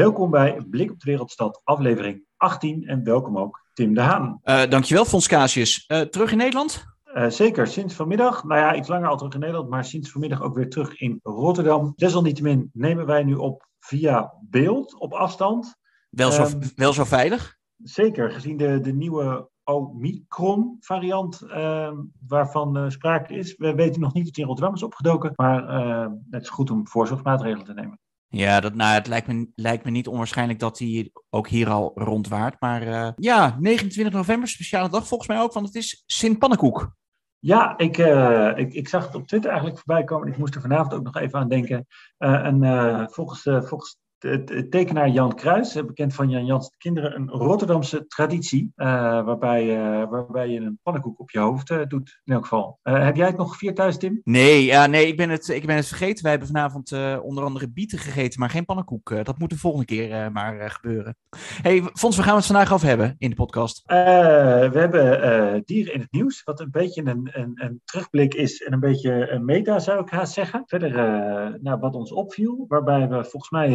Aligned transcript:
Welkom 0.00 0.30
bij 0.30 0.62
Blik 0.70 0.90
op 0.90 1.00
de 1.00 1.10
Wereldstad, 1.10 1.60
aflevering 1.64 2.24
18 2.36 2.86
en 2.86 3.04
welkom 3.04 3.38
ook 3.38 3.60
Tim 3.72 3.94
de 3.94 4.00
Haan. 4.00 4.40
Uh, 4.44 4.66
dankjewel 4.68 5.04
Fons 5.04 5.28
Casius. 5.28 5.84
Uh, 5.88 6.00
terug 6.00 6.32
in 6.32 6.38
Nederland? 6.38 6.84
Uh, 7.14 7.28
zeker, 7.28 7.66
sinds 7.66 7.94
vanmiddag, 7.94 8.44
nou 8.44 8.60
ja, 8.60 8.74
iets 8.74 8.88
langer 8.88 9.08
al 9.08 9.16
terug 9.16 9.34
in 9.34 9.40
Nederland, 9.40 9.68
maar 9.68 9.84
sinds 9.84 10.10
vanmiddag 10.10 10.42
ook 10.42 10.54
weer 10.54 10.68
terug 10.68 11.00
in 11.00 11.20
Rotterdam. 11.22 11.92
Desalniettemin 11.96 12.70
nemen 12.72 13.06
wij 13.06 13.24
nu 13.24 13.34
op 13.34 13.68
via 13.78 14.34
beeld, 14.40 15.00
op 15.00 15.12
afstand. 15.12 15.76
Wel 16.10 16.30
zo, 16.30 16.44
um, 16.44 16.58
wel 16.74 16.92
zo 16.92 17.04
veilig? 17.04 17.56
Zeker, 17.76 18.30
gezien 18.30 18.56
de, 18.56 18.80
de 18.80 18.92
nieuwe 18.92 19.48
Omicron-variant 19.64 21.42
uh, 21.42 21.92
waarvan 22.26 22.78
uh, 22.78 22.88
sprake 22.88 23.34
is. 23.34 23.56
We 23.56 23.74
weten 23.74 24.00
nog 24.00 24.12
niet 24.12 24.24
dat 24.24 24.34
die 24.34 24.42
in 24.42 24.48
Rotterdam 24.48 24.74
is 24.74 24.82
opgedoken, 24.82 25.32
maar 25.34 25.62
uh, 25.62 26.12
het 26.30 26.42
is 26.42 26.48
goed 26.48 26.70
om 26.70 26.88
voorzorgsmaatregelen 26.88 27.64
te 27.64 27.74
nemen. 27.74 27.99
Ja, 28.32 28.60
dat, 28.60 28.74
nou, 28.74 28.94
het 28.94 29.06
lijkt 29.06 29.26
me, 29.26 29.48
lijkt 29.54 29.84
me 29.84 29.90
niet 29.90 30.08
onwaarschijnlijk 30.08 30.58
dat 30.58 30.78
hij 30.78 31.10
ook 31.30 31.48
hier 31.48 31.70
al 31.70 31.92
rondwaart. 31.94 32.60
Maar 32.60 32.82
uh, 32.82 33.08
ja, 33.16 33.56
29 33.60 34.14
november, 34.14 34.48
speciale 34.48 34.88
dag 34.88 35.06
volgens 35.06 35.28
mij 35.28 35.40
ook, 35.40 35.52
want 35.52 35.66
het 35.66 35.74
is 35.74 36.02
Sint 36.06 36.38
Pannenkoek. 36.38 36.94
Ja, 37.38 37.78
ik, 37.78 37.98
uh, 37.98 38.52
ik, 38.56 38.72
ik 38.72 38.88
zag 38.88 39.06
het 39.06 39.14
op 39.14 39.26
Twitter 39.26 39.50
eigenlijk 39.50 39.80
voorbij 39.80 40.04
komen. 40.04 40.28
Ik 40.28 40.36
moest 40.36 40.54
er 40.54 40.60
vanavond 40.60 40.94
ook 40.94 41.02
nog 41.02 41.16
even 41.16 41.38
aan 41.38 41.48
denken. 41.48 41.86
Uh, 42.18 42.44
en 42.44 43.08
volgens, 43.10 43.42
volgens 43.42 43.99
het 44.22 44.70
tekenaar 44.70 45.08
Jan 45.08 45.34
Kruis, 45.34 45.72
bekend 45.72 46.14
van 46.14 46.28
Jan 46.28 46.46
Jans 46.46 46.74
Kinderen, 46.78 47.16
een 47.16 47.28
Rotterdamse 47.28 48.06
traditie. 48.06 48.72
Uh, 48.76 48.86
waarbij, 49.24 49.64
uh, 49.64 50.10
waarbij 50.10 50.48
je 50.48 50.60
een 50.60 50.78
pannenkoek 50.82 51.20
op 51.20 51.30
je 51.30 51.38
hoofd 51.38 51.70
uh, 51.70 51.80
doet, 51.88 52.20
in 52.24 52.32
elk 52.32 52.42
geval. 52.42 52.78
heb 52.82 53.16
jij 53.16 53.26
het 53.26 53.36
nog 53.36 53.52
gevierd 53.52 53.76
thuis, 53.76 53.96
Tim? 53.96 54.20
Nee, 54.24 54.64
ja, 54.64 54.86
nee 54.86 55.06
ik, 55.06 55.16
ben 55.16 55.30
het, 55.30 55.48
ik 55.48 55.66
ben 55.66 55.76
het 55.76 55.86
vergeten. 55.86 56.22
Wij 56.22 56.30
hebben 56.30 56.48
vanavond 56.48 56.92
onder 57.22 57.44
andere 57.44 57.70
bieten 57.70 57.98
gegeten, 57.98 58.40
maar 58.40 58.50
geen 58.50 58.64
pannenkoek. 58.64 59.24
dat 59.24 59.38
moet 59.38 59.50
de 59.50 59.58
volgende 59.58 59.86
keer 59.86 60.32
maar 60.32 60.70
gebeuren. 60.70 61.16
hey, 61.62 61.82
Fons, 61.92 62.16
waar 62.16 62.24
gaan 62.24 62.34
we 62.34 62.40
het 62.40 62.50
vandaag 62.50 62.72
over 62.72 62.86
hebben 62.86 63.14
in 63.18 63.30
de 63.30 63.36
podcast? 63.36 63.82
we 63.86 64.78
hebben 64.78 65.62
dieren 65.64 65.94
in 65.94 66.00
het 66.00 66.12
nieuws, 66.12 66.42
wat 66.42 66.60
een 66.60 66.70
beetje 66.70 67.02
een, 67.04 67.28
een, 67.32 67.52
een, 67.54 67.80
terugblik 67.84 68.34
is 68.34 68.62
en 68.62 68.72
een 68.72 68.80
beetje 68.80 69.30
een 69.30 69.44
meta, 69.44 69.78
zou 69.78 70.00
ik 70.00 70.10
haast 70.10 70.32
zeggen. 70.32 70.62
Verder 70.66 70.90
nou, 71.62 71.78
wat 71.80 71.94
ons 71.94 72.12
opviel, 72.12 72.64
waarbij 72.68 73.08
we 73.08 73.24
volgens 73.24 73.50
mij 73.50 73.68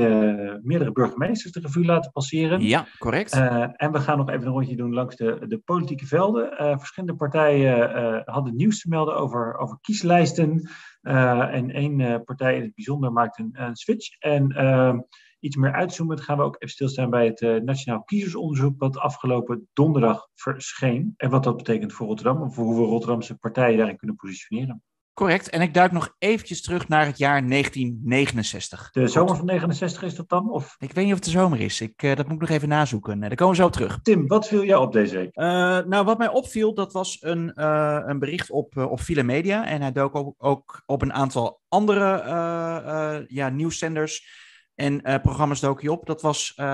meerdere 0.63 0.91
burgemeesters 0.91 1.53
de 1.53 1.59
revue 1.59 1.85
laten 1.85 2.11
passeren. 2.11 2.61
Ja, 2.61 2.85
correct. 2.97 3.35
Uh, 3.35 3.67
en 3.75 3.91
we 3.91 3.99
gaan 3.99 4.17
nog 4.17 4.29
even 4.29 4.45
een 4.45 4.53
rondje 4.53 4.75
doen 4.75 4.93
langs 4.93 5.15
de, 5.15 5.45
de 5.47 5.57
politieke 5.57 6.05
velden. 6.05 6.53
Uh, 6.61 6.77
verschillende 6.77 7.15
partijen 7.15 8.23
hadden 8.25 8.55
nieuws 8.55 8.81
te 8.81 8.89
melden 8.89 9.15
over, 9.15 9.57
over 9.57 9.77
kieslijsten. 9.81 10.69
en 11.01 11.71
één 11.71 12.23
partij 12.23 12.55
in 12.55 12.61
het 12.61 12.75
bijzonder 12.75 13.11
maakt 13.11 13.39
een, 13.39 13.49
een 13.53 13.75
switch. 13.75 14.19
En 14.19 15.05
iets 15.39 15.55
meer 15.55 15.73
uitzoomen 15.73 16.19
gaan 16.19 16.37
we 16.37 16.43
ook 16.43 16.55
even 16.55 16.69
stilstaan 16.69 17.09
bij 17.09 17.25
het 17.25 17.63
Nationaal 17.63 18.03
Kiezersonderzoek, 18.03 18.79
wat 18.79 18.97
afgelopen 18.97 19.67
donderdag 19.73 20.27
verscheen. 20.33 21.13
En 21.17 21.29
wat 21.29 21.43
dat 21.43 21.57
betekent 21.57 21.93
voor 21.93 22.07
Rotterdam, 22.07 22.51
voor 22.51 22.65
hoe 22.65 22.75
we 22.75 22.89
Rotterdamse 22.89 23.37
partijen 23.37 23.77
daarin 23.77 23.97
kunnen 23.97 24.15
positioneren. 24.15 24.83
Correct. 25.15 25.49
En 25.49 25.61
ik 25.61 25.73
duik 25.73 25.91
nog 25.91 26.15
eventjes 26.17 26.61
terug 26.61 26.87
naar 26.87 27.05
het 27.05 27.17
jaar 27.17 27.47
1969. 27.47 28.91
De 28.91 29.07
zomer 29.07 29.35
van 29.35 29.45
69 29.45 30.03
is 30.03 30.15
dat 30.15 30.29
dan? 30.29 30.51
Of? 30.51 30.75
Ik 30.79 30.91
weet 30.93 31.03
niet 31.03 31.13
of 31.13 31.19
het 31.19 31.27
de 31.27 31.39
zomer 31.39 31.59
is. 31.59 31.81
Ik, 31.81 32.03
uh, 32.03 32.15
dat 32.15 32.25
moet 32.25 32.35
ik 32.35 32.41
nog 32.41 32.49
even 32.49 32.69
nazoeken. 32.69 33.15
Uh, 33.15 33.21
daar 33.21 33.35
komen 33.35 33.55
we 33.55 33.61
zo 33.61 33.69
terug. 33.69 33.99
Tim, 34.01 34.27
wat 34.27 34.47
viel 34.47 34.63
jou 34.63 34.85
op 34.85 34.93
deze 34.93 35.15
week? 35.15 35.37
Uh, 35.37 35.45
nou, 35.79 36.05
wat 36.05 36.17
mij 36.17 36.29
opviel, 36.29 36.73
dat 36.73 36.93
was 36.93 37.17
een, 37.21 37.61
een 38.09 38.19
bericht 38.19 38.51
op, 38.51 38.77
op 38.77 38.99
File 38.99 39.23
Media. 39.23 39.65
En 39.65 39.81
hij 39.81 39.91
dook 39.91 40.15
ook, 40.15 40.35
ook 40.37 40.83
op 40.85 41.01
een 41.01 41.13
aantal 41.13 41.61
andere 41.67 43.25
ja, 43.27 43.49
nieuwszenders 43.49 44.43
en 44.75 45.09
uh, 45.09 45.15
programma's 45.21 45.59
dook 45.59 45.81
hij 45.81 45.89
op. 45.89 46.05
Dat 46.05 46.21
was 46.21 46.53
uh, 46.59 46.65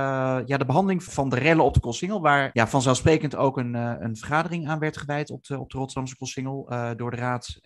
ja, 0.46 0.58
de 0.58 0.66
behandeling 0.66 1.04
van 1.04 1.30
de 1.30 1.36
rellen 1.36 1.66
op 1.66 1.74
de 1.74 1.80
Koolsingel, 1.80 2.22
waar 2.22 2.50
ja, 2.54 2.68
vanzelfsprekend 2.68 3.36
ook 3.36 3.58
een, 3.58 3.76
uh, 3.76 3.94
een 4.00 4.16
vergadering 4.16 4.68
aan 4.68 4.80
werd 4.80 4.98
gewijd 4.98 5.30
op 5.30 5.44
de, 5.46 5.60
op 5.60 5.70
de 5.70 5.78
Rotterdamse 5.78 6.18
Koolsingel 6.18 6.70
door 6.96 7.12
de 7.12 7.18
raad. 7.18 7.60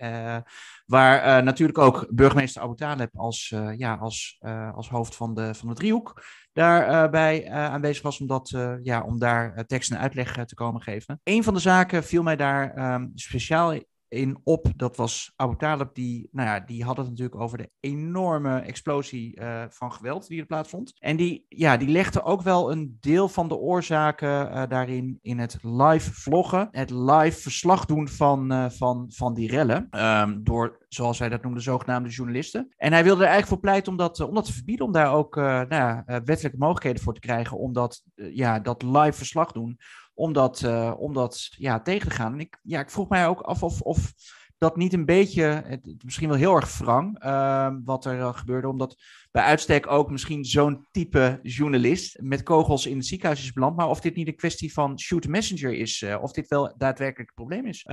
waar 0.86 1.44
natuurlijk 1.44 1.78
ook 1.78 2.08
burgemeester 2.10 2.62
Abu 2.62 2.76
Taleb 2.76 3.18
als, 3.18 3.56
ja, 3.78 3.96
als, 3.96 4.38
als 4.74 4.90
hoofd 4.90 5.16
van 5.16 5.34
de, 5.34 5.54
van 5.54 5.68
de 5.68 5.76
driehoek 5.76 6.24
daarbij 6.54 7.50
aanwezig 7.50 8.04
was 8.04 8.20
om, 8.20 8.28
dat, 8.28 8.78
ja, 8.82 9.04
om 9.04 9.20
daar 9.20 9.66
tekst 9.66 9.92
en 9.92 10.00
uitleg 10.00 10.46
te 10.46 10.56
komen 10.56 10.82
geven. 10.82 11.20
Een 11.24 11.44
van 11.44 11.54
de 11.54 11.60
zaken 11.60 12.04
viel 12.04 12.24
mij 12.24 12.36
daar 12.36 12.94
um, 12.94 13.12
speciaal 13.16 13.74
in 14.16 14.38
op. 14.44 14.68
Dat 14.76 14.98
was 14.98 15.34
Abu 15.36 15.56
Talib, 15.56 15.90
die, 15.94 16.30
nou 16.32 16.48
ja, 16.48 16.60
die 16.60 16.84
had 16.84 16.98
het 16.98 17.08
natuurlijk 17.08 17.42
over 17.42 17.58
de 17.58 17.70
enorme 17.80 18.60
explosie 18.60 19.40
uh, 19.40 19.64
van 19.70 19.94
geweld 19.94 20.28
die 20.28 20.40
er 20.40 20.46
plaatsvond. 20.46 20.94
En 21.00 21.16
die, 21.16 21.46
ja, 21.50 21.78
die 21.78 21.88
legde 21.88 22.24
ook 22.24 22.42
wel 22.42 22.72
een 22.72 22.98
deel 23.00 23.30
van 23.30 23.48
de 23.48 23.58
oorzaken 23.58 24.30
uh, 24.30 24.64
daarin 24.68 25.20
in 25.22 25.40
het 25.40 25.58
live 25.62 26.14
vloggen. 26.14 26.68
Het 26.72 26.90
live 26.90 27.42
verslag 27.42 27.86
doen 27.86 28.08
van, 28.08 28.54
uh, 28.54 28.70
van, 28.70 29.06
van 29.14 29.34
die 29.34 29.50
rellen. 29.50 29.88
Um, 29.92 30.44
door, 30.44 30.86
zoals 30.88 31.20
hij 31.20 31.30
dat 31.30 31.44
noemde, 31.44 31.60
zogenaamde 31.60 32.10
journalisten. 32.10 32.74
En 32.78 32.94
hij 32.94 33.04
wilde 33.04 33.22
er 33.22 33.30
eigenlijk 33.30 33.54
voor 33.54 33.70
pleiten 33.70 33.92
om 33.92 33.98
dat, 33.98 34.20
om 34.20 34.34
dat 34.34 34.46
te 34.46 34.54
verbieden. 34.54 34.86
Om 34.86 34.92
daar 34.92 35.14
ook 35.14 35.36
nou 35.36 35.68
ja, 35.68 36.04
wettelijke 36.06 36.58
mogelijkheden 36.58 37.02
voor 37.02 37.14
te 37.14 37.20
krijgen. 37.20 37.58
Om 37.58 37.74
dat, 37.74 38.04
ja, 38.16 38.60
dat 38.60 38.84
live 38.84 39.14
verslag 39.14 39.52
doen 39.52 39.78
om 40.16 40.34
dat, 40.34 40.62
uh, 40.62 40.94
om 40.98 41.14
dat 41.14 41.48
ja, 41.58 41.82
tegen 41.82 42.10
te 42.10 42.16
gaan. 42.16 42.34
En 42.34 42.40
ik, 42.40 42.60
ja, 42.64 42.80
ik 42.80 42.90
vroeg 42.90 43.10
mij 43.10 43.28
ook 43.28 43.42
af 43.42 43.64
of, 43.64 43.82
of 43.82 44.14
dat 44.58 44.76
niet 44.76 44.94
een 44.94 45.06
beetje, 45.06 45.80
misschien 46.04 46.30
wel 46.30 46.38
heel 46.38 46.56
erg 46.56 46.78
wrang, 46.78 47.24
uh, 47.26 47.72
wat 47.84 48.06
er 48.06 48.18
uh, 48.18 48.34
gebeurde, 48.34 48.68
omdat 48.68 48.96
bij 49.32 49.44
uitstek 49.44 49.92
ook 49.92 50.12
misschien 50.12 50.46
zo'n 50.46 50.88
type 50.92 51.40
journalist 51.42 52.18
met 52.22 52.44
kogels 52.44 52.86
in 52.86 52.98
het 52.98 53.06
ziekenhuis 53.06 53.44
is 53.44 53.54
beland, 53.54 53.76
maar 53.76 53.90
of 53.90 54.00
dit 54.00 54.16
niet 54.16 54.28
een 54.28 54.36
kwestie 54.36 54.74
van 54.74 55.00
shoot 55.00 55.28
messenger 55.28 55.74
is, 55.74 56.02
uh, 56.02 56.18
of 56.22 56.32
dit 56.32 56.48
wel 56.48 56.74
daadwerkelijk 56.78 57.30
het 57.30 57.48
probleem 57.48 57.66
is, 57.66 57.84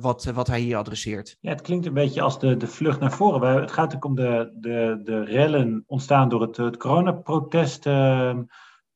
wat, 0.00 0.24
wat 0.24 0.46
hij 0.46 0.60
hier 0.60 0.76
adresseert. 0.76 1.36
Ja, 1.40 1.50
het 1.50 1.60
klinkt 1.60 1.86
een 1.86 1.94
beetje 1.94 2.22
als 2.22 2.40
de, 2.40 2.56
de 2.56 2.66
vlucht 2.66 3.00
naar 3.00 3.12
voren. 3.12 3.60
Het 3.60 3.72
gaat 3.72 3.94
ook 3.94 4.04
om 4.04 4.14
de, 4.14 4.56
de, 4.60 5.00
de 5.04 5.24
rellen 5.24 5.84
ontstaan 5.86 6.28
door 6.28 6.40
het, 6.40 6.56
het 6.56 6.76
coronaprotest 6.76 7.86
ehm, 7.86 8.42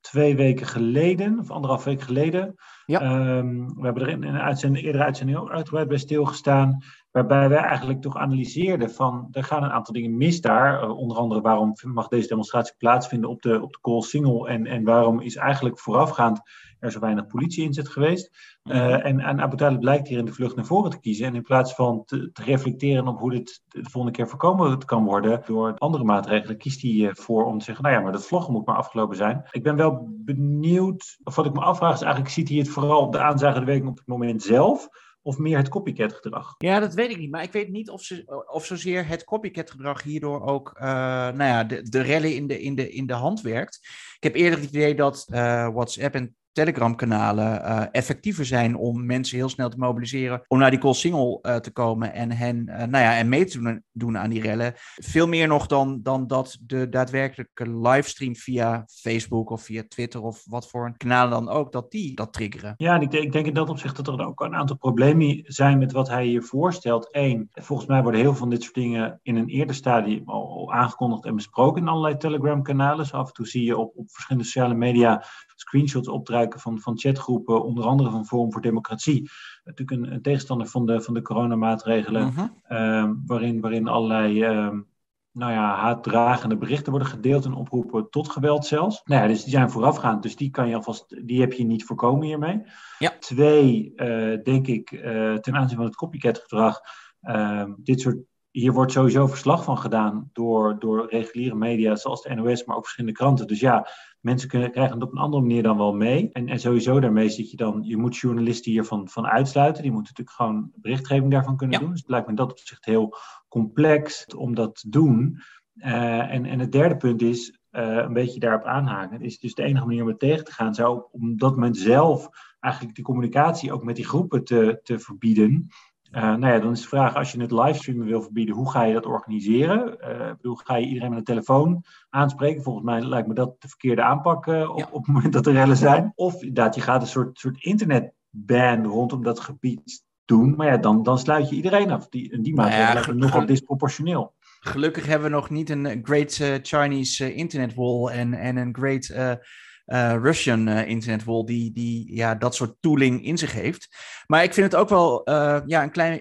twee 0.02 0.36
weken 0.36 0.66
geleden, 0.66 1.38
of 1.38 1.50
anderhalf 1.50 1.84
week 1.84 2.00
geleden. 2.00 2.54
Ja. 2.86 3.36
Um, 3.36 3.74
we 3.74 3.84
hebben 3.84 4.02
er 4.02 4.08
in 4.08 4.22
een 4.22 4.40
uitzending, 4.40 4.84
eerdere 4.84 5.04
uitzending 5.04 5.38
ook 5.38 5.50
uitgebreid 5.50 5.88
bij 5.88 5.98
stilgestaan. 5.98 6.82
Waarbij 7.12 7.48
wij 7.48 7.58
eigenlijk 7.58 8.00
toch 8.00 8.16
analyseerden 8.16 8.90
van 8.90 9.28
er 9.30 9.44
gaan 9.44 9.62
een 9.62 9.72
aantal 9.72 9.94
dingen 9.94 10.16
mis 10.16 10.40
daar. 10.40 10.82
Uh, 10.82 10.98
onder 10.98 11.16
andere 11.16 11.40
waarom 11.40 11.74
mag 11.82 12.08
deze 12.08 12.28
demonstratie 12.28 12.74
plaatsvinden 12.78 13.30
op 13.30 13.42
de, 13.42 13.62
op 13.62 13.72
de 13.72 13.78
Koolsingel 13.80 14.48
en, 14.48 14.66
en 14.66 14.84
waarom 14.84 15.20
is 15.20 15.36
eigenlijk 15.36 15.78
voorafgaand 15.78 16.40
er 16.78 16.90
zo 16.90 17.00
weinig 17.00 17.26
politie-inzet 17.26 17.88
geweest. 17.88 18.30
Uh, 18.64 19.06
en, 19.06 19.20
en 19.20 19.40
Abu 19.40 19.56
Talib 19.56 19.80
blijkt 19.80 20.08
hier 20.08 20.18
in 20.18 20.24
de 20.24 20.32
vlucht 20.32 20.56
naar 20.56 20.64
voren 20.64 20.90
te 20.90 21.00
kiezen. 21.00 21.26
En 21.26 21.34
in 21.34 21.42
plaats 21.42 21.74
van 21.74 22.04
te, 22.04 22.32
te, 22.32 22.42
reflecteren 22.42 23.08
op 23.08 23.18
hoe 23.18 23.30
dit 23.30 23.62
de 23.68 23.90
volgende 23.90 24.16
keer 24.16 24.28
voorkomen 24.28 24.84
kan 24.84 25.04
worden 25.04 25.42
door 25.46 25.74
andere 25.78 26.04
maatregelen, 26.04 26.56
kiest 26.56 26.82
hij 26.82 27.10
voor 27.14 27.44
om 27.44 27.58
te 27.58 27.64
zeggen, 27.64 27.84
nou 27.84 27.96
ja, 27.96 28.02
maar 28.02 28.12
dat 28.12 28.26
vloggen 28.26 28.52
moet 28.52 28.66
maar 28.66 28.76
afgelopen 28.76 29.16
zijn. 29.16 29.44
Ik 29.50 29.62
ben 29.62 29.76
wel 29.76 30.08
benieuwd, 30.10 31.18
of 31.24 31.36
wat 31.36 31.46
ik 31.46 31.52
me 31.52 31.60
afvraag 31.60 31.94
is 31.94 32.00
eigenlijk, 32.00 32.32
ziet 32.32 32.48
hij 32.48 32.58
het 32.58 32.68
vooral 32.68 33.10
de 33.10 33.20
aanzagende 33.20 33.66
werking 33.66 33.88
op 33.88 33.98
het 33.98 34.06
moment 34.06 34.42
zelf? 34.42 34.88
Of 35.22 35.38
meer 35.38 35.56
het 35.56 35.68
copycat 35.68 36.12
gedrag? 36.12 36.54
Ja, 36.58 36.80
dat 36.80 36.94
weet 36.94 37.10
ik 37.10 37.18
niet. 37.18 37.30
Maar 37.30 37.42
ik 37.42 37.52
weet 37.52 37.68
niet 37.68 37.90
of, 37.90 38.02
ze, 38.02 38.44
of 38.50 38.64
zozeer 38.64 39.06
het 39.06 39.24
copycat 39.24 39.70
gedrag 39.70 40.02
hierdoor 40.02 40.42
ook 40.42 40.72
uh, 40.74 40.82
nou 40.82 41.44
ja, 41.44 41.64
de, 41.64 41.82
de 41.82 42.00
rellen 42.00 42.34
in 42.34 42.46
de, 42.46 42.60
in, 42.60 42.74
de, 42.74 42.90
in 42.90 43.06
de 43.06 43.12
hand 43.12 43.40
werkt. 43.40 43.80
Ik 44.16 44.22
heb 44.22 44.34
eerder 44.34 44.58
het 44.58 44.68
idee 44.68 44.94
dat 44.94 45.26
uh, 45.30 45.68
WhatsApp 45.68 46.14
en 46.14 46.36
Telegram-kanalen 46.52 47.60
uh, 47.60 47.82
effectiever 47.90 48.44
zijn 48.44 48.76
om 48.76 49.06
mensen 49.06 49.36
heel 49.36 49.48
snel 49.48 49.68
te 49.68 49.78
mobiliseren 49.78 50.42
om 50.48 50.58
naar 50.58 50.70
die 50.70 50.78
call 50.78 50.92
single 50.92 51.38
uh, 51.42 51.56
te 51.56 51.70
komen 51.70 52.12
en 52.12 52.32
hen 52.32 52.66
uh, 52.68 52.76
nou 52.76 53.04
ja, 53.04 53.16
en 53.16 53.28
mee 53.28 53.44
te 53.44 53.82
doen, 53.92 54.18
aan 54.18 54.30
die 54.30 54.42
rellen. 54.42 54.72
Veel 54.94 55.26
meer 55.26 55.48
nog 55.48 55.66
dan, 55.66 56.00
dan 56.02 56.26
dat 56.26 56.58
de 56.60 56.88
daadwerkelijke 56.88 57.78
livestream 57.78 58.36
via 58.36 58.84
Facebook 58.86 59.50
of 59.50 59.62
via 59.62 59.82
Twitter 59.88 60.22
of 60.22 60.42
wat 60.46 60.70
voor 60.70 60.86
een 60.86 60.96
kanaal 60.96 61.30
dan 61.30 61.48
ook, 61.48 61.72
dat 61.72 61.90
die 61.90 62.14
dat 62.14 62.32
triggeren. 62.32 62.74
Ja, 62.76 63.00
ik 63.00 63.10
denk, 63.10 63.24
ik 63.24 63.32
denk 63.32 63.46
in 63.46 63.54
dat 63.54 63.70
opzicht 63.70 63.96
dat 63.96 64.08
er 64.08 64.26
ook 64.26 64.40
een 64.40 64.54
aantal 64.54 64.76
problemen 64.76 65.40
zijn 65.44 65.78
met 65.78 65.92
wat 65.92 66.08
hij 66.08 66.26
hier 66.26 66.42
voorstelt. 66.42 67.08
Eén, 67.10 67.48
volgens 67.50 67.88
mij 67.88 68.02
worden 68.02 68.20
heel 68.20 68.30
veel 68.30 68.38
van 68.38 68.50
dit 68.50 68.62
soort 68.62 68.74
dingen 68.74 69.20
in 69.22 69.36
een 69.36 69.48
eerder 69.48 69.74
stadium 69.74 70.22
al, 70.28 70.72
aangekondigd 70.72 71.24
en 71.24 71.34
besproken 71.34 71.82
in 71.82 71.88
allerlei 71.88 72.16
Telegram-kanalen. 72.16 73.06
Zo 73.06 73.16
af 73.16 73.28
en 73.28 73.34
toe 73.34 73.46
zie 73.46 73.64
je 73.64 73.76
op, 73.76 73.92
op 73.96 74.10
verschillende 74.10 74.46
sociale 74.46 74.74
media 74.74 75.24
screenshots 75.62 76.08
opduiken 76.08 76.60
van, 76.60 76.80
van 76.80 76.98
chatgroepen, 76.98 77.64
onder 77.64 77.84
andere 77.84 78.10
van 78.10 78.26
Forum 78.26 78.52
voor 78.52 78.60
Democratie. 78.60 79.30
Natuurlijk 79.64 80.02
een, 80.02 80.12
een 80.12 80.22
tegenstander 80.22 80.66
van 80.66 80.86
de, 80.86 81.00
van 81.00 81.14
de 81.14 81.22
coronamaatregelen, 81.22 82.26
uh 82.26 82.48
-huh. 82.68 83.10
waarin, 83.26 83.60
waarin 83.60 83.88
allerlei 83.88 84.44
um, 84.44 84.86
nou 85.32 85.52
ja, 85.52 85.74
haatdragende 85.74 86.56
berichten 86.56 86.90
worden 86.90 87.08
gedeeld 87.08 87.44
en 87.44 87.54
oproepen 87.54 88.10
tot 88.10 88.28
geweld 88.28 88.66
zelfs. 88.66 89.00
Nou 89.04 89.22
ja, 89.22 89.28
dus 89.28 89.42
die 89.42 89.52
zijn 89.52 89.70
voorafgaand, 89.70 90.22
dus 90.22 90.36
die 90.36 90.50
kan 90.50 90.68
je 90.68 90.74
alvast, 90.74 91.26
die 91.26 91.40
heb 91.40 91.52
je 91.52 91.64
niet 91.64 91.84
voorkomen 91.84 92.26
hiermee. 92.26 92.62
Ja. 92.98 93.12
Twee, 93.18 93.92
uh, 93.96 94.42
denk 94.42 94.66
ik, 94.66 94.90
uh, 94.90 95.34
ten 95.34 95.56
aanzien 95.56 95.76
van 95.76 95.86
het 95.86 95.96
copycat 95.96 96.38
gedrag, 96.38 96.80
uh, 97.22 97.64
dit 97.76 98.00
soort 98.00 98.16
hier 98.50 98.72
wordt 98.72 98.92
sowieso 98.92 99.26
verslag 99.26 99.64
van 99.64 99.78
gedaan 99.78 100.30
door, 100.32 100.78
door 100.78 101.06
reguliere 101.10 101.54
media 101.54 101.96
zoals 101.96 102.22
de 102.22 102.34
NOS, 102.34 102.64
maar 102.64 102.76
ook 102.76 102.82
verschillende 102.82 103.16
kranten. 103.16 103.46
Dus 103.46 103.60
ja, 103.60 103.88
mensen 104.22 104.48
kunnen, 104.48 104.70
krijgen 104.70 104.94
het 104.94 105.02
op 105.02 105.12
een 105.12 105.18
andere 105.18 105.42
manier 105.42 105.62
dan 105.62 105.76
wel 105.76 105.94
mee. 105.94 106.30
En, 106.32 106.48
en 106.48 106.60
sowieso 106.60 107.00
daarmee 107.00 107.28
zit 107.28 107.50
je 107.50 107.56
dan, 107.56 107.80
je 107.82 107.96
moet 107.96 108.16
journalisten 108.16 108.72
hiervan 108.72 109.08
van 109.08 109.26
uitsluiten. 109.26 109.82
Die 109.82 109.92
moeten 109.92 110.12
natuurlijk 110.16 110.36
gewoon 110.36 110.70
berichtgeving 110.74 111.30
daarvan 111.30 111.56
kunnen 111.56 111.80
doen. 111.80 111.90
Dus 111.90 112.00
het 112.00 112.08
lijkt 112.08 112.28
me 112.28 112.34
dat 112.34 112.50
op 112.50 112.58
zich 112.58 112.84
heel 112.84 113.16
complex 113.48 114.26
om 114.26 114.54
dat 114.54 114.74
te 114.80 114.88
doen. 114.88 115.38
Uh, 115.74 116.32
en, 116.32 116.44
en 116.44 116.58
het 116.58 116.72
derde 116.72 116.96
punt 116.96 117.22
is, 117.22 117.58
uh, 117.70 117.96
een 117.96 118.12
beetje 118.12 118.40
daarop 118.40 118.64
aanhaken, 118.64 119.20
is 119.20 119.38
dus 119.38 119.54
de 119.54 119.62
enige 119.62 119.86
manier 119.86 120.02
om 120.02 120.08
het 120.08 120.18
tegen 120.18 120.44
te 120.44 120.52
gaan, 120.52 120.74
zou 120.74 121.02
op 121.10 121.38
dat 121.38 121.54
moment 121.54 121.76
zelf 121.76 122.28
eigenlijk 122.60 122.96
de 122.96 123.02
communicatie 123.02 123.72
ook 123.72 123.84
met 123.84 123.96
die 123.96 124.04
groepen 124.04 124.44
te, 124.44 124.80
te 124.82 124.98
verbieden. 124.98 125.68
Uh, 126.12 126.22
nou 126.22 126.46
ja, 126.46 126.58
dan 126.58 126.72
is 126.72 126.80
de 126.80 126.88
vraag, 126.88 127.14
als 127.14 127.32
je 127.32 127.40
het 127.40 127.50
livestreamen 127.50 128.06
wil 128.06 128.22
verbieden, 128.22 128.54
hoe 128.54 128.70
ga 128.70 128.82
je 128.82 128.92
dat 128.92 129.06
organiseren? 129.06 129.96
Uh, 130.00 130.30
bedoel, 130.36 130.54
ga 130.54 130.76
je 130.76 130.86
iedereen 130.86 131.08
met 131.08 131.18
een 131.18 131.24
telefoon 131.24 131.84
aanspreken? 132.10 132.62
Volgens 132.62 132.84
mij 132.84 133.00
lijkt 133.00 133.28
me 133.28 133.34
dat 133.34 133.60
de 133.60 133.68
verkeerde 133.68 134.02
aanpak 134.02 134.46
uh, 134.46 134.70
op, 134.70 134.88
op, 134.92 135.06
het 135.06 135.14
moment 135.14 135.32
dat 135.32 135.46
er 135.46 135.52
rellen 135.52 135.76
zijn. 135.76 136.12
Of 136.14 136.34
inderdaad, 136.34 136.74
je 136.74 136.80
gaat 136.80 137.02
een 137.02 137.08
soort, 137.08 137.38
soort 137.38 137.64
internetban 137.64 138.86
rondom 138.86 139.22
dat 139.22 139.40
gebied 139.40 140.04
doen. 140.24 140.54
Maar 140.56 140.66
ja, 140.66 140.76
dan, 140.76 141.02
dan 141.02 141.18
sluit 141.18 141.48
je 141.48 141.56
iedereen 141.56 141.90
af. 141.90 142.08
Die, 142.08 142.40
die 142.40 142.54
maakt 142.54 142.76
nou 142.76 143.06
ja, 143.06 143.12
nogal 143.12 143.46
disproportioneel. 143.46 144.34
Gelukkig 144.60 145.06
hebben 145.06 145.30
we 145.30 145.34
nog 145.34 145.50
niet 145.50 145.70
een 145.70 146.00
great 146.02 146.60
Chinese 146.62 147.34
internet 147.34 147.74
wall 147.74 148.06
en, 148.06 148.34
en 148.34 148.56
een 148.56 148.74
great 148.74 149.38
uh, 149.86 150.14
Russian 150.22 150.68
uh, 150.68 150.88
internet 150.88 151.46
die, 151.46 151.72
die 151.72 152.14
ja, 152.14 152.34
dat 152.34 152.54
soort 152.54 152.74
tooling 152.80 153.24
in 153.24 153.38
zich 153.38 153.52
heeft. 153.52 153.96
Maar 154.26 154.42
ik 154.42 154.54
vind 154.54 154.72
het 154.72 154.80
ook 154.80 154.88
wel 154.88 155.28
uh, 155.28 155.60
ja, 155.66 155.82
een 155.82 155.90
klein, 155.90 156.20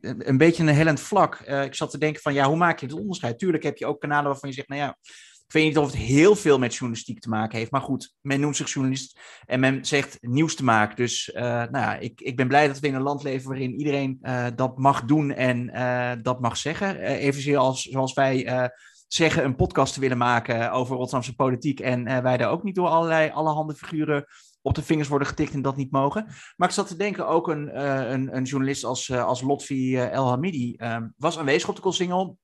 een, 0.00 0.36
beetje 0.36 0.62
een 0.62 0.74
hellend 0.74 1.00
vlak. 1.00 1.40
ik 1.40 1.74
zat 1.74 1.90
te 1.90 1.98
denken 1.98 2.22
van 2.22 2.34
ja, 2.34 2.46
hoe 2.46 2.56
maak 2.56 2.78
je 2.78 2.86
het 2.86 2.94
onderscheid? 2.94 3.38
Tuurlijk 3.38 3.62
heb 3.62 3.76
je 3.76 3.86
ook 3.86 4.00
kanalen 4.00 4.30
waarvan 4.30 4.48
je 4.48 4.54
zegt, 4.54 4.68
nou 4.68 4.80
ja, 4.80 4.98
ik 5.46 5.58
weet 5.58 5.64
niet 5.64 5.78
of 5.78 5.86
het 5.86 5.96
heel 5.96 6.36
veel 6.36 6.58
met 6.58 6.74
journalistiek 6.74 7.20
te 7.20 7.28
maken 7.28 7.58
heeft. 7.58 7.70
Maar 7.70 7.80
goed, 7.80 8.14
men 8.20 8.40
noemt 8.40 8.56
zich 8.56 8.72
journalist 8.72 9.18
en 9.46 9.60
men 9.60 9.84
zegt 9.84 10.18
nieuws 10.20 10.56
te 10.56 10.64
maken. 10.64 10.96
Dus 10.96 11.30
nou 11.34 11.70
ja, 11.70 11.96
ik, 11.96 12.20
ik 12.20 12.36
ben 12.36 12.48
blij 12.48 12.66
dat 12.66 12.78
we 12.78 12.86
in 12.86 12.94
een 12.94 13.02
land 13.02 13.22
leven 13.22 13.48
waarin 13.48 13.78
iedereen 13.78 14.18
dat 14.54 14.78
mag 14.78 15.04
doen 15.04 15.32
en 15.32 15.66
dat 16.22 16.40
mag 16.40 16.56
zeggen. 16.56 17.00
evenzeer 17.00 17.56
als 17.56 17.82
zoals 17.82 18.12
wij 18.12 18.70
zeggen 19.14 19.44
een 19.44 19.56
podcast 19.56 19.94
te 19.94 20.00
willen 20.00 20.18
maken 20.18 20.72
over 20.72 20.96
Rotterdamse 20.96 21.34
politiek. 21.34 21.80
En 21.80 22.08
uh, 22.08 22.18
wij 22.18 22.36
daar 22.36 22.50
ook 22.50 22.62
niet 22.62 22.74
door 22.74 22.88
allerlei 22.88 23.30
allerhande 23.30 23.74
figuren 23.74 24.24
op 24.62 24.74
de 24.74 24.82
vingers 24.82 25.08
worden 25.08 25.28
getikt 25.28 25.54
en 25.54 25.62
dat 25.62 25.76
niet 25.76 25.90
mogen. 25.90 26.26
Maar 26.56 26.68
ik 26.68 26.74
zat 26.74 26.88
te 26.88 26.96
denken, 26.96 27.28
ook 27.28 27.48
een, 27.48 27.68
uh, 27.68 28.10
een, 28.10 28.36
een, 28.36 28.42
journalist 28.42 28.84
als, 28.84 29.08
uh, 29.08 29.24
als 29.24 29.40
Lotfi 29.40 29.96
El 29.96 30.28
Hamidi 30.28 30.76
was 31.16 31.38
aanwezig 31.38 31.68
op 31.68 31.76
de 31.76 31.82
Koolsingel. 31.82 32.38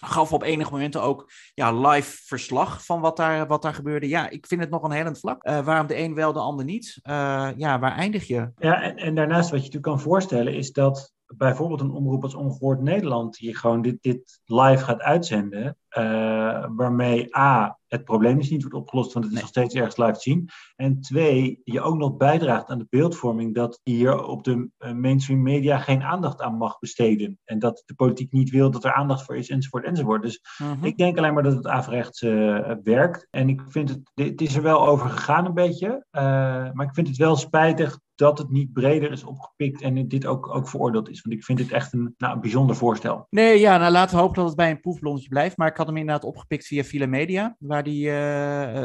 Gaf 0.00 0.32
op 0.32 0.42
enige 0.42 0.70
momenten 0.70 1.02
ook 1.02 1.30
ja, 1.54 1.72
live 1.72 2.22
verslag 2.24 2.84
van 2.84 3.00
wat 3.00 3.16
daar, 3.16 3.46
wat 3.46 3.62
daar 3.62 3.74
gebeurde. 3.74 4.08
Ja, 4.08 4.30
ik 4.30 4.46
vind 4.46 4.60
het 4.60 4.70
nog 4.70 4.82
een 4.82 4.90
hellend 4.90 5.18
vlak. 5.18 5.42
waarom 5.42 5.86
de 5.86 5.98
een 5.98 6.14
wel, 6.14 6.32
de 6.32 6.38
ander 6.38 6.64
niet? 6.64 6.98
ja, 7.02 7.78
waar 7.78 7.96
eindig 7.96 8.26
je? 8.26 8.50
Ja, 8.56 8.82
en, 8.82 8.96
en 8.96 9.14
daarnaast 9.14 9.50
wat 9.50 9.58
je 9.60 9.66
natuurlijk 9.66 9.82
kan 9.82 10.00
voorstellen 10.00 10.54
is 10.54 10.72
dat 10.72 11.15
bijvoorbeeld 11.26 11.80
een 11.80 11.90
omroep 11.90 12.22
als 12.22 12.34
Ongehoord 12.34 12.80
Nederland 12.80 13.36
hier 13.36 13.56
gewoon 13.56 13.82
dit, 13.82 14.02
dit 14.02 14.40
live 14.44 14.84
gaat 14.84 15.00
uitzenden, 15.00 15.76
uh, 15.98 16.66
waarmee 16.76 17.36
A, 17.36 17.78
het 17.86 18.04
probleem 18.04 18.38
is 18.38 18.50
niet 18.50 18.62
wordt 18.62 18.76
opgelost, 18.76 19.12
want 19.12 19.24
het 19.24 19.34
is 19.34 19.40
nog 19.40 19.48
steeds 19.48 19.74
ergens 19.74 19.96
live 19.96 20.12
te 20.12 20.20
zien. 20.20 20.48
En 20.76 21.00
twee, 21.00 21.60
je 21.64 21.80
ook 21.80 21.96
nog 21.96 22.16
bijdraagt 22.16 22.68
aan 22.68 22.78
de 22.78 22.86
beeldvorming 22.90 23.54
dat 23.54 23.80
hier 23.82 24.24
op 24.24 24.44
de 24.44 24.70
uh, 24.78 24.92
mainstream 24.92 25.42
media 25.42 25.78
geen 25.78 26.02
aandacht 26.02 26.40
aan 26.40 26.56
mag 26.56 26.78
besteden. 26.78 27.38
En 27.44 27.58
dat 27.58 27.82
de 27.86 27.94
politiek 27.94 28.32
niet 28.32 28.50
wil 28.50 28.70
dat 28.70 28.84
er 28.84 28.94
aandacht 28.94 29.22
voor 29.22 29.36
is, 29.36 29.48
enzovoort, 29.48 29.84
enzovoort. 29.84 30.22
Dus 30.22 30.40
uh-huh. 30.62 30.84
ik 30.84 30.96
denk 30.96 31.18
alleen 31.18 31.34
maar 31.34 31.42
dat 31.42 31.56
het 31.56 31.66
averechts 31.66 32.22
uh, 32.22 32.70
werkt. 32.82 33.26
En 33.30 33.48
ik 33.48 33.62
vind 33.66 33.88
het, 33.88 34.10
het 34.14 34.40
is 34.40 34.56
er 34.56 34.62
wel 34.62 34.86
over 34.86 35.08
gegaan 35.08 35.46
een 35.46 35.54
beetje, 35.54 36.06
maar 36.72 36.86
ik 36.86 36.94
vind 36.94 37.08
het 37.08 37.16
wel 37.16 37.36
spijtig 37.36 37.98
dat 38.16 38.38
het 38.38 38.50
niet 38.50 38.72
breder 38.72 39.12
is 39.12 39.24
opgepikt 39.24 39.82
en 39.82 40.08
dit 40.08 40.26
ook, 40.26 40.54
ook 40.54 40.68
veroordeeld 40.68 41.08
is. 41.08 41.22
Want 41.22 41.36
ik 41.36 41.44
vind 41.44 41.58
dit 41.58 41.72
echt 41.72 41.92
een, 41.92 42.14
nou, 42.18 42.40
bijzonder 42.40 42.76
voorstel. 42.76 43.26
Nee, 43.30 43.60
ja, 43.60 43.78
nou 43.78 43.92
laten 43.92 44.16
we 44.16 44.22
hopen 44.22 44.36
dat 44.36 44.46
het 44.46 44.56
bij 44.56 44.70
een 44.70 44.80
proefballonnetje 44.80 45.28
blijft. 45.28 45.56
Maar 45.56 45.68
ik 45.68 45.76
had 45.76 45.86
hem 45.86 45.96
inderdaad 45.96 46.24
opgepikt 46.24 46.66
via 46.66 46.84
File 46.84 47.06
Media, 47.06 47.56
waar, 47.58 47.82
die, 47.82 48.06
uh, 48.06 48.12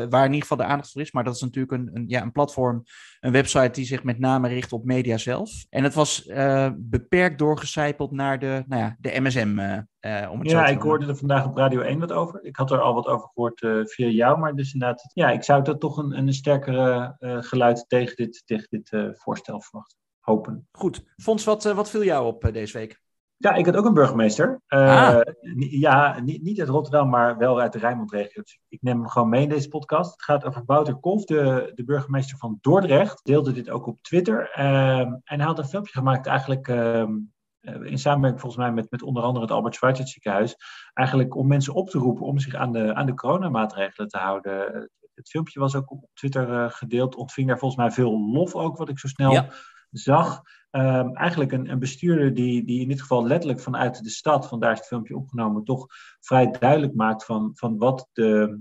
waar 0.09 0.25
in 0.25 0.33
ieder 0.33 0.41
geval 0.41 0.57
de 0.57 0.63
aandacht 0.63 0.91
voor 0.91 1.01
is. 1.01 1.11
Maar 1.11 1.23
dat 1.23 1.35
is 1.35 1.41
natuurlijk 1.41 1.73
een, 1.73 1.89
een, 1.93 2.03
ja, 2.07 2.21
een 2.21 2.31
platform, 2.31 2.83
een 3.21 3.31
website 3.31 3.71
die 3.71 3.85
zich 3.85 4.03
met 4.03 4.19
name 4.19 4.47
richt 4.47 4.73
op 4.73 4.85
media 4.85 5.17
zelf. 5.17 5.65
En 5.69 5.83
het 5.83 5.93
was 5.93 6.27
uh, 6.27 6.69
beperkt 6.75 7.39
doorgecijpeld 7.39 8.11
naar 8.11 8.39
de, 8.39 8.63
nou 8.67 8.81
ja, 8.81 8.97
de 8.99 9.19
MSM. 9.19 9.59
Uh, 9.59 9.77
uh, 10.21 10.31
om 10.31 10.45
ja, 10.45 10.67
ik 10.67 10.81
hoorde 10.81 11.05
er 11.05 11.17
vandaag 11.17 11.45
op 11.45 11.55
Radio 11.55 11.81
1 11.81 11.99
wat 11.99 12.11
over. 12.11 12.43
Ik 12.43 12.55
had 12.55 12.71
er 12.71 12.81
al 12.81 12.93
wat 12.93 13.07
over 13.07 13.29
gehoord 13.33 13.61
uh, 13.61 13.85
via 13.85 14.07
jou, 14.07 14.39
maar 14.39 14.55
dus 14.55 14.73
inderdaad, 14.73 15.11
ja, 15.13 15.29
ik 15.31 15.43
zou 15.43 15.63
dat 15.63 15.79
toch 15.79 15.97
een, 15.97 16.17
een 16.17 16.33
sterkere 16.33 17.15
geluid 17.19 17.85
tegen 17.87 18.15
dit, 18.15 18.43
tegen 18.45 18.67
dit 18.69 18.89
voorstel 19.17 19.61
verwachten. 19.61 19.97
Hopen. 20.19 20.67
Goed. 20.71 21.03
Fons, 21.17 21.43
wat, 21.43 21.63
wat 21.63 21.89
viel 21.89 22.03
jou 22.03 22.25
op 22.25 22.49
deze 22.53 22.77
week? 22.77 23.01
Ja, 23.41 23.53
ik 23.53 23.65
had 23.65 23.75
ook 23.75 23.85
een 23.85 23.93
burgemeester. 23.93 24.61
Ah. 24.67 25.21
Ja, 25.55 26.19
niet, 26.19 26.41
niet 26.41 26.59
uit 26.59 26.69
Rotterdam, 26.69 27.09
maar 27.09 27.37
wel 27.37 27.59
uit 27.59 27.73
de 27.73 27.79
Rijnmond-regio. 27.79 28.41
Dus 28.41 28.59
ik 28.67 28.81
neem 28.81 28.97
hem 28.97 29.07
gewoon 29.07 29.29
mee 29.29 29.41
in 29.41 29.49
deze 29.49 29.67
podcast. 29.67 30.11
Het 30.11 30.23
gaat 30.23 30.45
over 30.45 30.63
Wouter 30.65 30.95
Kolf, 30.95 31.25
de, 31.25 31.71
de 31.75 31.83
burgemeester 31.83 32.37
van 32.37 32.57
Dordrecht. 32.61 33.25
Deelde 33.25 33.51
dit 33.51 33.69
ook 33.69 33.85
op 33.85 34.01
Twitter. 34.01 34.51
Ehm, 34.51 35.13
en 35.23 35.37
hij 35.37 35.45
had 35.45 35.57
een 35.57 35.65
filmpje 35.65 35.93
gemaakt 35.93 36.27
eigenlijk 36.27 36.67
ehm, 36.67 37.11
eh, 37.59 37.81
in 37.81 37.97
samenwerking 37.97 38.41
volgens 38.41 38.61
mij 38.63 38.71
met, 38.71 38.91
met 38.91 39.01
onder 39.01 39.23
andere 39.23 39.45
het 39.45 39.53
Albert 39.53 39.75
Schweitzer 39.75 40.07
ziekenhuis, 40.07 40.55
eigenlijk 40.93 41.35
om 41.35 41.47
mensen 41.47 41.73
op 41.73 41.89
te 41.89 41.97
roepen 41.97 42.25
om 42.25 42.39
zich 42.39 42.55
aan 42.55 42.71
de, 42.71 42.93
aan 42.93 43.05
de 43.05 43.13
coronamaatregelen 43.13 44.09
te 44.09 44.17
houden. 44.17 44.89
Het 45.13 45.29
filmpje 45.29 45.59
was 45.59 45.75
ook 45.75 45.91
op 45.91 46.09
Twitter 46.13 46.49
uh, 46.49 46.69
gedeeld, 46.69 47.15
ontving 47.15 47.47
daar 47.47 47.57
volgens 47.57 47.81
mij 47.81 47.91
veel 47.91 48.19
lof 48.19 48.55
ook, 48.55 48.77
wat 48.77 48.89
ik 48.89 48.99
zo 48.99 49.07
snel 49.07 49.45
zag. 49.91 50.41
Um, 50.71 51.15
eigenlijk 51.15 51.51
een, 51.51 51.69
een, 51.69 51.79
bestuurder 51.79 52.33
die, 52.33 52.63
die 52.63 52.81
in 52.81 52.87
dit 52.87 53.01
geval 53.01 53.27
letterlijk 53.27 53.59
vanuit 53.59 54.03
de 54.03 54.09
stad, 54.09 54.47
vandaar 54.47 54.71
is 54.71 54.77
het 54.77 54.87
filmpje 54.87 55.15
opgenomen, 55.15 55.63
toch 55.63 55.87
vrij 56.19 56.51
duidelijk 56.59 56.93
maakt 56.95 57.25
van, 57.25 57.51
van 57.53 57.77
wat 57.77 58.09
de, 58.13 58.59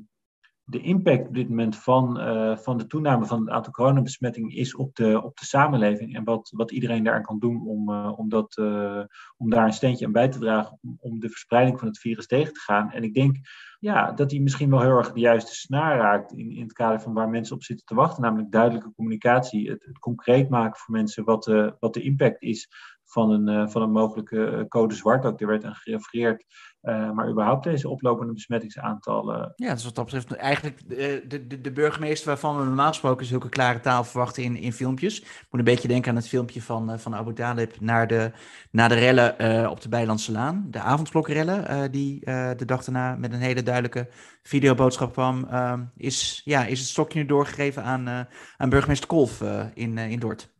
de 0.70 0.80
impact 0.80 1.28
op 1.28 1.34
dit 1.34 1.48
moment 1.48 1.76
van, 1.76 2.20
uh, 2.20 2.56
van 2.56 2.78
de 2.78 2.86
toename 2.86 3.26
van 3.26 3.40
het 3.40 3.50
aantal 3.50 3.72
coronabesmettingen 3.72 4.50
is 4.50 4.74
op 4.74 4.94
de, 4.96 5.22
op 5.22 5.38
de 5.38 5.44
samenleving. 5.44 6.14
En 6.14 6.24
wat, 6.24 6.50
wat 6.56 6.70
iedereen 6.70 7.04
daaraan 7.04 7.22
kan 7.22 7.38
doen 7.38 7.66
om, 7.66 7.90
uh, 7.90 8.18
om, 8.18 8.28
dat, 8.28 8.56
uh, 8.56 9.02
om 9.36 9.50
daar 9.50 9.64
een 9.66 9.72
steentje 9.72 10.06
aan 10.06 10.12
bij 10.12 10.28
te 10.28 10.38
dragen. 10.38 10.78
Om, 10.82 10.96
om, 11.00 11.20
de 11.20 11.28
verspreiding 11.28 11.78
van 11.78 11.88
het 11.88 11.98
virus 11.98 12.26
tegen 12.26 12.52
te 12.52 12.60
gaan. 12.60 12.90
En 12.90 13.02
ik 13.02 13.14
denk 13.14 13.36
ja, 13.78 14.12
dat 14.12 14.30
hij 14.30 14.40
misschien 14.40 14.70
wel 14.70 14.80
heel 14.80 14.96
erg 14.96 15.12
de 15.12 15.20
juiste 15.20 15.54
snaar 15.54 15.96
raakt. 15.96 16.32
In, 16.32 16.50
in 16.50 16.62
het 16.62 16.72
kader 16.72 17.00
van 17.00 17.12
waar 17.12 17.28
mensen 17.28 17.56
op 17.56 17.62
zitten 17.62 17.86
te 17.86 17.94
wachten. 17.94 18.22
Namelijk 18.22 18.50
duidelijke 18.50 18.92
communicatie. 18.92 19.70
Het, 19.70 19.84
het 19.84 19.98
concreet 19.98 20.48
maken 20.48 20.80
voor 20.80 20.94
mensen 20.94 21.24
wat 21.24 21.44
wat 21.78 21.94
de 21.94 22.02
impact 22.02 22.42
is 22.42 22.68
van 23.10 23.30
een, 23.30 23.70
van 23.70 23.82
een 23.82 23.92
mogelijke 23.92 24.66
code 24.68 24.94
zwart. 24.94 25.24
Ook 25.24 25.40
er 25.40 25.46
werd 25.46 25.64
aan 25.64 25.74
gerefereerd. 25.74 26.44
Uh, 26.82 27.10
maar 27.10 27.28
überhaupt 27.28 27.64
deze 27.64 27.88
oplopende 27.88 28.32
besmettingsaantallen. 28.32 29.52
Ja, 29.56 29.72
dus 29.74 29.84
wat 29.84 29.94
dat 29.94 30.04
betreft 30.04 30.32
eigenlijk 30.32 30.88
de, 30.88 31.24
de, 31.28 31.60
de 31.60 31.72
burgemeester 31.72 32.28
waarvan 32.28 32.58
we 32.58 32.64
normaal 32.64 32.88
gesproken 32.88 33.26
zulke 33.26 33.48
klare 33.48 33.80
taal 33.80 34.04
verwachten 34.04 34.42
in, 34.42 34.56
in 34.56 34.72
filmpjes. 34.72 35.20
Ik 35.20 35.46
moet 35.50 35.60
een 35.60 35.64
beetje 35.64 35.88
denken 35.88 36.10
aan 36.10 36.16
het 36.16 36.28
filmpje 36.28 36.62
van, 36.62 36.98
van 36.98 37.14
Abu 37.14 37.32
Talib 37.32 37.80
naar 37.80 38.06
de, 38.06 38.32
naar 38.70 38.88
de 38.88 38.94
rellen 38.94 39.70
op 39.70 39.80
de 39.80 39.88
Bijlandse 39.88 40.32
Laan. 40.32 40.66
De 40.70 40.80
avondklokkenrellen 40.80 41.90
die 41.92 42.20
de 42.56 42.64
dag 42.64 42.84
daarna 42.84 43.16
met 43.16 43.32
een 43.32 43.40
hele 43.40 43.62
duidelijke 43.62 44.08
videoboodschap 44.42 45.12
kwam. 45.12 45.48
is, 45.96 46.40
ja, 46.44 46.64
is 46.64 46.78
het 46.78 46.88
stokje 46.88 47.18
nu 47.18 47.26
doorgegeven 47.26 47.82
aan, 47.84 48.26
aan 48.56 48.68
burgemeester 48.68 49.08
Kolf 49.08 49.42
in, 49.74 49.98
in 49.98 50.18
Dort. 50.18 50.50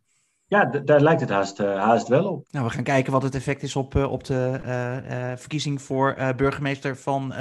Ja, 0.50 0.64
daar 0.64 1.00
lijkt 1.00 1.21
het 1.21 1.30
haast, 1.30 1.61
uh, 1.61 1.83
haast 1.83 2.09
wel 2.09 2.25
op. 2.25 2.47
Nou, 2.50 2.64
we 2.64 2.71
gaan 2.71 2.83
kijken 2.83 3.12
wat 3.12 3.23
het 3.23 3.35
effect 3.35 3.62
is 3.62 3.76
op, 3.76 3.95
uh, 3.95 4.12
op 4.12 4.25
de 4.25 4.61
uh, 4.64 5.37
verkiezing 5.37 5.83
voor 5.83 6.16
burgemeester 6.37 6.97
van 6.97 7.33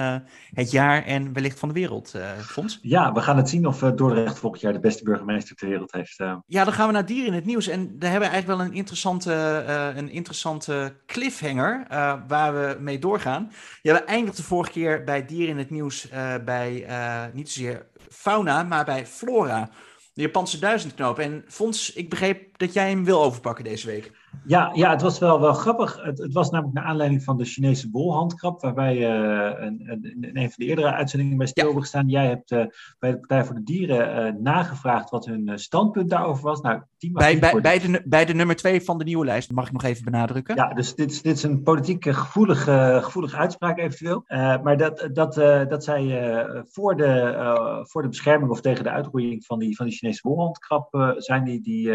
het 0.53 0.71
jaar 0.71 1.05
en 1.05 1.33
wellicht 1.33 1.59
van 1.59 1.67
de 1.67 1.73
wereld, 1.73 2.13
Fons. 2.37 2.79
Ja, 2.81 3.13
we 3.13 3.21
gaan 3.21 3.37
het 3.37 3.49
zien 3.49 3.67
of 3.67 3.79
Dordrecht 3.79 4.39
volgend 4.39 4.61
jaar 4.61 4.73
de 4.73 4.79
beste 4.79 5.03
burgemeester 5.03 5.55
ter 5.55 5.67
wereld 5.67 5.91
heeft. 5.91 6.23
Ja, 6.45 6.63
dan 6.63 6.73
gaan 6.73 6.87
we 6.87 6.93
naar 6.93 7.05
dieren 7.05 7.27
in 7.27 7.33
het 7.33 7.45
nieuws. 7.45 7.67
En 7.67 7.99
daar 7.99 8.11
hebben 8.11 8.29
we 8.29 8.33
eigenlijk 8.33 8.61
wel 8.61 8.69
een 8.69 8.77
interessante, 8.77 9.33
een 9.95 10.09
interessante 10.09 10.95
cliffhanger 11.05 11.85
waar 12.27 12.53
we 12.53 12.77
mee 12.79 12.99
doorgaan. 12.99 13.51
Ja, 13.81 13.93
we 13.93 14.03
eindigden 14.03 14.41
de 14.41 14.47
vorige 14.47 14.71
keer 14.71 15.03
bij 15.03 15.25
dieren 15.25 15.49
in 15.49 15.57
het 15.57 15.69
nieuws 15.69 16.09
bij 16.45 16.85
niet 17.33 17.49
zozeer 17.49 17.87
fauna, 18.09 18.63
maar 18.63 18.85
bij 18.85 19.05
flora. 19.05 19.69
De 20.13 20.21
Japanse 20.21 20.59
duizendknoop. 20.59 21.19
En 21.19 21.43
Fons, 21.47 21.93
ik 21.93 22.09
begreep 22.09 22.48
dat 22.59 22.73
jij 22.73 22.89
hem 22.89 23.05
wil 23.05 23.23
overpakken 23.23 23.63
deze 23.63 23.87
week. 23.87 24.11
Ja, 24.45 24.71
ja 24.73 24.91
het 24.91 25.01
was 25.01 25.19
wel, 25.19 25.39
wel 25.39 25.53
grappig. 25.53 26.01
Het, 26.01 26.17
het 26.17 26.33
was 26.33 26.49
namelijk 26.49 26.75
naar 26.75 26.85
aanleiding 26.85 27.23
van 27.23 27.37
de 27.37 27.45
Chinese 27.45 27.89
bolhandkrab, 27.89 28.61
waarbij 28.61 28.95
uh, 28.95 29.65
een, 29.65 29.81
een, 29.85 30.17
in 30.21 30.37
een 30.37 30.51
van 30.51 30.53
de 30.55 30.65
eerdere 30.65 30.93
uitzendingen 30.93 31.37
bij 31.37 31.47
stil 31.47 31.73
ja. 31.73 31.79
gestaan. 31.79 32.09
Jij 32.09 32.27
hebt 32.27 32.51
uh, 32.51 32.65
bij 32.99 33.11
de 33.11 33.17
Partij 33.17 33.45
voor 33.45 33.55
de 33.55 33.63
Dieren 33.63 34.35
uh, 34.35 34.41
nagevraagd 34.41 35.09
wat 35.09 35.25
hun 35.25 35.59
standpunt 35.59 36.09
daarover 36.09 36.43
was. 36.43 36.61
Nou, 36.61 36.81
die 36.97 37.11
bij, 37.11 37.39
bij, 37.39 37.61
bij, 37.61 37.79
de, 37.79 38.01
bij 38.05 38.25
de 38.25 38.33
nummer 38.33 38.55
twee 38.55 38.81
van 38.81 38.97
de 38.97 39.03
nieuwe 39.03 39.25
lijst, 39.25 39.51
mag 39.51 39.65
ik 39.65 39.73
nog 39.73 39.83
even 39.83 40.03
benadrukken. 40.03 40.55
Ja, 40.55 40.73
dus 40.73 40.95
dit, 40.95 41.23
dit 41.23 41.35
is 41.35 41.43
een 41.43 41.63
politiek 41.63 42.05
gevoelige, 42.05 42.99
gevoelige 43.03 43.37
uitspraak 43.37 43.77
eventueel. 43.77 44.23
maar 44.63 44.77
dat, 44.77 45.09
dat, 45.13 45.33
dat 45.69 45.83
zij 45.83 46.45
voor, 46.69 46.95
de, 46.95 47.83
voor 47.83 48.01
de 48.01 48.07
bescherming 48.07 48.51
of 48.51 48.61
tegen 48.61 48.83
de 48.83 48.89
uitroeiing 48.89 49.45
van 49.45 49.59
die, 49.59 49.75
van 49.75 49.85
die 49.85 49.95
Chinese 49.95 50.21
bolhandkrab 50.21 51.15
zijn 51.17 51.43
die, 51.43 51.61
die 51.61 51.91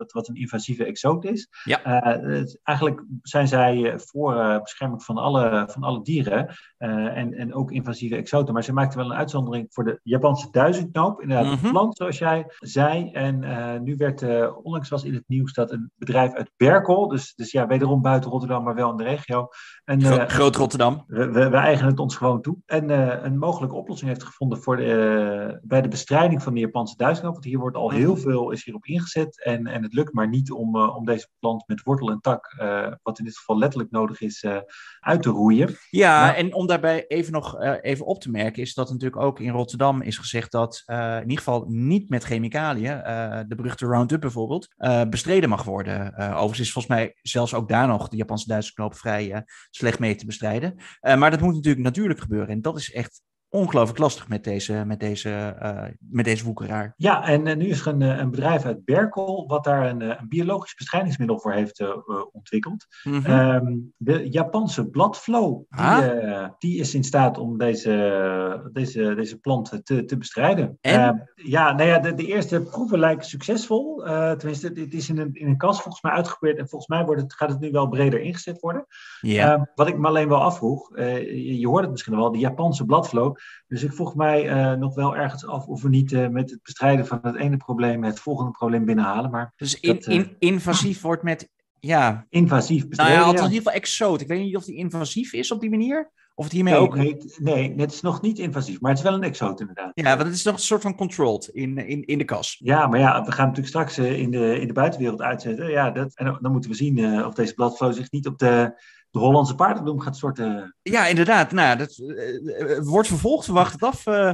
wat, 0.00 0.12
wat 0.12 0.28
een 0.28 0.34
invasieve 0.34 0.84
exoot 0.84 1.24
is. 1.24 1.48
Ja. 1.64 2.04
Uh, 2.06 2.44
eigenlijk 2.62 3.04
zijn 3.22 3.48
zij 3.48 3.98
voor 3.98 4.34
uh, 4.34 4.60
bescherming 4.60 5.04
van 5.04 5.16
alle, 5.16 5.68
van 5.70 5.82
alle 5.82 6.02
dieren 6.02 6.46
uh, 6.78 7.16
en, 7.16 7.34
en 7.34 7.54
ook 7.54 7.70
invasieve 7.70 8.16
exoten. 8.16 8.54
Maar 8.54 8.64
ze 8.64 8.72
maakten 8.72 8.98
wel 8.98 9.10
een 9.10 9.16
uitzondering 9.16 9.66
voor 9.70 9.84
de 9.84 10.00
Japanse 10.02 10.48
duizendknoop. 10.50 11.20
Inderdaad, 11.20 11.46
mm 11.46 11.52
-hmm. 11.52 11.64
een 11.64 11.70
plant, 11.70 11.96
zoals 11.96 12.18
jij 12.18 12.44
zei. 12.58 13.10
En 13.10 13.82
nu 13.82 13.96
werd, 13.96 14.22
onlangs 14.62 14.88
was 14.88 15.04
in 15.04 15.14
het 15.14 15.24
nieuws 15.26 15.52
dat 15.52 15.70
een 15.70 15.90
bedrijf 15.96 16.32
uit 16.32 16.50
Berkel, 16.56 17.08
dus, 17.08 17.34
dus 17.34 17.52
ja, 17.52 17.66
wederom 17.66 18.02
buiten 18.02 18.30
Rotterdam, 18.30 18.64
maar 18.64 18.74
wel 18.74 18.90
in 18.90 18.96
de 18.96 19.04
regio. 19.04 19.48
En, 19.84 20.02
Gro 20.02 20.24
Groot 20.26 20.56
Rotterdam. 20.56 21.04
We, 21.06 21.30
we, 21.30 21.48
we, 21.48 21.56
eigenen 21.56 21.90
het 21.90 22.00
ons 22.00 22.16
gewoon 22.16 22.42
toe. 22.42 22.56
En 22.66 22.90
een 23.24 23.38
mogelijke 23.38 23.76
oplossing 23.76 24.10
heeft 24.10 24.24
gevonden 24.24 24.62
voor 24.62 24.76
de, 24.76 25.58
bij 25.62 25.80
de 25.80 25.88
bestrijding 25.88 26.42
van 26.42 26.54
de 26.54 26.60
Japanse 26.60 26.96
duizendknoop. 26.96 27.34
Want 27.34 27.46
hier 27.46 27.58
wordt 27.58 27.76
al 27.76 27.90
heel 27.90 28.16
veel 28.16 28.50
is 28.50 28.64
hierop 28.64 28.84
ingezet. 28.84 29.44
En, 29.44 29.66
en 29.66 29.82
het 29.90 29.98
lukt 29.98 30.12
maar 30.12 30.28
niet 30.28 30.50
om, 30.50 30.76
om 30.76 31.04
deze 31.04 31.28
plant 31.38 31.62
met 31.66 31.82
wortel 31.82 32.10
en 32.10 32.20
tak, 32.20 32.56
uh, 32.60 32.92
wat 33.02 33.18
in 33.18 33.24
dit 33.24 33.36
geval 33.36 33.58
letterlijk 33.58 33.90
nodig 33.90 34.20
is, 34.20 34.42
uh, 34.42 34.58
uit 35.00 35.22
te 35.22 35.30
roeien. 35.30 35.76
Ja, 35.90 36.20
maar... 36.20 36.34
en 36.34 36.54
om 36.54 36.66
daarbij 36.66 37.06
even 37.06 37.32
nog 37.32 37.60
even 37.80 38.06
op 38.06 38.20
te 38.20 38.30
merken, 38.30 38.62
is 38.62 38.74
dat 38.74 38.90
natuurlijk 38.90 39.22
ook 39.22 39.40
in 39.40 39.50
Rotterdam 39.50 40.02
is 40.02 40.18
gezegd 40.18 40.52
dat 40.52 40.82
in 40.86 41.20
ieder 41.20 41.36
geval 41.36 41.64
niet 41.68 42.08
met 42.08 42.24
chemicaliën, 42.24 43.02
de 43.48 43.54
beruchte 43.56 43.86
Roundup 43.86 44.20
bijvoorbeeld, 44.20 44.74
bestreden 45.10 45.48
mag 45.48 45.62
worden. 45.62 46.14
overigens 46.16 46.60
is 46.60 46.72
volgens 46.72 46.94
mij 46.94 47.16
zelfs 47.22 47.54
ook 47.54 47.68
daar 47.68 47.86
nog 47.86 48.08
de 48.08 48.16
Japanse 48.16 48.48
Duitse 48.48 48.72
knoop 48.72 48.94
vrij 48.94 49.44
slecht 49.70 49.98
mee 49.98 50.14
te 50.14 50.26
bestrijden. 50.26 50.74
maar 51.00 51.30
dat 51.30 51.40
moet 51.40 51.54
natuurlijk 51.54 51.84
natuurlijk 51.84 52.20
gebeuren. 52.20 52.48
En 52.48 52.62
dat 52.62 52.76
is 52.76 52.92
echt 52.92 53.22
ongelooflijk 53.50 53.98
lastig 53.98 54.28
met 54.28 54.44
deze, 54.44 54.84
met 54.86 55.00
deze, 55.00 55.56
uh, 55.62 55.82
met 55.98 56.24
deze 56.24 56.44
woekeraar. 56.44 56.94
Ja, 56.96 57.26
en 57.26 57.46
uh, 57.46 57.56
nu 57.56 57.68
is 57.68 57.80
er 57.80 57.86
een, 57.86 58.00
een, 58.00 58.30
bedrijf 58.30 58.64
uit 58.64 58.84
Berkel 58.84 59.44
wat 59.48 59.64
daar 59.64 59.88
een, 59.88 60.00
een 60.00 60.28
biologisch 60.28 60.74
bestrijdingsmiddel 60.74 61.38
voor 61.38 61.52
heeft 61.52 61.80
uh, 61.80 61.88
ontwikkeld. 62.32 62.86
Mm 63.02 63.24
-hmm. 63.24 63.38
um, 63.38 63.92
de 63.96 64.28
Japanse 64.28 64.88
bladflow, 64.88 65.62
ah. 65.68 65.98
die, 65.98 66.48
die, 66.58 66.80
is 66.80 66.94
in 66.94 67.04
staat 67.04 67.38
om 67.38 67.58
deze, 67.58 68.70
deze, 68.72 69.14
deze 69.14 69.38
plant 69.38 69.80
te, 69.84 70.04
te 70.04 70.16
bestrijden. 70.16 70.78
En? 70.80 71.00
Ehm, 71.00 71.16
ja, 71.34 71.72
nou 71.72 71.88
ja, 71.88 71.98
de, 71.98 72.14
de, 72.14 72.26
eerste 72.26 72.62
proeven 72.62 72.98
lijken 72.98 73.26
succesvol. 73.26 74.02
tenminste, 74.36 74.66
het 74.66 74.94
is 74.94 75.08
in 75.08 75.18
een, 75.18 75.34
in 75.34 75.48
een 75.48 75.56
kast 75.56 75.82
volgens 75.82 76.02
mij 76.02 76.12
uitgeprobeerd 76.12 76.58
en 76.58 76.68
volgens 76.68 76.90
mij 76.90 77.04
wordt 77.04 77.22
het, 77.22 77.34
gaat 77.34 77.50
het 77.50 77.60
nu 77.60 77.70
wel 77.70 77.88
breder 77.88 78.20
ingezet 78.20 78.60
worden. 78.60 78.86
Ja. 79.20 79.52
Ehm, 79.52 79.64
wat 79.74 79.88
ik 79.88 79.98
me 79.98 80.06
alleen 80.06 80.28
wel 80.28 80.42
afvroeg, 80.42 80.96
je, 80.96 81.58
je 81.58 81.68
hoort 81.68 81.82
het 81.82 81.90
misschien 81.90 82.16
wel, 82.16 82.32
de 82.32 82.38
Japanse 82.38 82.84
bladflow 82.84 83.36
dus 83.66 83.82
ik 83.82 83.92
vroeg 83.92 84.14
mij 84.14 84.50
uh, 84.50 84.78
nog 84.78 84.94
wel 84.94 85.16
ergens 85.16 85.46
af 85.46 85.66
of 85.66 85.82
we 85.82 85.88
niet 85.88 86.12
uh, 86.12 86.28
met 86.28 86.50
het 86.50 86.62
bestrijden 86.62 87.06
van 87.06 87.18
het 87.22 87.36
ene 87.36 87.56
probleem 87.56 88.04
het 88.04 88.20
volgende 88.20 88.50
probleem 88.50 88.84
binnenhalen. 88.84 89.30
Maar 89.30 89.52
dus 89.56 89.80
in, 89.80 89.94
dat, 89.94 90.06
in, 90.06 90.36
invasief 90.38 91.00
wordt 91.00 91.22
met, 91.22 91.48
ja... 91.80 92.26
Invasief 92.28 92.88
bestrijden, 92.88 93.16
Nou 93.16 93.32
ja, 93.32 93.38
ja. 93.38 93.44
in 93.46 93.52
ieder 93.52 93.64
geval 93.64 93.80
exoot. 93.80 94.20
Ik 94.20 94.28
weet 94.28 94.40
niet 94.40 94.56
of 94.56 94.64
die 94.64 94.76
invasief 94.76 95.32
is 95.32 95.52
op 95.52 95.60
die 95.60 95.70
manier. 95.70 96.10
Of 96.34 96.44
het 96.44 96.54
hiermee 96.54 96.74
nee, 96.74 96.82
ook... 96.82 96.96
Nee, 96.96 97.16
nee, 97.38 97.74
het 97.76 97.92
is 97.92 98.00
nog 98.00 98.20
niet 98.20 98.38
invasief, 98.38 98.80
maar 98.80 98.90
het 98.90 98.98
is 98.98 99.04
wel 99.04 99.14
een 99.14 99.22
exoot 99.22 99.60
inderdaad. 99.60 99.90
Ja, 99.94 100.16
want 100.16 100.22
het 100.22 100.34
is 100.34 100.42
nog 100.42 100.54
een 100.54 100.60
soort 100.60 100.82
van 100.82 100.96
controlled 100.96 101.48
in, 101.48 101.78
in, 101.78 102.04
in 102.04 102.18
de 102.18 102.24
kas. 102.24 102.60
Ja, 102.62 102.86
maar 102.86 102.98
ja, 102.98 103.24
we 103.24 103.32
gaan 103.32 103.46
natuurlijk 103.46 103.68
straks 103.68 103.98
in 103.98 104.30
de, 104.30 104.60
in 104.60 104.66
de 104.66 104.72
buitenwereld 104.72 105.22
uitzetten. 105.22 105.70
Ja, 105.70 105.90
dat, 105.90 106.14
en 106.14 106.38
dan 106.40 106.52
moeten 106.52 106.70
we 106.70 106.76
zien 106.76 107.24
of 107.24 107.34
deze 107.34 107.54
bladflow 107.54 107.92
zich 107.92 108.10
niet 108.10 108.26
op 108.26 108.38
de 108.38 108.80
de 109.10 109.18
Hollandse 109.18 109.54
paardenbloem 109.54 110.00
gaat 110.00 110.16
soorten. 110.16 110.74
Ja, 110.82 111.06
inderdaad. 111.06 111.52
Nou, 111.52 111.78
dat 111.78 111.98
uh, 111.98 112.78
wordt 112.82 113.08
vervolgd. 113.08 113.46
We 113.46 113.52
wachten 113.52 113.78
het 113.86 113.94
af. 113.94 114.06
Uh... 114.06 114.32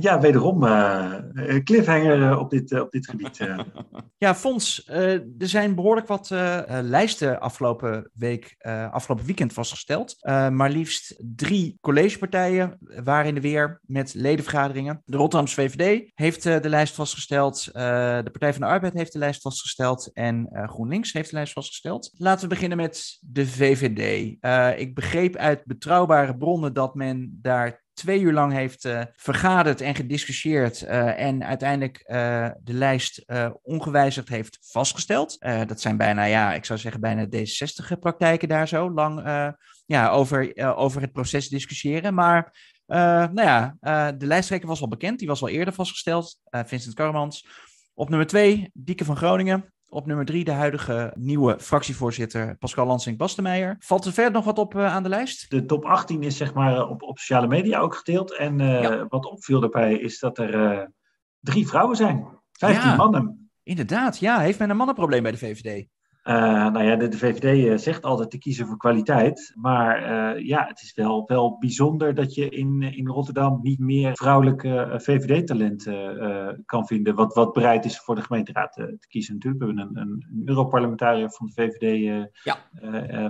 Ja, 0.00 0.20
wederom 0.20 0.64
uh, 0.64 1.14
cliffhanger 1.64 2.38
op, 2.38 2.50
dit, 2.50 2.80
op 2.80 2.90
dit 2.90 3.08
gebied. 3.08 3.38
ja, 4.18 4.34
Fons, 4.34 4.86
er 4.88 5.22
zijn 5.38 5.74
behoorlijk 5.74 6.06
wat 6.06 6.30
lijsten 6.82 7.40
afgelopen 7.40 8.10
week, 8.14 8.56
afgelopen 8.90 9.26
weekend 9.26 9.52
vastgesteld. 9.52 10.16
maar 10.50 10.70
liefst 10.70 11.14
drie 11.36 11.78
collegepartijen 11.80 12.78
waren 13.04 13.26
in 13.26 13.34
de 13.34 13.40
weer 13.40 13.80
met 13.86 14.14
ledenvergaderingen. 14.14 15.02
De 15.04 15.16
Rotterdamse 15.16 15.54
VVD 15.54 16.10
heeft 16.14 16.42
de 16.42 16.68
lijst 16.68 16.94
vastgesteld. 16.94 17.64
de 17.64 18.28
Partij 18.32 18.52
van 18.52 18.60
de 18.60 18.68
Arbeid 18.68 18.92
heeft 18.92 19.12
de 19.12 19.18
lijst 19.18 19.42
vastgesteld. 19.42 20.10
En 20.12 20.48
GroenLinks 20.52 21.12
heeft 21.12 21.30
de 21.30 21.36
lijst 21.36 21.52
vastgesteld. 21.52 22.10
Laten 22.16 22.42
we 22.42 22.54
beginnen 22.54 22.78
met 22.78 23.18
de 23.20 23.46
VVD. 23.46 24.01
Uh, 24.02 24.78
ik 24.78 24.94
begreep 24.94 25.36
uit 25.36 25.64
betrouwbare 25.64 26.36
bronnen 26.36 26.72
dat 26.72 26.94
men 26.94 27.38
daar 27.42 27.82
twee 27.92 28.20
uur 28.20 28.32
lang 28.32 28.52
heeft 28.52 28.84
uh, 28.84 29.02
vergaderd 29.12 29.80
en 29.80 29.94
gediscussieerd 29.94 30.82
uh, 30.82 31.20
en 31.20 31.44
uiteindelijk 31.44 32.04
de 32.62 32.72
lijst 32.72 33.24
ongewijzigd 33.62 34.28
heeft 34.28 34.58
vastgesteld. 34.60 35.38
dat 35.66 35.80
zijn 35.80 35.96
bijna, 35.96 36.24
ja, 36.24 36.54
ik 36.54 36.64
zou 36.64 36.78
zeggen 36.78 37.00
bijna 37.00 37.26
D60-praktijken 37.26 38.48
daar 38.48 38.68
zo 38.68 38.90
lang 38.90 39.22
ja, 39.86 40.10
over, 40.10 40.52
over 40.76 41.00
het 41.00 41.12
proces 41.12 41.48
discussiëren. 41.48 42.14
Maar 42.14 42.56
nou 42.86 43.42
ja, 43.42 43.76
de 44.12 44.26
lijsttrekker 44.26 44.68
was 44.68 44.80
al 44.80 44.88
bekend, 44.88 45.18
die 45.18 45.28
was 45.28 45.42
al 45.42 45.48
eerder 45.48 45.74
vastgesteld, 45.74 46.38
Vincent 46.50 46.94
Karmans. 46.94 47.46
Op 47.94 48.08
nummer 48.08 48.26
twee, 48.26 48.70
Dieke 48.72 49.04
van 49.04 49.16
Groningen. 49.16 49.71
Op 49.94 50.06
nummer 50.06 50.24
drie 50.24 50.44
de 50.44 50.50
huidige 50.50 51.12
nieuwe 51.14 51.56
fractievoorzitter 51.60 52.56
Pascal 52.56 52.86
Lansing-Bastenmeijer. 52.86 53.76
Valt 53.78 54.04
er 54.04 54.12
verder 54.12 54.32
nog 54.32 54.44
wat 54.44 54.58
op 54.58 54.74
uh, 54.74 54.94
aan 54.94 55.02
de 55.02 55.08
lijst? 55.08 55.50
De 55.50 55.64
top 55.64 55.84
18 55.84 56.22
is 56.22 56.36
zeg 56.36 56.54
maar 56.54 56.88
op, 56.88 57.02
op 57.02 57.18
sociale 57.18 57.46
media 57.46 57.78
ook 57.78 57.94
gedeeld. 57.94 58.36
En 58.36 58.58
uh, 58.58 58.82
ja. 58.82 59.06
wat 59.08 59.26
opviel 59.26 59.60
daarbij 59.60 59.94
is 59.94 60.18
dat 60.18 60.38
er 60.38 60.54
uh, 60.54 60.84
drie 61.40 61.66
vrouwen 61.66 61.96
zijn. 61.96 62.26
15 62.52 62.90
ja, 62.90 62.96
mannen. 62.96 63.50
Inderdaad, 63.62 64.18
ja. 64.18 64.38
Heeft 64.38 64.58
men 64.58 64.70
een 64.70 64.76
mannenprobleem 64.76 65.22
bij 65.22 65.32
de 65.32 65.38
VVD? 65.38 65.86
Uh, 66.24 66.34
nou 66.70 66.82
ja, 66.84 66.96
de, 66.96 67.08
de 67.08 67.18
VVD 67.18 67.80
zegt 67.80 68.02
altijd 68.02 68.30
te 68.30 68.38
kiezen 68.38 68.66
voor 68.66 68.76
kwaliteit. 68.76 69.52
Maar 69.54 70.02
uh, 70.36 70.46
ja, 70.46 70.66
het 70.66 70.82
is 70.82 70.94
wel, 70.94 71.24
wel 71.26 71.58
bijzonder 71.58 72.14
dat 72.14 72.34
je 72.34 72.48
in, 72.48 72.82
in 72.82 73.06
Rotterdam 73.06 73.60
niet 73.62 73.78
meer 73.78 74.16
vrouwelijke 74.16 74.94
VVD-talenten 74.96 76.16
uh, 76.16 76.48
kan 76.66 76.86
vinden. 76.86 77.14
Wat, 77.14 77.34
wat 77.34 77.52
bereid 77.52 77.84
is 77.84 78.00
voor 78.00 78.14
de 78.14 78.22
gemeenteraad 78.22 78.72
te 78.72 79.06
kiezen. 79.08 79.34
Natuurlijk, 79.34 79.62
we 79.62 79.68
hebben 79.68 79.88
een, 79.88 80.08
een, 80.08 80.26
een 80.30 80.48
Europarlementariër 80.48 81.30
van 81.30 81.46
de 81.46 81.52
VVD 81.52 82.28
ja. 82.42 82.58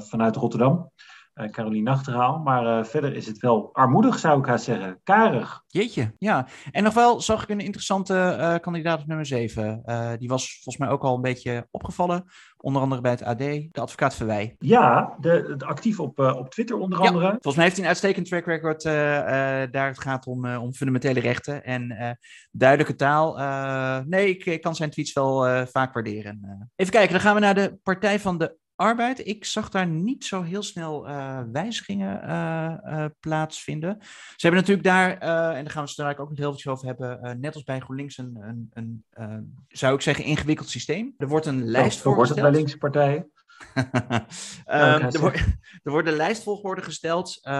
vanuit 0.00 0.36
Rotterdam. 0.36 0.90
Uh, 1.34 1.48
Caroline 1.48 1.90
Nachtegaal. 1.90 2.38
Maar 2.38 2.78
uh, 2.78 2.84
verder 2.84 3.14
is 3.14 3.26
het 3.26 3.38
wel 3.38 3.70
armoedig, 3.72 4.18
zou 4.18 4.40
ik 4.40 4.46
haar 4.46 4.58
zeggen. 4.58 5.00
Karig. 5.04 5.62
Jeetje, 5.66 6.14
ja. 6.18 6.46
En 6.70 6.82
nog 6.82 6.94
wel 6.94 7.20
zag 7.20 7.42
ik 7.42 7.48
een 7.48 7.60
interessante 7.60 8.36
uh, 8.38 8.54
kandidaat 8.60 9.00
op 9.00 9.06
nummer 9.06 9.26
7. 9.26 9.82
die 10.18 10.28
was 10.28 10.52
volgens 10.52 10.76
mij 10.76 10.88
ook 10.88 11.02
al 11.02 11.14
een 11.14 11.22
beetje 11.22 11.66
opgevallen. 11.70 12.24
Onder 12.56 12.82
andere 12.82 13.00
bij 13.00 13.10
het 13.10 13.22
AD, 13.22 13.38
de 13.38 13.70
advocaat 13.72 14.14
Verwij. 14.14 14.56
Ja, 14.58 15.16
de, 15.20 15.54
de 15.56 15.64
actief 15.64 16.00
op, 16.00 16.18
op 16.18 16.50
Twitter 16.50 16.78
onder 16.78 16.98
andere. 16.98 17.28
Volgens 17.28 17.54
mij 17.54 17.64
heeft 17.64 17.76
hij 17.76 17.84
een 17.84 17.90
uitstekend 17.90 18.26
track 18.26 18.46
record 18.46 18.82
daar 19.72 19.88
het 19.88 20.00
gaat 20.00 20.26
om, 20.26 20.54
om 20.54 20.72
fundamentele 20.72 21.20
rechten 21.20 21.64
en 21.64 22.18
duidelijke 22.50 22.94
taal. 22.94 23.36
nee, 24.06 24.28
ik, 24.28 24.46
ik, 24.46 24.62
kan 24.62 24.74
zijn 24.74 24.90
tweets 24.90 25.12
wel 25.12 25.66
vaak 25.66 25.94
waarderen. 25.94 26.68
even 26.76 26.92
kijken, 26.92 27.12
dan 27.12 27.20
gaan 27.20 27.34
we 27.34 27.40
naar 27.40 27.54
de 27.54 27.78
Partij 27.82 28.20
van 28.20 28.38
de 28.38 28.60
Arbeid. 28.82 29.26
Ik 29.26 29.44
zag 29.44 29.68
daar 29.68 29.86
niet 29.86 30.24
zo 30.24 30.42
heel 30.42 30.62
snel 30.62 31.08
uh, 31.08 31.40
wijzigingen 31.52 32.24
uh, 32.24 32.74
uh, 32.84 33.04
plaatsvinden. 33.20 33.96
Ze 34.00 34.46
hebben 34.46 34.60
natuurlijk 34.60 34.86
daar, 34.86 35.10
en 35.10 35.64
daar 35.64 35.72
gaan 35.72 35.82
we 35.84 35.88
het 35.88 35.96
daar 35.96 36.18
ook 36.18 36.28
nog 36.28 36.38
heel 36.38 36.58
veel 36.58 36.72
over 36.72 36.86
hebben, 36.86 37.40
net 37.40 37.54
als 37.54 37.64
bij 37.64 37.80
GroenLinks 37.80 38.18
een, 38.18 38.38
een, 38.72 39.04
een 39.12 39.54
zou 39.68 39.94
ik 39.94 40.00
zeggen, 40.00 40.24
ingewikkeld 40.24 40.68
systeem. 40.68 41.14
Er 41.18 41.28
wordt 41.28 41.46
een 41.46 41.64
lijst 41.64 42.00
voor. 42.00 42.14
wordt 42.14 42.30
het 42.30 42.40
bij 42.40 42.50
linkse 42.50 42.78
partijen. 42.78 43.31
um, 43.74 43.84
er, 44.66 45.20
wordt, 45.20 45.38
er 45.84 45.90
wordt 45.90 46.08
een 46.08 46.16
lijstvolgorde 46.16 46.82
gesteld. 46.82 47.38
Uh, 47.42 47.52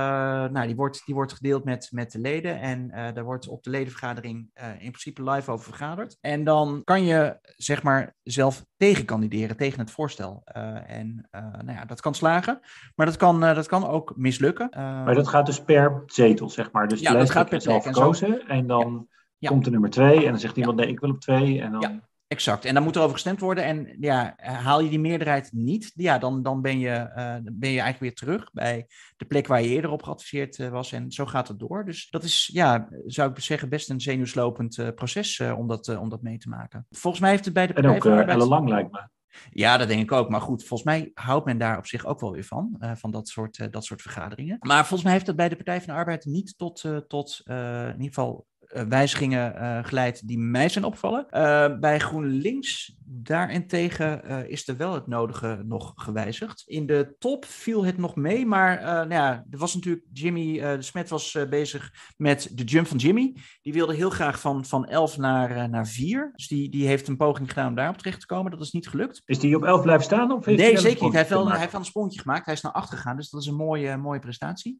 nou, 0.44 0.66
die, 0.66 0.76
wordt, 0.76 1.02
die 1.04 1.14
wordt 1.14 1.32
gedeeld 1.32 1.64
met, 1.64 1.88
met 1.90 2.12
de 2.12 2.18
leden. 2.18 2.60
En 2.60 2.84
uh, 2.84 3.12
daar 3.12 3.24
wordt 3.24 3.48
op 3.48 3.62
de 3.62 3.70
ledenvergadering 3.70 4.50
uh, 4.54 4.68
in 4.68 4.90
principe 4.90 5.30
live 5.30 5.50
over 5.50 5.64
vergaderd. 5.64 6.16
En 6.20 6.44
dan 6.44 6.80
kan 6.84 7.04
je 7.04 7.38
zeg 7.56 7.82
maar 7.82 8.14
zelf 8.22 8.64
tegenkandideren 8.76 9.56
tegen 9.56 9.78
het 9.78 9.90
voorstel. 9.90 10.42
en 10.86 11.28
nou 11.30 11.72
ja, 11.72 11.84
dat 11.84 12.00
kan 12.00 12.14
slagen. 12.14 12.60
Maar 12.94 13.06
dat 13.06 13.16
kan, 13.16 13.40
dat 13.40 13.66
kan 13.66 13.86
ook 13.86 14.12
mislukken. 14.16 14.68
maar 14.74 15.14
dat 15.14 15.28
gaat 15.28 15.46
dus 15.46 15.62
per 15.62 16.02
zetel, 16.06 16.50
zeg 16.50 16.72
maar. 16.72 16.88
Dus 16.88 17.00
ja, 17.00 17.12
de 17.12 17.18
dat 17.18 17.30
gaat 17.30 17.48
per 17.48 17.60
zelf 17.60 17.84
gekozen. 17.84 18.40
En, 18.40 18.48
en 18.48 18.66
dan 18.66 19.08
ja. 19.38 19.48
komt 19.48 19.66
er 19.66 19.72
nummer 19.72 19.90
twee. 19.90 20.24
En 20.24 20.30
dan 20.30 20.38
zegt 20.38 20.56
iemand, 20.56 20.76
nee, 20.76 20.88
ik 20.88 21.00
wil 21.00 21.10
op 21.10 21.20
twee. 21.20 21.60
En 21.60 21.72
dan... 21.72 22.02
Exact. 22.32 22.64
En 22.64 22.74
dan 22.74 22.82
moet 22.82 22.96
er 22.96 23.02
over 23.02 23.14
gestemd 23.14 23.40
worden. 23.40 23.64
En 23.64 23.96
ja, 24.00 24.34
haal 24.36 24.80
je 24.80 24.90
die 24.90 25.00
meerderheid 25.00 25.50
niet, 25.52 25.92
ja, 25.94 26.18
dan, 26.18 26.42
dan 26.42 26.62
ben, 26.62 26.78
je, 26.78 27.12
uh, 27.16 27.34
ben 27.52 27.70
je 27.70 27.80
eigenlijk 27.80 27.98
weer 27.98 28.14
terug 28.14 28.52
bij 28.52 28.86
de 29.16 29.24
plek 29.24 29.46
waar 29.46 29.62
je 29.62 29.68
eerder 29.68 29.90
op 29.90 30.02
geadviseerd 30.02 30.58
uh, 30.58 30.68
was. 30.68 30.92
En 30.92 31.12
zo 31.12 31.26
gaat 31.26 31.48
het 31.48 31.58
door. 31.58 31.84
Dus 31.84 32.10
dat 32.10 32.24
is, 32.24 32.50
ja, 32.52 32.88
zou 33.06 33.30
ik 33.30 33.38
zeggen, 33.38 33.68
best 33.68 33.90
een 33.90 34.00
zenuwslopend 34.00 34.76
uh, 34.76 34.88
proces 34.94 35.40
om, 35.40 35.68
dat, 35.68 35.98
om 35.98 36.08
dat 36.08 36.22
mee 36.22 36.38
te 36.38 36.48
maken. 36.48 36.86
Volgens 36.90 37.22
mij 37.22 37.30
heeft 37.30 37.44
het 37.44 37.54
bij 37.54 37.66
de 37.66 37.72
Partij 37.72 37.90
En 37.90 37.96
ook 37.96 38.06
Arbeid... 38.06 38.42
lang 38.42 38.68
lijkt 38.68 38.92
me. 38.92 39.08
Ja, 39.50 39.76
dat 39.76 39.88
denk 39.88 40.02
ik 40.02 40.12
ook. 40.12 40.28
Maar 40.28 40.40
goed, 40.40 40.64
volgens 40.64 40.88
mij 40.88 41.10
houdt 41.14 41.46
men 41.46 41.58
daar 41.58 41.78
op 41.78 41.86
zich 41.86 42.04
ook 42.06 42.20
wel 42.20 42.32
weer 42.32 42.44
van, 42.44 42.76
uh, 42.80 42.90
van 42.94 43.10
dat 43.10 43.28
soort, 43.28 43.58
uh, 43.58 43.66
dat 43.70 43.84
soort 43.84 44.02
vergaderingen. 44.02 44.56
Maar 44.60 44.80
volgens 44.80 45.02
mij 45.02 45.12
heeft 45.12 45.26
dat 45.26 45.36
bij 45.36 45.48
de 45.48 45.56
Partij 45.56 45.78
van 45.78 45.94
de 45.94 46.00
Arbeid 46.00 46.24
niet 46.24 46.54
tot, 46.58 46.82
uh, 46.82 46.96
tot 46.96 47.40
in 47.44 47.92
ieder 47.92 48.06
geval 48.06 48.34
eh, 48.36 48.51
wijzigingen 48.88 49.54
uh, 49.54 49.78
geleid 49.84 50.28
die 50.28 50.38
mij 50.38 50.68
zijn 50.68 50.84
opvallen. 50.84 51.26
Uh, 51.30 51.78
bij 51.78 51.98
GroenLinks 51.98 52.96
daarentegen 53.04 54.24
is 54.48 54.68
er 54.68 54.76
wel 54.76 54.94
het 54.94 55.06
nodige 55.06 55.62
nog 55.64 55.92
gewijzigd. 55.96 56.62
In 56.66 56.86
de 56.86 57.14
top 57.18 57.44
viel 57.44 57.84
het 57.84 57.98
nog 57.98 58.16
mee, 58.16 58.46
maar 58.46 58.82
nou 58.82 59.08
ja, 59.08 59.44
er 59.50 59.58
was 59.58 59.74
natuurlijk 59.74 60.04
Jimmy 60.12 60.60
de 60.60 60.82
Smet 60.82 61.08
was 61.08 61.38
bezig 61.50 61.92
met 62.16 62.50
de 62.52 62.64
jump 62.64 62.86
van 62.86 62.96
Jimmy. 62.96 63.34
Die 63.62 63.72
wilde 63.72 63.94
heel 63.94 64.10
graag 64.10 64.40
van, 64.40 64.64
van 64.64 64.86
11 64.86 65.18
naar, 65.18 65.68
naar 65.68 65.86
4. 65.86 66.30
Dus 66.34 66.48
die, 66.48 66.70
die 66.70 66.86
heeft 66.86 67.08
een 67.08 67.16
poging 67.16 67.48
gedaan 67.48 67.68
om 67.68 67.74
daarop 67.74 67.96
terecht 67.98 68.20
te 68.20 68.26
komen. 68.26 68.50
Dat 68.50 68.60
is 68.60 68.72
niet 68.72 68.88
gelukt. 68.88 69.22
Is 69.24 69.38
die 69.38 69.56
op 69.56 69.64
11 69.64 69.82
blijven 69.82 70.04
staan? 70.04 70.32
Of 70.32 70.44
heeft 70.44 70.58
nee, 70.58 70.78
zeker 70.78 71.02
niet. 71.02 71.12
Hij 71.12 71.20
heeft, 71.20 71.32
wel, 71.32 71.48
hij 71.48 71.58
heeft 71.58 71.72
wel 71.72 71.80
een 71.80 71.86
sprongetje 71.86 72.20
gemaakt. 72.20 72.44
Hij 72.44 72.54
is 72.54 72.60
naar 72.60 72.72
8 72.72 72.90
gegaan, 72.90 73.16
dus 73.16 73.30
dat 73.30 73.40
is 73.40 73.46
een 73.46 73.54
mooie, 73.54 73.96
mooie 73.96 74.20
prestatie. 74.20 74.76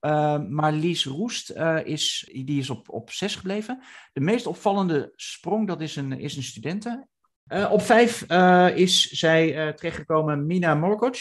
maar 0.49 0.73
Lies 0.73 1.05
Roest 1.05 1.51
is, 1.85 2.31
die 2.45 2.59
is 2.59 2.71
op, 2.71 2.89
op 2.89 3.11
6 3.11 3.37
gebleven. 3.37 3.82
De 4.12 4.21
meest 4.21 4.47
opvallende 4.47 5.12
sprong, 5.17 5.67
dat 5.67 5.81
is 5.81 5.97
een, 5.97 6.21
is 6.21 6.37
een 6.37 6.43
studenten. 6.43 7.09
Uh, 7.49 7.73
op 7.73 7.83
vijf 7.83 8.25
uh, 8.31 8.77
is 8.77 9.03
zij 9.03 9.67
uh, 9.67 9.73
terechtgekomen 9.73 10.47
Mina 10.47 10.75
Morkoc, 10.75 11.17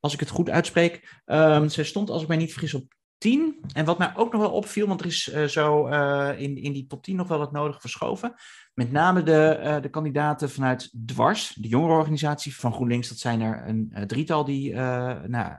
als 0.00 0.14
ik 0.14 0.20
het 0.20 0.28
goed 0.28 0.50
uitspreek. 0.50 1.22
Um, 1.26 1.68
zij 1.68 1.84
stond, 1.84 2.10
als 2.10 2.22
ik 2.22 2.28
mij 2.28 2.36
niet 2.36 2.52
vergis, 2.52 2.74
op 2.74 2.94
10. 3.18 3.60
En 3.72 3.84
wat 3.84 3.98
mij 3.98 4.12
ook 4.16 4.32
nog 4.32 4.40
wel 4.40 4.52
opviel, 4.52 4.86
want 4.86 5.00
er 5.00 5.06
is 5.06 5.22
zo 5.52 5.86
in, 6.30 6.56
in 6.56 6.72
die 6.72 6.86
top 6.86 7.02
10 7.02 7.16
nog 7.16 7.28
wel 7.28 7.40
het 7.40 7.52
nodig 7.52 7.80
verschoven. 7.80 8.34
Met 8.76 8.92
name 8.92 9.22
de, 9.22 9.60
uh, 9.62 9.80
de 9.80 9.88
kandidaten 9.88 10.50
vanuit 10.50 10.92
Dwars, 11.06 11.54
de 11.54 11.68
jongerenorganisatie 11.68 12.56
van 12.56 12.72
GroenLinks. 12.72 13.08
Dat 13.08 13.18
zijn 13.18 13.40
er 13.40 13.68
een 13.68 13.92
uh, 13.94 14.02
drietal 14.02 14.44
die 14.44 14.72
uh, 14.72 15.22
nou, 15.26 15.52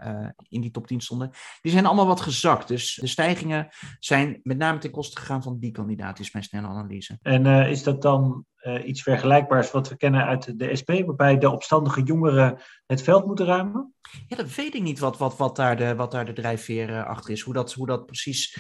in 0.50 0.62
die 0.62 0.72
top 0.72 0.88
10 0.88 1.02
stonden. 1.02 1.32
Die 1.62 1.72
zijn 1.72 1.86
allemaal 1.86 2.08
wat 2.08 2.22
gezakt. 2.22 2.68
Dus 2.68 2.96
de 2.96 3.08
stijgingen 3.08 3.68
zijn 4.00 4.40
met 4.44 4.58
name 4.58 4.80
ten 4.80 4.92
koste 4.92 5.20
gegaan 5.20 5.44
van 5.44 5.60
die 5.60 5.72
kandidaat, 5.72 6.20
is 6.20 6.32
mijn 6.32 6.46
snelle 6.46 6.68
analyse. 6.68 7.18
En 7.22 7.46
is 7.46 7.84
dat 7.84 8.02
dan 8.02 8.46
iets 8.86 9.02
vergelijkbaars 9.02 9.72
wat 9.72 9.90
we 9.90 9.98
kennen 9.98 10.26
uit 10.26 10.60
de 10.60 10.76
SP, 10.80 10.92
waarbij 11.06 11.38
de 11.38 11.50
opstandige 11.50 12.04
jongeren 12.04 12.58
het 12.86 13.02
veld 13.02 13.26
moeten 13.26 13.46
ruimen? 13.46 13.94
Ja, 14.28 14.36
dat 14.36 14.56
weet 14.56 14.76
ik 14.76 14.82
niet 14.82 15.00
wat, 15.00 15.18
wat, 15.18 15.38
wat, 15.38 15.56
daar, 15.56 15.78
de, 15.78 15.96
wat 15.96 16.12
daar 16.12 16.26
de 16.26 16.34
drijfveer 16.34 17.06
achter 17.06 17.32
is. 17.32 17.42
Hoe 17.42 17.54
dat, 17.54 17.74
hoe 17.74 17.88
dat 17.88 18.06
precies 18.06 18.58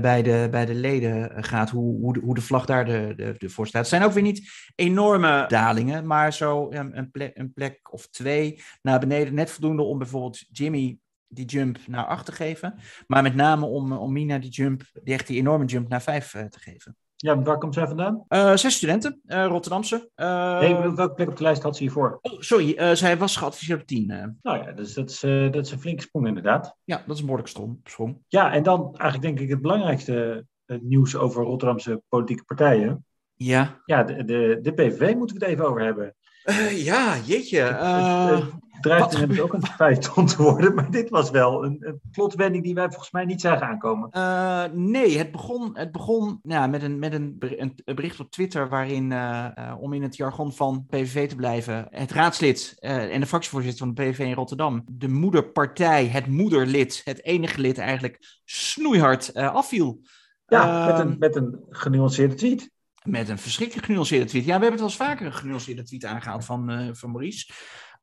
bij, 0.00 0.22
de, 0.22 0.48
bij 0.50 0.66
de 0.66 0.74
leden 0.74 1.44
gaat. 1.44 1.70
Hoe, 1.70 2.00
hoe, 2.00 2.12
de, 2.12 2.20
hoe 2.20 2.34
de 2.34 2.40
vlag 2.40 2.66
daar 2.66 2.84
de, 2.84 3.12
de, 3.16 3.34
de 3.38 3.48
voor 3.48 3.66
staat 3.66 3.88
zijn 3.88 4.02
ook 4.02 4.12
weer 4.12 4.22
niet 4.22 4.50
enorme 4.74 5.44
dalingen, 5.48 6.06
maar 6.06 6.32
zo 6.32 6.70
een, 6.70 7.10
plek, 7.10 7.36
een 7.38 7.52
plek 7.52 7.92
of 7.92 8.08
twee 8.08 8.62
naar 8.82 9.00
beneden. 9.00 9.34
Net 9.34 9.50
voldoende 9.50 9.82
om 9.82 9.98
bijvoorbeeld 9.98 10.44
Jimmy 10.50 10.98
die 11.28 11.44
jump 11.44 11.78
naar 11.86 12.06
acht 12.06 12.26
te 12.26 12.32
geven. 12.32 12.74
Maar 13.06 13.22
met 13.22 13.34
name 13.34 13.66
om, 13.66 13.92
om 13.92 14.12
Mina 14.12 14.38
die 14.38 14.50
jump, 14.50 14.82
die 15.02 15.14
echt 15.14 15.26
die 15.26 15.38
enorme 15.38 15.64
jump 15.64 15.88
naar 15.88 16.02
vijf 16.02 16.30
te 16.30 16.58
geven. 16.58 16.96
Ja, 17.24 17.42
waar 17.42 17.58
komt 17.58 17.74
zij 17.74 17.86
vandaan? 17.86 18.24
Uh, 18.28 18.56
zes 18.56 18.74
studenten, 18.74 19.20
uh, 19.26 19.46
Rotterdamse. 19.46 20.10
Uh, 20.16 20.60
nee, 20.60 20.74
welke 20.74 21.14
plek 21.14 21.28
op 21.28 21.36
de 21.36 21.42
lijst 21.42 21.62
had 21.62 21.76
ze 21.76 21.82
hiervoor? 21.82 22.18
Oh, 22.22 22.40
sorry, 22.40 22.96
zij 22.96 23.18
was 23.18 23.36
geadviseerd 23.36 23.80
op 23.80 23.86
tien. 23.86 24.06
Nou 24.42 24.58
ja, 24.58 24.72
dus 24.72 24.94
dat 24.94 25.10
is, 25.10 25.20
dat 25.20 25.64
is 25.66 25.70
een 25.70 25.80
flinke 25.80 26.02
sprong 26.02 26.26
inderdaad. 26.26 26.76
Ja, 26.84 26.96
dat 27.06 27.14
is 27.14 27.22
een 27.22 27.26
behoorlijke 27.26 27.80
sprong. 27.84 28.18
Ja, 28.28 28.52
en 28.52 28.62
dan 28.62 28.82
eigenlijk 28.82 29.22
denk 29.22 29.40
ik 29.40 29.48
het 29.48 29.62
belangrijkste 29.62 30.46
nieuws 30.66 31.16
over 31.16 31.44
Rotterdamse 31.44 32.02
politieke 32.08 32.44
partijen. 32.44 33.04
Ja. 33.34 33.82
Ja, 33.84 34.02
de, 34.02 34.24
de, 34.24 34.58
de 34.62 34.72
PVV 34.72 35.14
moeten 35.14 35.38
we 35.38 35.44
het 35.44 35.52
even 35.52 35.68
over 35.68 35.82
hebben. 35.82 36.14
Ja, 36.74 37.16
jeetje. 37.24 37.60
Het, 37.60 38.42
het 38.42 38.52
dreigt 38.84 39.12
inmiddels 39.12 39.40
ook 39.40 39.52
een 39.52 39.66
feit 39.66 40.02
te 40.02 40.42
worden, 40.42 40.74
maar 40.74 40.90
dit 40.90 41.10
was 41.10 41.30
wel 41.30 41.64
een, 41.64 41.76
een 41.80 42.00
plotwending 42.10 42.64
die 42.64 42.74
wij 42.74 42.88
volgens 42.88 43.10
mij 43.10 43.24
niet 43.24 43.40
zagen 43.40 43.66
aankomen. 43.66 44.08
Uh, 44.12 44.64
nee, 44.72 45.18
het 45.18 45.32
begon, 45.32 45.70
het 45.72 45.92
begon 45.92 46.38
ja, 46.42 46.66
met, 46.66 46.82
een, 46.82 46.98
met 46.98 47.12
een, 47.12 47.36
een 47.38 47.94
bericht 47.94 48.20
op 48.20 48.30
Twitter 48.30 48.68
waarin, 48.68 49.14
om 49.78 49.92
in 49.92 50.02
het 50.02 50.16
jargon 50.16 50.52
van 50.52 50.86
PVV 50.86 51.28
te 51.28 51.36
blijven, 51.36 51.86
het 51.90 52.12
raadslid 52.12 52.76
en 52.78 53.20
de 53.20 53.26
fractievoorzitter 53.26 53.86
van 53.86 53.94
de 53.94 54.02
PVV 54.02 54.18
in 54.18 54.32
Rotterdam, 54.32 54.84
de 54.92 55.08
moederpartij, 55.08 56.06
het 56.06 56.26
moederlid, 56.26 57.00
het 57.04 57.24
enige 57.24 57.60
lid 57.60 57.78
eigenlijk, 57.78 58.18
snoeihard 58.44 59.34
afviel. 59.34 60.00
Ja, 60.46 60.86
met, 60.86 60.98
een, 60.98 61.16
met 61.18 61.36
een 61.36 61.64
genuanceerde 61.68 62.34
tweet. 62.34 62.72
Met 63.02 63.28
een 63.28 63.38
verschrikkelijk 63.38 63.86
genuanceerde 63.86 64.24
tweet. 64.24 64.44
Ja, 64.44 64.58
we 64.58 64.64
hebben 64.64 64.70
het 64.70 64.80
wel 64.80 64.88
eens 64.88 65.10
vaker 65.10 65.26
een 65.26 65.34
genuanceerde 65.34 65.82
tweet 65.82 66.04
aangehaald 66.04 66.44
van, 66.44 66.70
uh, 66.70 66.88
van 66.92 67.10
Maurice. 67.10 67.52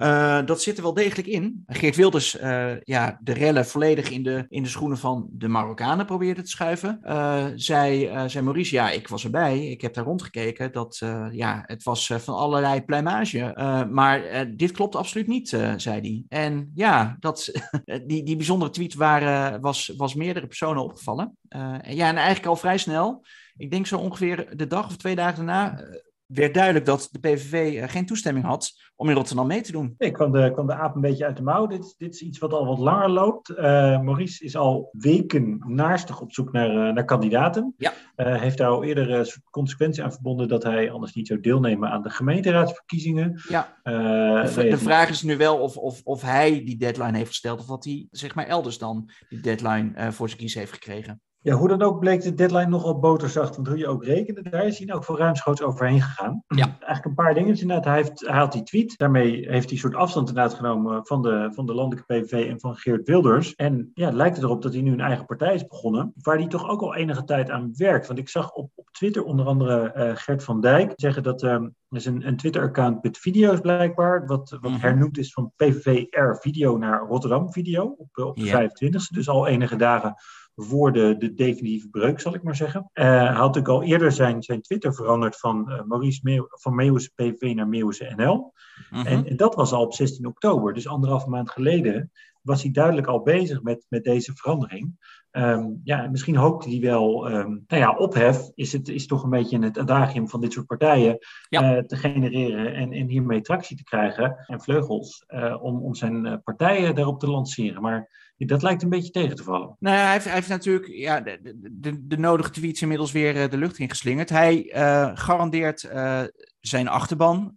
Uh, 0.01 0.45
dat 0.45 0.61
zit 0.61 0.77
er 0.77 0.83
wel 0.83 0.93
degelijk 0.93 1.27
in. 1.27 1.63
Geert 1.67 1.95
Wilders, 1.95 2.41
uh, 2.41 2.79
ja, 2.79 3.19
de 3.21 3.33
rellen 3.33 3.65
volledig 3.65 4.09
in 4.09 4.23
de, 4.23 4.45
in 4.49 4.63
de 4.63 4.69
schoenen 4.69 4.97
van 4.97 5.27
de 5.31 5.47
Marokkanen 5.47 6.05
probeerde 6.05 6.41
te 6.41 6.49
schuiven. 6.49 6.99
Uh, 7.03 7.45
zei, 7.55 8.11
zei 8.29 8.43
Maurice, 8.43 8.75
ja, 8.75 8.89
ik 8.89 9.07
was 9.07 9.23
erbij. 9.23 9.67
Ik 9.67 9.81
heb 9.81 9.93
daar 9.93 10.03
rondgekeken. 10.03 10.71
Dat, 10.71 11.01
ja, 11.31 11.63
het 11.65 11.83
was 11.83 12.13
van 12.17 12.35
allerlei 12.35 12.81
pluimage. 12.81 13.53
maar 13.91 14.47
dit 14.55 14.71
klopt 14.71 14.95
absoluut 14.95 15.27
niet, 15.27 15.49
zei 15.77 15.99
hij. 16.01 16.23
En 16.39 16.71
ja, 16.75 17.17
dat, 17.19 17.51
die, 18.07 18.23
die 18.23 18.35
bijzondere 18.35 18.71
tweet 18.71 18.93
waren, 18.93 19.61
was, 19.61 19.93
was 19.97 20.13
meerdere 20.13 20.47
personen 20.47 20.83
opgevallen. 20.83 21.37
ja, 21.81 22.07
en 22.07 22.15
eigenlijk 22.15 22.45
al 22.45 22.55
vrij 22.55 22.77
snel 22.77 23.23
ik 23.61 23.71
denk 23.71 23.87
zo 23.87 23.97
ongeveer 23.97 24.57
de 24.57 24.67
dag 24.67 24.87
of 24.87 24.97
twee 24.97 25.15
dagen 25.15 25.45
daarna 25.45 25.79
eh, 25.79 25.95
werd 26.33 26.53
duidelijk 26.53 26.85
dat 26.85 27.09
de 27.11 27.19
PVV 27.19 27.75
eh, 27.75 27.89
geen 27.89 28.05
toestemming 28.05 28.45
had 28.45 28.71
om 28.95 29.09
in 29.09 29.15
Rotterdam 29.15 29.47
mee 29.47 29.61
te 29.61 29.71
doen. 29.71 29.95
Ik 29.97 30.13
kwam 30.13 30.31
de, 30.31 30.51
kwam 30.53 30.67
de 30.67 30.73
aap 30.73 30.95
een 30.95 31.01
beetje 31.01 31.25
uit 31.25 31.37
de 31.37 31.43
mouw. 31.43 31.67
Dit, 31.67 31.95
dit 31.97 32.13
is 32.13 32.21
iets 32.21 32.39
wat 32.39 32.53
al 32.53 32.65
wat 32.65 32.79
langer 32.79 33.09
loopt. 33.09 33.49
Uh, 33.49 33.57
Maurice 34.01 34.43
is 34.43 34.55
al 34.55 34.89
weken 34.91 35.63
naarstig 35.67 36.21
op 36.21 36.33
zoek 36.33 36.51
naar, 36.51 36.93
naar 36.93 37.05
kandidaten. 37.05 37.73
Ja. 37.77 37.93
Uh, 38.15 38.41
heeft 38.41 38.57
daar 38.57 38.69
al 38.69 38.83
eerder 38.83 39.19
uh, 39.19 39.25
consequentie 39.49 40.03
aan 40.03 40.11
verbonden 40.11 40.47
dat 40.47 40.63
hij 40.63 40.91
anders 40.91 41.13
niet 41.13 41.27
zou 41.27 41.39
deelnemen 41.39 41.89
aan 41.89 42.01
de 42.01 42.09
gemeenteraadsverkiezingen. 42.09 43.41
Ja. 43.49 43.79
de, 43.83 44.67
de 44.69 44.77
vraag 44.77 45.09
is 45.09 45.21
nu 45.21 45.37
wel 45.37 45.57
of, 45.57 45.77
of, 45.77 46.01
of 46.03 46.21
hij 46.21 46.63
die 46.63 46.77
deadline 46.77 47.17
heeft 47.17 47.29
gesteld 47.29 47.59
of 47.59 47.65
dat 47.65 47.83
hij 47.83 48.07
zeg 48.11 48.35
maar 48.35 48.47
elders 48.47 48.77
dan 48.77 49.09
die 49.29 49.39
deadline 49.39 50.11
voor 50.11 50.27
zijn 50.27 50.39
kies 50.39 50.53
heeft 50.53 50.73
gekregen. 50.73 51.21
Ja, 51.43 51.55
hoe 51.55 51.67
dan 51.67 51.81
ook 51.81 51.99
bleek 51.99 52.21
de 52.21 52.33
deadline 52.33 52.69
nogal 52.69 52.99
boterzacht. 52.99 53.55
Want 53.55 53.67
hoe 53.67 53.77
je 53.77 53.87
ook 53.87 54.03
rekende, 54.03 54.49
daar 54.49 54.65
is 54.65 54.79
hij 54.79 54.93
ook 54.93 55.03
voor 55.03 55.17
ruimschoots 55.17 55.61
overheen 55.61 56.01
gegaan. 56.01 56.43
Ja. 56.47 56.65
Eigenlijk 56.65 57.05
een 57.05 57.13
paar 57.13 57.33
dingen. 57.33 57.59
Inderdaad, 57.59 57.85
hij, 57.85 57.95
heeft, 57.95 58.27
hij 58.27 58.37
had 58.37 58.51
die 58.51 58.63
tweet. 58.63 58.97
Daarmee 58.97 59.31
heeft 59.31 59.63
hij 59.63 59.71
een 59.71 59.77
soort 59.77 59.95
afstand 59.95 60.29
inderdaad 60.29 60.53
genomen 60.53 61.05
van 61.05 61.21
de, 61.21 61.49
van 61.53 61.65
de 61.65 61.73
landelijke 61.73 62.13
PVV 62.13 62.49
en 62.49 62.59
van 62.59 62.75
Geert 62.75 63.07
Wilders. 63.07 63.55
En 63.55 63.91
ja, 63.93 64.05
het 64.05 64.15
lijkt 64.15 64.37
erop 64.37 64.61
dat 64.61 64.73
hij 64.73 64.81
nu 64.81 64.91
een 64.91 64.99
eigen 64.99 65.25
partij 65.25 65.53
is 65.53 65.67
begonnen. 65.67 66.13
Waar 66.15 66.37
hij 66.37 66.47
toch 66.47 66.69
ook 66.69 66.81
al 66.81 66.95
enige 66.95 67.23
tijd 67.23 67.49
aan 67.49 67.71
werkt. 67.75 68.07
Want 68.07 68.19
ik 68.19 68.29
zag 68.29 68.51
op, 68.51 68.71
op 68.75 68.89
Twitter 68.91 69.23
onder 69.23 69.45
andere 69.45 69.93
uh, 69.95 70.15
Gert 70.15 70.43
van 70.43 70.61
Dijk 70.61 70.93
zeggen 70.95 71.23
dat... 71.23 71.43
Um, 71.43 71.75
er 71.89 71.97
is 71.97 72.05
een, 72.05 72.27
een 72.27 72.37
Twitter-account 72.37 73.03
met 73.03 73.17
video's 73.17 73.59
blijkbaar, 73.59 74.25
wat, 74.25 74.57
wat 74.61 74.71
mhm. 74.71 74.79
hernoemd 74.79 75.17
is 75.17 75.33
van 75.33 75.51
PVV-R 75.55 76.35
Video 76.39 76.77
naar 76.77 76.99
Rotterdam 77.07 77.51
Video 77.51 77.95
op, 77.97 78.17
op 78.17 78.35
de 78.35 78.43
ja. 78.43 78.69
25e. 78.69 79.13
Dus 79.13 79.29
al 79.29 79.47
enige 79.47 79.75
dagen 79.75 80.15
voor 80.63 80.93
de, 80.93 81.15
de 81.17 81.33
definitieve 81.33 81.89
breuk, 81.89 82.19
zal 82.19 82.33
ik 82.33 82.43
maar 82.43 82.55
zeggen. 82.55 82.89
Uh, 82.93 83.05
hij 83.05 83.25
had 83.25 83.37
natuurlijk 83.37 83.67
al 83.67 83.83
eerder 83.83 84.11
zijn, 84.11 84.43
zijn 84.43 84.61
Twitter 84.61 84.93
veranderd 84.93 85.39
van 85.39 85.71
uh, 85.71 85.81
Maurice 85.83 86.19
Meeuw, 86.23 86.45
van 86.49 86.75
Meeuwse 86.75 87.11
PV 87.15 87.53
naar 87.55 87.67
Meeuwse 87.67 88.13
NL. 88.15 88.53
Mhm. 88.89 89.07
en, 89.07 89.25
en, 89.25 89.37
dat 89.37 89.55
was 89.55 89.71
al 89.71 89.83
op 89.83 89.93
16 89.93 90.25
oktober, 90.25 90.73
dus 90.73 90.87
anderhalf 90.87 91.25
maand 91.25 91.49
geleden 91.49 92.11
was 92.41 92.61
hij 92.61 92.71
duidelijk 92.71 93.07
al 93.07 93.21
bezig 93.21 93.61
met, 93.61 93.85
met 93.89 94.03
deze 94.03 94.33
verandering. 94.35 95.19
Um, 95.31 95.81
ja, 95.83 96.07
misschien 96.07 96.35
hoopte 96.35 96.69
hij 96.69 96.79
wel, 96.79 97.31
um, 97.31 97.63
nou 97.67 97.81
ja, 97.81 97.95
ophef 97.95 98.49
is, 98.55 98.71
het, 98.71 98.89
is 98.89 99.07
toch 99.07 99.23
een 99.23 99.29
beetje 99.29 99.59
het 99.59 99.77
adagium 99.77 100.29
van 100.29 100.41
dit 100.41 100.53
soort 100.53 100.65
partijen 100.65 101.17
ja. 101.49 101.75
uh, 101.75 101.83
te 101.83 101.95
genereren 101.95 102.73
en, 102.73 102.91
en 102.91 103.07
hiermee 103.07 103.41
tractie 103.41 103.77
te 103.77 103.83
krijgen 103.83 104.43
en 104.47 104.61
vleugels 104.61 105.25
om, 105.61 105.81
om 105.81 105.95
zijn 105.95 106.41
partijen 106.43 106.95
daarop 106.95 107.19
te 107.19 107.29
lanceren. 107.29 107.81
Maar 107.81 108.30
dat 108.47 108.61
lijkt 108.61 108.83
een 108.83 108.89
beetje 108.89 109.11
tegen 109.11 109.35
te 109.35 109.43
vallen. 109.43 109.75
Nou, 109.79 109.97
hij, 109.97 110.11
heeft, 110.11 110.25
hij 110.25 110.33
heeft 110.33 110.47
natuurlijk 110.47 110.87
ja, 110.87 111.21
de, 111.21 111.39
de, 111.71 112.07
de, 112.07 112.17
nodige 112.17 112.49
tweets 112.49 112.81
inmiddels 112.81 113.11
weer 113.11 113.35
uh, 113.35 113.49
de 113.49 113.57
lucht 113.57 113.77
ingeslingerd. 113.77 114.29
Hij 114.29 114.73
uh, 114.75 115.11
garandeert 115.13 115.83
uh, 115.83 116.21
zijn 116.59 116.87
achterban, 116.87 117.53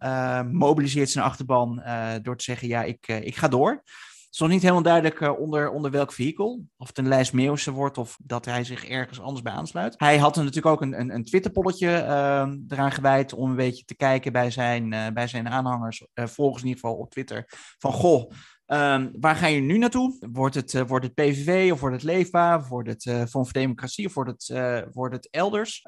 mobiliseert 0.50 1.10
zijn 1.10 1.24
achterban 1.24 1.82
door 2.22 2.36
te 2.36 2.44
zeggen: 2.44 2.68
ja, 2.68 2.82
ik, 2.82 3.08
ik 3.08 3.36
ga 3.36 3.48
door. 3.48 3.82
is 4.30 4.38
nog 4.38 4.48
niet 4.48 4.62
helemaal 4.62 4.82
duidelijk 4.82 5.38
onder, 5.38 5.70
onder 5.70 5.90
welk 5.90 6.12
vehikel. 6.12 6.64
Of 6.76 6.88
het 6.88 6.98
een 6.98 7.08
lijst 7.08 7.32
Meeuwse 7.32 7.72
wordt 7.72 7.98
of 7.98 8.18
dat 8.22 8.44
hij 8.44 8.64
zich 8.64 8.84
ergens 8.84 9.20
anders 9.20 9.42
bij 9.42 9.52
aansluit. 9.52 9.94
Hij 9.96 10.18
had 10.18 10.36
er 10.36 10.44
natuurlijk 10.44 10.74
ook 10.74 10.82
een, 10.82 11.00
een, 11.00 11.14
een 11.14 11.24
Twitter-polletje 11.24 11.90
ehm, 11.90 12.58
eraan 12.68 12.92
gewijd 12.92 13.32
om 13.32 13.50
een 13.50 13.56
beetje 13.56 13.84
te 13.84 13.96
kijken 13.96 14.32
bij 14.32 14.50
zijn, 14.50 15.14
bij 15.14 15.26
zijn 15.26 15.48
aanhangers, 15.48 16.06
volgens 16.14 16.62
in 16.62 16.68
ieder 16.68 16.82
geval 16.82 16.98
op 16.98 17.10
Twitter, 17.10 17.44
van 17.78 17.92
goh, 17.92 18.30
Um, 18.66 19.10
waar 19.20 19.36
ga 19.36 19.46
je 19.46 19.60
nu 19.60 19.78
naartoe? 19.78 20.16
Wordt 20.32 20.54
het, 20.54 20.72
uh, 20.72 20.82
wordt 20.82 21.04
het 21.04 21.14
PVV 21.14 21.72
of 21.72 21.80
wordt 21.80 21.94
het 21.94 22.04
Leefbaar? 22.04 22.58
Of 22.58 22.68
wordt 22.68 22.88
het 22.88 23.04
uh, 23.04 23.14
Fonds 23.16 23.50
voor 23.50 23.52
Democratie 23.52 24.06
of 24.06 24.14
wordt 24.14 24.30
het, 24.30 24.48
uh, 24.48 24.80
wordt 24.92 25.14
het 25.14 25.28
elders? 25.30 25.80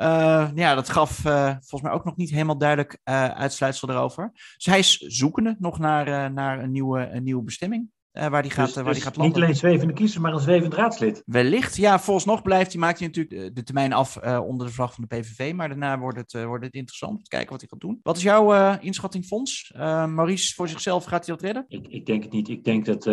ja, 0.54 0.74
dat 0.74 0.88
gaf 0.88 1.14
volgens 1.16 1.82
mij 1.82 1.92
ook 1.92 2.04
nog 2.04 2.16
niet 2.16 2.30
helemaal 2.30 2.58
duidelijk 2.58 2.98
uitsluitsel 3.34 3.90
erover. 3.90 4.30
Dus 4.32 4.66
hij 4.66 4.78
is 4.78 4.96
zoekende 4.96 5.56
nog 5.58 5.78
naar, 5.78 6.32
naar 6.32 6.62
een, 6.62 6.70
nieuwe, 6.70 7.08
een 7.10 7.22
nieuwe 7.22 7.42
bestemming. 7.42 7.90
Uh, 8.18 8.26
waar 8.26 8.42
die 8.42 8.50
gaat, 8.50 8.66
dus, 8.66 8.76
uh, 8.76 8.82
waar 8.82 8.92
dus 8.92 9.02
die 9.02 9.02
gaat 9.02 9.16
landen. 9.16 9.34
Niet 9.34 9.44
alleen 9.44 9.56
zwevende 9.56 9.92
kiezer, 9.92 10.20
maar 10.20 10.32
een 10.32 10.40
zwevend 10.40 10.74
raadslid. 10.74 11.22
Wellicht, 11.26 11.76
ja. 11.76 11.98
Vooralsnog 11.98 12.42
blijft 12.42 12.72
hij, 12.72 12.80
maakt 12.80 12.98
hij 12.98 13.08
natuurlijk 13.08 13.54
de 13.54 13.62
termijn 13.62 13.92
af 13.92 14.18
uh, 14.24 14.40
onder 14.46 14.66
de 14.66 14.72
vlag 14.72 14.94
van 14.94 15.04
de 15.08 15.16
PVV. 15.16 15.52
Maar 15.54 15.68
daarna 15.68 15.98
wordt 15.98 16.18
het, 16.18 16.44
wordt 16.44 16.64
het 16.64 16.74
interessant 16.74 17.16
om 17.16 17.22
te 17.22 17.28
kijken 17.28 17.50
wat 17.50 17.60
hij 17.60 17.68
gaat 17.68 17.80
doen. 17.80 18.00
Wat 18.02 18.16
is 18.16 18.22
jouw 18.22 18.76
inschatting, 18.80 19.24
Fons? 19.24 19.72
Maurice, 19.76 20.54
voor 20.54 20.68
zichzelf, 20.68 21.04
gaat 21.04 21.26
hij 21.26 21.34
dat 21.36 21.44
redden? 21.44 21.64
Ik, 21.68 21.86
ik 21.88 22.06
denk 22.06 22.22
het 22.22 22.32
niet. 22.32 22.48
Ik 22.48 22.64
denk 22.64 22.84
dat. 22.84 23.04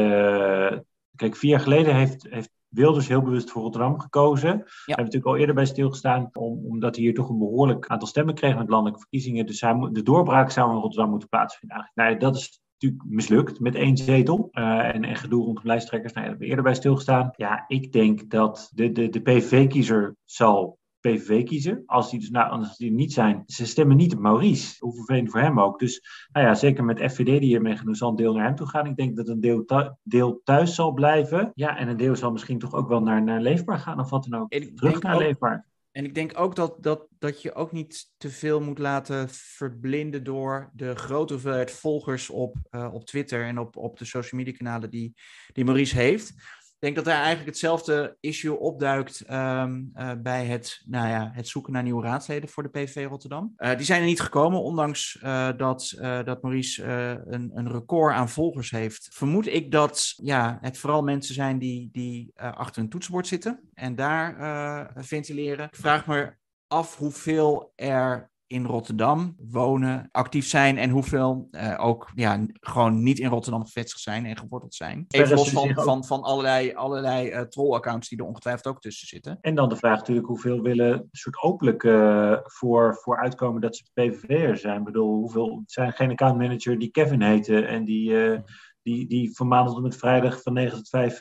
kijk, 1.15 1.35
vier 1.35 1.49
jaar 1.49 1.59
geleden 1.59 1.95
heeft, 1.95 2.27
heeft 2.29 2.49
Wilders 2.73 3.07
heel 3.07 3.21
bewust 3.21 3.51
voor 3.51 3.61
Rotterdam 3.61 3.99
gekozen. 3.99 4.49
Ja. 4.49 4.55
Hebben 4.55 4.85
we 4.85 5.01
natuurlijk 5.01 5.25
al 5.25 5.37
eerder 5.37 5.55
bij 5.55 5.65
stilgestaan, 5.65 6.29
om, 6.33 6.65
omdat 6.65 6.95
hij 6.95 7.03
hier 7.03 7.13
toch 7.13 7.29
een 7.29 7.37
behoorlijk 7.37 7.87
aantal 7.87 8.07
stemmen 8.07 8.35
kreeg 8.35 8.57
met 8.57 8.69
landelijke 8.69 8.99
verkiezingen. 8.99 9.45
Dus 9.45 9.61
hij, 9.61 9.89
de 9.91 10.03
doorbraak 10.03 10.51
zou 10.51 10.71
in 10.71 10.77
Rotterdam 10.77 11.09
moeten 11.09 11.29
plaatsvinden. 11.29 11.77
Eigenlijk. 11.77 12.21
Nou, 12.21 12.31
dat 12.31 12.41
is 12.41 12.61
natuurlijk 12.83 13.15
mislukt 13.15 13.59
met 13.59 13.75
één 13.75 13.97
zetel. 13.97 14.49
Uh, 14.51 14.95
en, 14.95 15.03
en 15.03 15.15
gedoe 15.15 15.43
rondom 15.43 15.65
lijsttrekkers. 15.65 16.13
Nou, 16.13 16.25
daar 16.25 16.29
hebben 16.29 16.39
we 16.39 16.49
eerder 16.49 16.71
bij 16.71 16.81
stilgestaan. 16.81 17.33
Ja, 17.35 17.65
ik 17.67 17.91
denk 17.91 18.29
dat 18.29 18.71
de, 18.73 18.91
de, 18.91 19.09
de 19.09 19.21
PVV-kiezer 19.21 20.15
zal 20.25 20.79
PVV 20.99 21.43
kiezen. 21.43 21.83
Als 21.85 22.09
die 22.09 22.19
dus 22.19 22.29
nou, 22.29 22.51
als 22.51 22.77
die 22.77 22.91
niet 22.91 23.13
zijn, 23.13 23.43
ze 23.45 23.65
stemmen 23.65 23.97
niet 23.97 24.13
op 24.13 24.19
Maurice. 24.19 24.75
Hoe 24.79 24.95
vervelend 24.95 25.31
voor 25.31 25.39
hem 25.39 25.59
ook. 25.59 25.79
Dus 25.79 26.01
nou 26.31 26.45
ja, 26.45 26.53
zeker 26.53 26.83
met 26.83 26.99
FVD 26.99 27.25
die 27.25 27.39
hiermee 27.39 27.77
genoeg 27.77 27.95
zal 27.95 28.09
een 28.09 28.15
deel 28.15 28.33
naar 28.33 28.45
hem 28.45 28.55
toe 28.55 28.67
gaan. 28.67 28.85
Ik 28.85 28.95
denk 28.95 29.15
dat 29.15 29.27
een 29.27 29.39
deel, 29.39 29.65
deel 30.03 30.41
thuis 30.43 30.75
zal 30.75 30.91
blijven. 30.91 31.51
Ja, 31.53 31.77
en 31.77 31.87
een 31.87 31.97
deel 31.97 32.15
zal 32.15 32.31
misschien 32.31 32.59
toch 32.59 32.73
ook 32.73 32.87
wel 32.87 33.01
naar, 33.01 33.23
naar 33.23 33.41
Leefbaar 33.41 33.79
gaan 33.79 33.99
of 33.99 34.09
wat 34.09 34.27
dan 34.29 34.41
ook. 34.41 34.49
Terug 34.75 35.01
naar 35.01 35.15
ook, 35.15 35.21
Leefbaar. 35.21 35.65
En 35.93 36.05
ik 36.05 36.15
denk 36.15 36.39
ook 36.39 36.55
dat, 36.55 36.83
dat, 36.83 37.07
dat 37.19 37.41
je 37.41 37.55
ook 37.55 37.71
niet 37.71 38.13
te 38.17 38.29
veel 38.29 38.61
moet 38.61 38.79
laten 38.79 39.29
verblinden 39.29 40.23
door 40.23 40.69
de 40.73 40.95
grote 40.95 41.33
hoeveelheid 41.33 41.71
volgers 41.71 42.29
op, 42.29 42.55
uh, 42.71 42.93
op 42.93 43.05
Twitter 43.05 43.45
en 43.45 43.59
op, 43.59 43.77
op 43.77 43.97
de 43.97 44.05
social 44.05 44.41
media 44.41 44.57
kanalen 44.57 44.89
die, 44.89 45.13
die 45.51 45.65
Maurice 45.65 45.95
heeft. 45.95 46.33
Denk 46.83 46.95
dat 46.95 47.05
daar 47.05 47.17
eigenlijk 47.17 47.47
hetzelfde 47.47 48.17
issue 48.19 48.59
opduikt 48.59 49.23
um, 49.31 49.91
bij 50.17 50.45
het, 50.45 50.81
nou 50.85 51.07
ja, 51.07 51.31
het 51.33 51.47
zoeken 51.47 51.73
naar 51.73 51.83
nieuwe 51.83 52.03
raadsleden 52.03 52.49
voor 52.49 52.63
de 52.63 52.69
PVV 52.69 53.05
Rotterdam. 53.05 53.53
Uh, 53.57 53.75
die 53.75 53.85
zijn 53.85 54.01
er 54.01 54.07
niet 54.07 54.21
gekomen, 54.21 54.61
ondanks 54.61 55.19
uh, 55.23 55.49
dat, 55.57 55.95
dat 55.99 56.41
Maurice 56.41 56.83
een, 57.27 57.51
een 57.53 57.71
record 57.71 58.13
aan 58.13 58.29
volgers 58.29 58.71
heeft. 58.71 59.09
Vermoed 59.11 59.47
ik 59.47 59.71
dat 59.71 60.13
ja, 60.15 60.57
het 60.61 60.77
vooral 60.77 61.03
mensen 61.03 61.33
zijn 61.33 61.59
die, 61.59 61.89
die 61.91 62.31
achter 62.35 62.81
een 62.81 62.89
toetsenbord 62.89 63.27
zitten 63.27 63.69
en 63.73 63.95
daar 63.95 64.93
ventileren. 64.95 65.65
Ik 65.65 65.75
vraag 65.75 66.07
me 66.07 66.33
af 66.67 66.97
hoeveel 66.97 67.71
er 67.75 68.31
in 68.53 68.65
Rotterdam 68.65 69.35
wonen, 69.51 70.09
actief 70.11 70.47
zijn 70.47 70.77
en 70.77 70.89
hoeveel 70.89 71.47
uh, 71.51 71.85
ook 71.85 72.11
ja, 72.15 72.45
gewoon 72.59 73.03
niet 73.03 73.19
in 73.19 73.29
Rotterdam 73.29 73.63
gevestigd 73.65 74.01
zijn 74.01 74.25
en 74.25 74.37
geworteld 74.37 74.75
zijn. 74.75 75.05
Even 75.07 75.35
los 75.35 75.49
van, 75.49 75.73
van, 75.73 76.05
van 76.05 76.21
allerlei, 76.21 76.73
allerlei 76.73 77.31
uh, 77.31 77.41
troll-accounts 77.41 78.09
die 78.09 78.17
er 78.17 78.25
ongetwijfeld 78.25 78.67
ook 78.67 78.81
tussen 78.81 79.07
zitten. 79.07 79.37
En 79.41 79.55
dan 79.55 79.69
de 79.69 79.75
vraag 79.75 79.97
natuurlijk 79.97 80.27
hoeveel 80.27 80.61
willen 80.61 81.09
soort 81.11 81.41
openlijk 81.41 81.83
uh, 81.83 82.37
voor, 82.43 82.97
voor 83.01 83.19
uitkomen 83.19 83.61
dat 83.61 83.75
ze 83.75 83.83
PVV'er 83.93 84.57
zijn. 84.57 84.79
Ik 84.79 84.85
bedoel, 84.85 85.15
hoeveel 85.15 85.63
zijn 85.65 85.93
geen 85.93 86.11
accountmanager 86.11 86.79
die 86.79 86.91
Kevin 86.91 87.21
heette 87.21 87.65
en 87.65 87.85
die... 87.85 88.41
Die, 88.81 89.07
die 89.07 89.35
van 89.35 89.47
maandag 89.47 89.73
tot 89.73 89.83
met 89.83 89.95
vrijdag 89.95 90.41
van 90.41 90.53
9 90.53 90.77
tot 90.77 90.89
5 90.89 91.19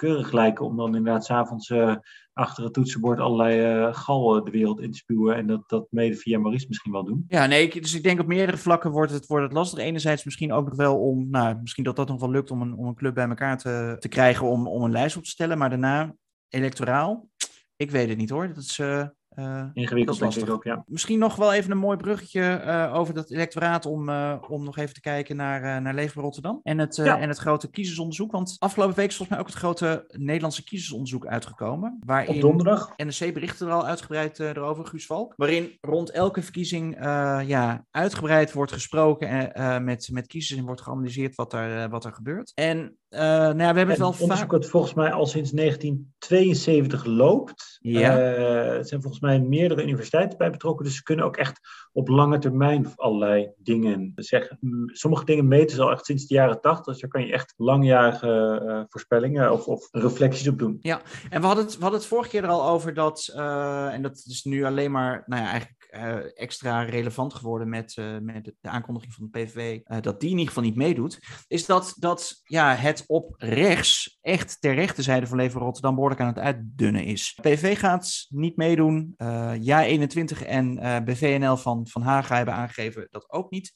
keurig 0.00 0.32
lijken. 0.32 0.64
Om 0.64 0.76
dan 0.76 0.96
inderdaad 0.96 1.24
s'avonds 1.24 1.68
uh, 1.68 1.96
achter 2.32 2.64
het 2.64 2.72
toetsenbord 2.72 3.18
allerlei 3.18 3.86
uh, 3.86 3.94
gal 3.94 4.44
de 4.44 4.50
wereld 4.50 4.80
in 4.80 4.90
te 4.90 4.98
spuwen. 4.98 5.36
En 5.36 5.46
dat, 5.46 5.68
dat 5.68 5.86
mede 5.90 6.16
via 6.16 6.38
Maurice 6.38 6.66
misschien 6.68 6.92
wel 6.92 7.04
doen. 7.04 7.24
Ja, 7.28 7.46
nee, 7.46 7.80
dus 7.80 7.94
ik 7.94 8.02
denk 8.02 8.20
op 8.20 8.26
meerdere 8.26 8.58
vlakken 8.58 8.90
wordt 8.90 9.12
het, 9.12 9.26
wordt 9.26 9.44
het 9.44 9.52
lastig. 9.52 9.78
Enerzijds 9.78 10.24
misschien 10.24 10.52
ook 10.52 10.68
nog 10.68 10.76
wel 10.76 10.98
om, 10.98 11.30
nou, 11.30 11.56
misschien 11.60 11.84
dat 11.84 11.96
dat 11.96 12.08
nog 12.08 12.20
wel 12.20 12.30
lukt 12.30 12.50
om 12.50 12.62
een, 12.62 12.74
om 12.74 12.86
een 12.86 12.94
club 12.94 13.14
bij 13.14 13.28
elkaar 13.28 13.58
te, 13.58 13.96
te 13.98 14.08
krijgen 14.08 14.46
om, 14.46 14.66
om 14.66 14.82
een 14.82 14.92
lijst 14.92 15.16
op 15.16 15.22
te 15.22 15.30
stellen. 15.30 15.58
Maar 15.58 15.70
daarna, 15.70 16.14
electoraal, 16.48 17.28
ik 17.76 17.90
weet 17.90 18.08
het 18.08 18.18
niet 18.18 18.30
hoor. 18.30 18.48
Dat 18.48 18.56
is, 18.56 18.80
uh, 19.38 19.64
Ingewikkeld 19.72 20.36
ik 20.36 20.50
ook, 20.50 20.64
ja. 20.64 20.84
Misschien 20.86 21.18
nog 21.18 21.36
wel 21.36 21.52
even 21.52 21.70
een 21.70 21.78
mooi 21.78 21.96
bruggetje 21.96 22.62
uh, 22.64 22.94
over 22.94 23.14
dat 23.14 23.30
electoraat 23.30 23.86
om, 23.86 24.08
uh, 24.08 24.34
om 24.48 24.64
nog 24.64 24.78
even 24.78 24.94
te 24.94 25.00
kijken 25.00 25.36
naar, 25.36 25.82
naar 25.82 25.94
Leefbaar 25.94 26.24
Rotterdam 26.24 26.60
en 26.62 26.78
het, 26.78 26.96
ja. 26.96 27.18
en 27.18 27.28
het 27.28 27.38
grote 27.38 27.70
kiezersonderzoek. 27.70 28.32
Want 28.32 28.56
afgelopen 28.58 28.96
week 28.96 29.08
is 29.08 29.16
volgens 29.16 29.36
mij 29.36 29.46
ook 29.46 29.52
het 29.52 29.62
grote 29.62 30.04
Nederlandse 30.08 30.64
kiezersonderzoek 30.64 31.26
uitgekomen. 31.26 31.98
Waarin 32.06 32.34
Op 32.34 32.40
donderdag. 32.40 32.92
NRC 32.96 33.34
berichtte 33.34 33.64
er 33.64 33.72
al 33.72 33.86
uitgebreid 33.86 34.38
erover, 34.38 34.86
Guus 34.86 35.06
Valk. 35.06 35.34
Waarin 35.36 35.78
rond 35.80 36.10
elke 36.10 36.42
verkiezing 36.42 36.96
ja, 37.46 37.86
uitgebreid 37.90 38.52
wordt 38.52 38.72
gesproken 38.72 39.54
en 39.54 39.84
met, 39.84 40.08
met 40.12 40.26
kiezers 40.26 40.58
en 40.58 40.66
wordt 40.66 40.80
geanalyseerd 40.80 41.34
wat 41.34 41.52
er, 41.52 41.88
wat 41.88 42.04
er 42.04 42.12
gebeurt. 42.12 42.52
En 42.54 42.98
uh, 43.10 43.20
nou 43.20 43.58
ja, 43.58 43.72
we 43.72 43.78
hebben 43.78 43.88
het 43.88 43.98
wel 43.98 44.14
onderzoek 44.18 44.50
dat 44.50 44.66
volgens 44.66 44.94
mij 44.94 45.12
al 45.12 45.26
sinds 45.26 45.50
1972 45.50 47.04
loopt. 47.04 47.78
Ja. 47.80 48.18
Uh, 48.18 48.76
er 48.76 48.84
zijn 48.84 49.00
volgens 49.00 49.22
mij 49.22 49.40
meerdere 49.40 49.82
universiteiten 49.82 50.38
bij 50.38 50.50
betrokken, 50.50 50.84
dus 50.84 50.96
ze 50.96 51.02
kunnen 51.02 51.24
ook 51.24 51.36
echt 51.36 51.60
op 51.92 52.08
lange 52.08 52.38
termijn 52.38 52.92
allerlei 52.96 53.50
dingen 53.56 54.12
zeggen. 54.14 54.58
Sommige 54.86 55.24
dingen 55.24 55.48
meten 55.48 55.76
ze 55.76 55.82
al 55.82 55.90
echt 55.90 56.04
sinds 56.04 56.26
de 56.26 56.34
jaren 56.34 56.60
80, 56.60 56.84
dus 56.84 57.00
daar 57.00 57.10
kan 57.10 57.26
je 57.26 57.32
echt 57.32 57.54
langjarige 57.56 58.62
uh, 58.64 58.82
voorspellingen 58.88 59.52
of, 59.52 59.66
of, 59.66 59.88
reflecties 59.90 60.48
op 60.48 60.58
doen. 60.58 60.78
Ja, 60.80 61.00
en 61.30 61.40
we 61.40 61.46
hadden 61.46 61.64
het, 61.64 61.74
we 61.74 61.82
hadden 61.82 62.00
het 62.00 62.08
vorige 62.08 62.30
keer 62.30 62.44
er 62.44 62.50
al 62.50 62.68
over 62.68 62.94
dat, 62.94 63.32
en 63.92 64.02
dat 64.02 64.24
is 64.26 64.44
nu 64.44 64.64
alleen 64.64 64.90
maar, 64.90 65.22
nou 65.26 65.42
ja, 65.42 65.48
eigenlijk 65.48 65.79
extra 66.34 66.82
relevant 66.82 67.34
geworden 67.34 67.68
met, 67.68 67.96
uh, 67.96 68.18
met 68.18 68.52
de 68.60 68.68
aankondiging 68.68 69.14
van 69.14 69.28
de 69.30 69.38
PVV, 69.38 69.80
uh, 69.84 70.00
dat 70.00 70.20
die 70.20 70.30
in 70.30 70.38
ieder 70.38 70.54
geval 70.54 70.68
niet 70.68 70.76
meedoet, 70.76 71.18
is 71.48 71.66
dat, 71.66 71.94
dat 71.98 72.40
ja, 72.44 72.74
het 72.74 73.04
op 73.06 73.34
rechts, 73.38 74.18
echt 74.20 74.56
ter 74.60 74.74
rechterzijde 74.74 75.26
van 75.26 75.36
Leven 75.36 75.60
Rotterdam, 75.60 75.94
behoorlijk 75.94 76.20
aan 76.20 76.26
het 76.26 76.38
uitdunnen 76.38 77.04
is. 77.04 77.38
PVV 77.42 77.78
gaat 77.78 78.26
niet 78.28 78.56
meedoen. 78.56 79.14
Ja 79.60 79.84
21 79.84 80.42
en 80.42 80.74
BVNL 81.04 81.56
van, 81.56 81.86
van 81.86 82.02
Haga 82.02 82.36
hebben 82.36 82.54
aangegeven 82.54 83.08
dat 83.10 83.30
ook 83.30 83.50
niet 83.50 83.72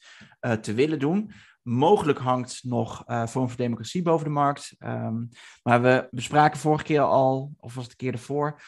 te 0.61 0.74
willen 0.74 0.98
doen. 0.98 1.33
Mogelijk 1.64 2.18
hangt 2.18 2.61
nog 2.64 3.05
uh, 3.07 3.27
Vorm 3.27 3.48
voor 3.48 3.57
Democratie 3.57 4.03
boven 4.03 4.24
de 4.24 4.33
markt. 4.33 4.74
Um, 4.79 5.29
maar 5.62 5.83
we 5.83 6.09
bespraken 6.11 6.59
vorige 6.59 6.85
keer 6.85 7.00
al, 7.00 7.53
of 7.57 7.74
was 7.74 7.83
het 7.85 7.92
de 7.92 7.98
keer 7.98 8.12
ervoor, 8.12 8.62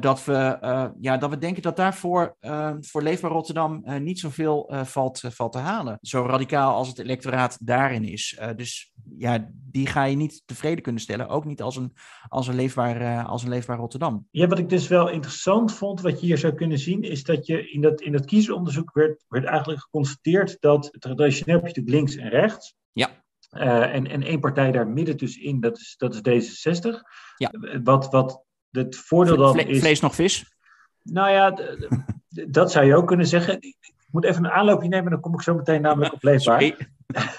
dat, 0.00 0.24
we, 0.24 0.58
uh, 0.62 0.86
ja, 1.00 1.16
dat 1.16 1.30
we 1.30 1.38
denken 1.38 1.62
dat 1.62 1.76
daarvoor 1.76 2.36
voor 2.80 3.02
Leefbaar 3.02 3.30
Rotterdam 3.30 3.84
niet 3.98 4.18
zoveel 4.18 4.72
valt, 4.84 5.20
valt 5.28 5.52
te 5.52 5.58
halen. 5.58 5.98
Zo 6.00 6.26
radicaal 6.26 6.74
als 6.74 6.88
het 6.88 6.98
electoraat 6.98 7.58
daarin 7.60 8.04
is. 8.04 8.40
dus 8.56 8.92
ja, 9.18 9.50
die 9.52 9.86
ga 9.86 10.04
je 10.04 10.16
niet 10.16 10.42
tevreden 10.46 10.82
kunnen 10.82 11.00
stellen. 11.00 11.28
Ook 11.28 11.44
niet 11.44 11.62
als 11.62 11.76
een, 11.76 11.92
als 12.28 12.46
een, 12.46 12.54
leefbaar, 12.54 13.24
als 13.24 13.42
een 13.42 13.48
leefbaar 13.48 13.78
Rotterdam. 13.78 14.26
Ja, 14.30 14.46
wat 14.46 14.58
ik 14.58 14.68
dus 14.68 14.88
wel 14.88 15.08
interessant 15.08 15.72
vond, 15.72 16.00
wat 16.00 16.20
je 16.20 16.26
hier 16.26 16.38
zou 16.38 16.52
kunnen 16.52 16.78
zien, 16.78 17.02
is 17.02 17.24
dat 17.24 17.46
je 17.46 17.70
in 17.70 17.80
dat, 17.80 18.00
in 18.00 18.12
dat 18.12 18.24
kiezersonderzoek 18.24 18.92
werd, 18.92 19.24
werd 19.28 19.44
eigenlijk 19.44 19.80
geconstateerd 19.80 20.56
dat 20.60 20.96
traditioneel 20.98 21.54
heb 21.54 21.66
je 21.66 21.80
natuurlijk 21.80 21.96
links 21.96 22.16
en 22.16 22.28
rechts. 22.28 22.74
Ja. 22.92 23.10
Uh, 23.56 23.94
en, 23.94 24.06
en 24.06 24.22
één 24.22 24.40
partij 24.40 24.72
daar 24.72 24.88
midden 24.88 25.16
tussenin, 25.16 25.60
dat 25.60 25.78
is, 25.78 25.94
dat 25.96 26.14
is 26.14 26.20
D66. 26.20 26.88
Ja. 27.36 27.52
Wat, 27.82 28.10
wat 28.10 28.44
het 28.70 28.96
voordeel 28.96 29.36
dan 29.36 29.52
Vle 29.52 29.64
is... 29.64 29.78
Vlees 29.78 30.00
nog 30.00 30.14
vis? 30.14 30.54
Nou 31.02 31.30
ja, 31.30 31.58
dat 32.48 32.72
zou 32.72 32.86
je 32.86 32.96
ook 32.96 33.06
kunnen 33.06 33.26
zeggen. 33.26 33.56
Ik 33.60 33.94
moet 34.10 34.24
even 34.24 34.44
een 34.44 34.50
aanloopje 34.50 34.88
nemen, 34.88 35.10
dan 35.10 35.20
kom 35.20 35.34
ik 35.34 35.42
zo 35.42 35.54
meteen 35.54 35.82
namelijk 35.82 36.12
op 36.12 36.22
leefbaar. 36.22 36.88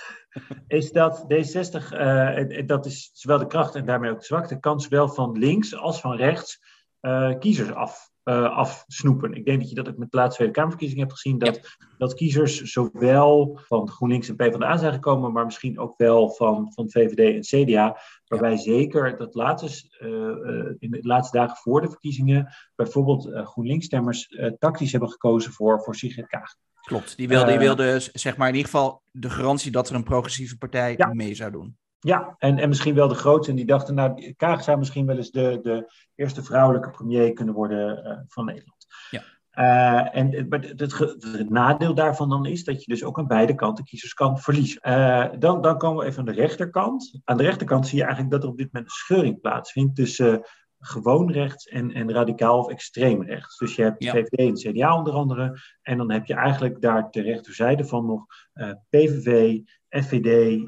is 0.67 0.91
dat 0.91 1.23
D60, 1.23 1.93
uh, 1.93 2.67
dat 2.67 2.85
is 2.85 3.09
zowel 3.13 3.37
de 3.37 3.47
kracht 3.47 3.75
en 3.75 3.85
daarmee 3.85 4.11
ook 4.11 4.19
de 4.19 4.25
zwakte, 4.25 4.59
kan 4.59 4.81
zowel 4.81 5.09
van 5.09 5.37
links 5.37 5.75
als 5.75 6.01
van 6.01 6.15
rechts 6.15 6.61
uh, 7.01 7.37
kiezers 7.39 7.71
af, 7.71 8.10
afsnoepen. 8.23 9.33
Ik 9.33 9.45
denk 9.45 9.59
dat 9.59 9.69
je 9.69 9.75
dat 9.75 9.89
ook 9.89 9.97
met 9.97 10.11
de 10.11 10.17
laatste 10.17 10.35
Tweede 10.35 10.53
Kamerverkiezingen 10.53 11.03
hebt 11.03 11.19
gezien, 11.19 11.37
dat, 11.37 11.55
ja. 11.55 11.87
dat 11.97 12.13
kiezers 12.13 12.61
zowel 12.61 13.59
van 13.67 13.89
GroenLinks 13.89 14.29
en 14.29 14.35
PvdA 14.35 14.77
zijn 14.77 14.93
gekomen, 14.93 15.31
maar 15.31 15.45
misschien 15.45 15.79
ook 15.79 15.93
wel 15.97 16.29
van, 16.29 16.71
van 16.73 16.91
VVD 16.91 17.35
en 17.35 17.65
CDA, 17.65 17.97
waarbij 18.27 18.51
ja. 18.51 18.57
zeker 18.57 19.17
dat 19.17 19.35
laatste, 19.35 19.97
uh, 19.99 20.75
in 20.79 20.91
de 20.91 20.99
laatste 21.01 21.37
dagen 21.37 21.57
voor 21.57 21.81
de 21.81 21.89
verkiezingen 21.89 22.53
bijvoorbeeld 22.75 23.29
GroenLinks-stemmers 23.33 24.37
tactisch 24.59 24.91
hebben 24.91 25.09
gekozen 25.09 25.51
voor, 25.51 25.83
voor 25.83 25.95
Sigrid 25.95 26.27
Kaag. 26.27 26.55
Klopt, 26.81 27.17
die 27.17 27.27
wilde, 27.27 27.49
die 27.49 27.59
wilde 27.59 27.99
zeg 28.13 28.37
maar 28.37 28.47
in 28.47 28.55
ieder 28.55 28.71
geval 28.71 29.01
de 29.11 29.29
garantie 29.29 29.71
dat 29.71 29.89
er 29.89 29.95
een 29.95 30.03
progressieve 30.03 30.57
partij 30.57 30.93
ja. 30.97 31.13
mee 31.13 31.35
zou 31.35 31.51
doen. 31.51 31.77
Ja, 32.03 32.35
en, 32.37 32.57
en 32.57 32.69
misschien 32.69 32.95
wel 32.95 33.07
de 33.07 33.15
grootste. 33.15 33.51
En 33.51 33.57
die 33.57 33.65
dachten, 33.65 33.95
nou, 33.95 34.33
Kaag 34.37 34.63
zou 34.63 34.77
misschien 34.77 35.05
wel 35.05 35.17
eens 35.17 35.31
de, 35.31 35.59
de 35.61 35.91
eerste 36.15 36.43
vrouwelijke 36.43 36.89
premier 36.89 37.33
kunnen 37.33 37.53
worden 37.53 38.07
uh, 38.07 38.17
van 38.27 38.45
Nederland. 38.45 38.85
Ja. 39.09 39.21
Uh, 39.53 40.17
en 40.17 40.31
het, 40.49 40.79
het, 40.79 40.99
het, 41.21 41.49
nadeel 41.49 41.93
daarvan 41.93 42.29
dan 42.29 42.45
is 42.45 42.63
dat 42.63 42.83
je 42.83 42.91
dus 42.91 43.03
ook 43.03 43.17
aan 43.17 43.27
beide 43.27 43.55
kanten 43.55 43.83
kiezers 43.83 44.13
kan 44.13 44.39
verliezen. 44.39 44.89
Uh, 44.89 45.27
dan, 45.39 45.61
dan 45.61 45.77
komen 45.77 46.03
we 46.03 46.09
even 46.09 46.19
aan 46.19 46.25
de 46.25 46.41
rechterkant. 46.41 47.19
Aan 47.23 47.37
de 47.37 47.43
rechterkant 47.43 47.87
zie 47.87 47.97
je 47.97 48.03
eigenlijk 48.03 48.33
dat 48.33 48.43
er 48.43 48.49
op 48.49 48.57
dit 48.57 48.73
moment 48.73 48.91
een 48.91 48.97
scheuring 48.97 49.41
plaatsvindt 49.41 49.95
tussen 49.95 50.43
gewoon 50.79 51.31
rechts 51.31 51.67
en, 51.67 51.91
en 51.91 52.11
radicaal 52.11 52.59
of 52.59 52.69
extreem 52.69 53.23
rechts. 53.23 53.57
Dus 53.57 53.75
je 53.75 53.83
hebt 53.83 53.99
de 53.99 54.09
VVD 54.09 54.65
en 54.65 54.71
CDA 54.71 54.97
onder 54.97 55.13
andere. 55.13 55.59
En 55.81 55.97
dan 55.97 56.11
heb 56.11 56.25
je 56.25 56.33
eigenlijk 56.33 56.81
daar 56.81 57.09
ter 57.09 57.23
rechterzijde 57.23 57.85
van 57.85 58.05
nog 58.05 58.25
uh, 58.53 58.71
PVV, 58.89 59.59
FVD, 59.89 60.61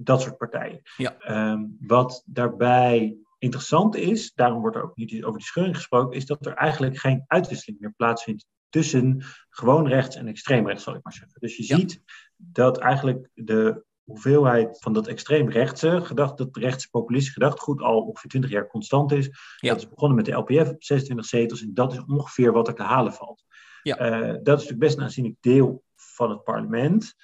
dat 0.00 0.20
soort 0.20 0.36
partijen. 0.36 0.80
Ja. 0.96 1.50
Um, 1.52 1.76
wat 1.80 2.22
daarbij 2.26 3.16
interessant 3.38 3.96
is, 3.96 4.32
daarom 4.34 4.60
wordt 4.60 4.76
er 4.76 4.82
ook 4.82 4.96
niet 4.96 5.24
over 5.24 5.38
die 5.38 5.46
scheuring 5.46 5.76
gesproken, 5.76 6.16
is 6.16 6.26
dat 6.26 6.46
er 6.46 6.54
eigenlijk 6.54 6.98
geen 6.98 7.24
uitwisseling 7.26 7.80
meer 7.80 7.92
plaatsvindt 7.96 8.46
tussen 8.68 9.22
gewoon 9.48 9.88
rechts 9.88 10.16
en 10.16 10.26
extreem 10.26 10.66
rechts, 10.66 10.84
zal 10.84 10.94
ik 10.94 11.02
maar 11.02 11.12
zeggen. 11.12 11.40
Dus 11.40 11.56
je 11.56 11.62
ziet 11.62 12.02
dat 12.36 12.78
eigenlijk 12.78 13.28
de 13.34 13.84
hoeveelheid 14.02 14.80
van 14.80 14.92
dat 14.92 15.06
extreem 15.06 15.50
rechtse 15.50 16.00
gedacht, 16.04 16.38
dat 16.38 16.56
rechtspopulistische 16.56 17.40
gedachtegoed 17.40 17.80
al 17.80 18.00
ongeveer 18.00 18.30
20 18.30 18.50
jaar 18.50 18.66
constant 18.66 19.12
is. 19.12 19.30
Ja. 19.60 19.68
Dat 19.72 19.82
is 19.82 19.88
begonnen 19.88 20.16
met 20.16 20.24
de 20.24 20.32
LPF, 20.32 20.74
26 20.78 21.26
zetels, 21.26 21.62
en 21.62 21.74
dat 21.74 21.92
is 21.92 22.04
ongeveer 22.04 22.52
wat 22.52 22.68
er 22.68 22.74
te 22.74 22.82
halen 22.82 23.12
valt. 23.12 23.44
Ja. 23.82 24.00
Uh, 24.00 24.20
dat 24.20 24.30
is 24.32 24.44
natuurlijk 24.44 24.78
best 24.78 24.96
een 24.96 25.02
aanzienlijk 25.02 25.36
deel 25.40 25.84
van 25.94 26.30
het 26.30 26.44
parlement. 26.44 27.14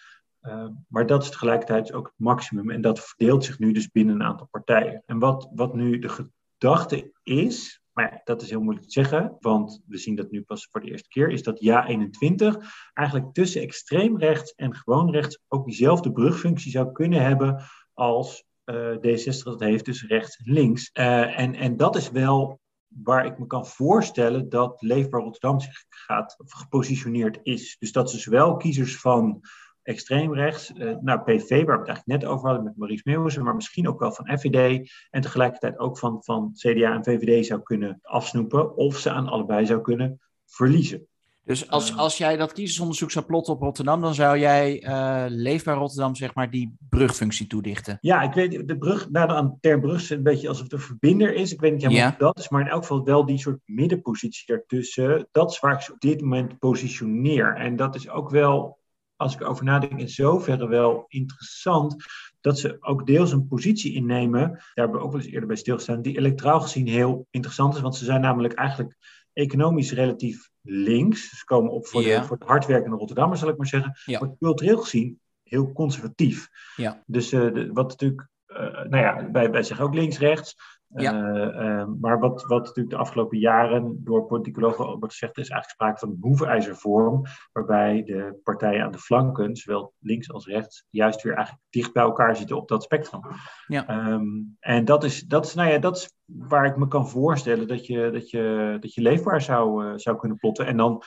Uh, 0.43 0.67
maar 0.89 1.07
dat 1.07 1.23
is 1.23 1.31
tegelijkertijd 1.31 1.93
ook 1.93 2.07
het 2.07 2.15
maximum. 2.17 2.71
En 2.71 2.81
dat 2.81 3.01
verdeelt 3.01 3.45
zich 3.45 3.59
nu 3.59 3.73
dus 3.73 3.91
binnen 3.91 4.15
een 4.15 4.27
aantal 4.27 4.47
partijen. 4.47 5.03
En 5.07 5.19
wat, 5.19 5.51
wat 5.55 5.75
nu 5.75 5.99
de 5.99 6.09
gedachte 6.09 7.13
is, 7.23 7.83
maar 7.93 8.13
ja, 8.13 8.21
dat 8.25 8.43
is 8.43 8.51
heel 8.51 8.61
moeilijk 8.61 8.87
te 8.87 8.93
zeggen, 8.93 9.37
want 9.41 9.83
we 9.87 9.97
zien 9.97 10.15
dat 10.15 10.31
nu 10.31 10.43
pas 10.43 10.69
voor 10.71 10.81
de 10.81 10.91
eerste 10.91 11.09
keer, 11.09 11.31
is 11.31 11.43
dat 11.43 11.61
ja 11.61 11.87
21 11.87 12.57
eigenlijk 12.95 13.33
tussen 13.33 13.63
extreem 13.63 14.19
rechts 14.19 14.55
en 14.55 14.75
gewoon 14.75 15.11
rechts 15.11 15.39
ook 15.49 15.67
diezelfde 15.67 16.13
brugfunctie 16.13 16.71
zou 16.71 16.93
kunnen 16.93 17.23
hebben 17.23 17.63
als 17.93 18.45
uh, 18.65 18.97
D60 18.97 19.43
dat 19.43 19.61
heeft, 19.61 19.85
dus 19.85 20.07
rechts 20.07 20.37
en 20.37 20.53
links. 20.53 20.91
Uh, 20.93 21.39
en, 21.39 21.55
en 21.55 21.77
dat 21.77 21.97
is 21.97 22.11
wel 22.11 22.61
waar 22.89 23.27
ik 23.27 23.39
me 23.39 23.47
kan 23.47 23.67
voorstellen 23.67 24.49
dat 24.49 24.83
Leefbaar 24.83 25.21
Rotterdam 25.21 25.61
zich 25.61 25.85
gaat, 25.89 26.35
gepositioneerd 26.39 27.39
is. 27.43 27.77
Dus 27.79 27.93
dat 27.93 28.11
ze 28.11 28.19
zowel 28.19 28.57
kiezers 28.57 29.01
van 29.01 29.41
extreem 29.89 30.35
rechts, 30.35 30.73
uh, 30.77 30.97
nou 31.01 31.21
PV, 31.21 31.49
waar 31.49 31.75
we 31.75 31.87
het 31.87 31.89
eigenlijk 31.89 32.07
net 32.07 32.25
over 32.25 32.47
hadden 32.47 32.65
met 32.65 32.77
Maurice 32.77 33.03
Meeuwissen, 33.05 33.45
maar 33.45 33.55
misschien 33.55 33.89
ook 33.89 34.01
wel 34.01 34.13
van 34.13 34.39
FVD 34.39 34.91
en 35.11 35.21
tegelijkertijd 35.21 35.79
ook 35.79 35.99
van, 35.99 36.23
van 36.25 36.51
CDA 36.55 36.93
en 36.93 37.05
VVD 37.05 37.47
zou 37.47 37.63
kunnen 37.63 37.99
afsnoepen 38.03 38.77
of 38.77 38.97
ze 38.97 39.11
aan 39.11 39.29
allebei 39.29 39.67
zou 39.67 39.81
kunnen 39.81 40.21
verliezen. 40.47 41.07
Dus 41.49 41.71
als, 41.71 41.91
eh. 41.91 41.99
als 41.99 42.19
jij 42.19 42.37
dat 42.37 42.53
kiezersonderzoek 42.53 43.11
zou 43.11 43.25
plotten 43.25 43.55
op 43.55 43.61
Rotterdam, 43.61 44.01
dan 44.01 44.15
zou 44.15 44.39
jij 44.39 44.85
uh, 44.85 45.25
Leefbaar 45.29 45.77
Rotterdam, 45.77 46.15
zeg 46.15 46.35
maar, 46.35 46.51
die 46.51 46.77
brugfunctie 46.89 47.47
toedichten? 47.47 47.99
Ja, 48.01 48.23
ik 48.23 48.33
weet, 48.33 48.69
de 48.69 48.79
brug, 48.79 49.11
nou, 49.11 49.31
aan 49.31 49.59
ter 49.61 49.81
brug 49.81 50.01
is 50.01 50.11
een 50.11 50.23
beetje 50.23 50.49
alsof 50.49 50.63
het 50.63 50.73
een 50.73 50.79
verbinder 50.79 51.35
is. 51.35 51.53
Ik 51.53 51.61
weet 51.61 51.73
niet 51.73 51.83
helemaal 51.83 52.03
ja. 52.03 52.11
of 52.11 52.17
dat 52.17 52.39
is, 52.39 52.49
maar 52.49 52.61
in 52.61 52.69
elk 52.69 52.81
geval 52.83 53.05
wel 53.05 53.27
die 53.27 53.39
soort 53.39 53.61
middenpositie 53.65 54.47
daartussen. 54.47 55.29
Dat 55.31 55.51
is 55.51 55.61
waar 55.61 55.73
ik 55.73 55.81
ze 55.81 55.93
op 55.93 56.01
dit 56.01 56.21
moment 56.21 56.59
positioneer. 56.59 57.57
En 57.57 57.77
dat 57.77 57.95
is 57.95 58.09
ook 58.09 58.31
wel 58.31 58.78
als 59.19 59.35
ik 59.35 59.41
erover 59.41 59.65
nadenk, 59.65 60.01
in 60.01 60.09
zoverre 60.09 60.69
wel 60.69 61.05
interessant 61.09 61.97
dat 62.41 62.59
ze 62.59 62.77
ook 62.81 63.07
deels 63.07 63.33
een 63.33 63.47
positie 63.47 63.95
innemen, 63.95 64.49
daar 64.51 64.71
hebben 64.75 64.97
we 64.97 65.05
ook 65.05 65.13
wel 65.13 65.21
eens 65.21 65.31
eerder 65.31 65.49
bij 65.49 65.57
stilgestaan, 65.57 66.03
die 66.03 66.17
elektraal 66.17 66.61
gezien 66.61 66.87
heel 66.87 67.27
interessant 67.31 67.75
is, 67.75 67.81
want 67.81 67.97
ze 67.97 68.05
zijn 68.05 68.21
namelijk 68.21 68.55
eigenlijk 68.55 68.97
economisch 69.33 69.93
relatief 69.93 70.51
links. 70.61 71.39
Ze 71.39 71.45
komen 71.45 71.73
op 71.73 71.87
voor, 71.87 72.03
de, 72.03 72.25
voor 72.25 72.39
de 72.39 72.45
hardwerkende 72.45 72.97
Rotterdammers, 72.97 73.41
zal 73.41 73.49
ik 73.49 73.57
maar 73.57 73.67
zeggen. 73.67 73.99
Ja. 74.05 74.21
Maar 74.21 74.37
cultureel 74.39 74.79
gezien 74.79 75.21
heel 75.43 75.73
conservatief. 75.73 76.49
Ja. 76.77 77.03
Dus 77.07 77.33
uh, 77.33 77.55
de, 77.55 77.73
wat 77.73 77.89
natuurlijk, 77.89 78.29
uh, 78.47 78.59
nou 78.59 78.97
ja, 78.97 79.31
wij, 79.31 79.51
wij 79.51 79.63
zeggen 79.63 79.87
ook 79.87 79.95
links-rechts. 79.95 80.57
Ja. 80.95 81.13
Uh, 81.13 81.87
maar 82.01 82.19
wat, 82.19 82.45
wat 82.47 82.65
natuurlijk 82.65 82.91
de 82.91 83.01
afgelopen 83.01 83.39
jaren 83.39 84.05
door 84.05 84.27
politicologen 84.27 84.85
wordt 84.85 85.13
gezegd, 85.13 85.39
is 85.39 85.49
eigenlijk 85.49 85.71
sprake 85.71 85.99
van 85.99 86.09
een 86.09 86.19
hoevenijzervorm, 86.21 87.23
waarbij 87.53 88.03
de 88.03 88.41
partijen 88.45 88.85
aan 88.85 88.93
de 88.93 88.99
flanken, 88.99 89.57
zowel 89.57 89.93
links 89.99 90.33
als 90.33 90.47
rechts, 90.47 90.87
juist 90.91 91.23
weer 91.23 91.35
eigenlijk 91.35 91.67
dicht 91.71 91.93
bij 91.93 92.03
elkaar 92.03 92.37
zitten 92.37 92.57
op 92.57 92.69
dat 92.69 92.83
spectrum. 92.83 93.21
Ja. 93.67 94.11
Um, 94.13 94.57
en 94.61 94.85
dat 94.85 95.05
is, 95.05 95.23
dat, 95.23 95.47
is, 95.47 95.55
nou 95.55 95.71
ja, 95.71 95.79
dat 95.79 95.97
is 95.97 96.13
waar 96.25 96.65
ik 96.65 96.77
me 96.77 96.89
kan 96.89 97.09
voorstellen 97.09 97.69
dat 97.69 97.87
je, 97.87 98.11
dat 98.13 98.31
je, 98.31 98.77
dat 98.81 98.95
je 98.95 99.03
leefbaar 99.03 99.43
zou, 99.43 99.85
uh, 99.85 99.93
zou 99.97 100.19
kunnen 100.19 100.39
plotten. 100.39 100.67
En 100.67 100.77
dan 100.77 101.03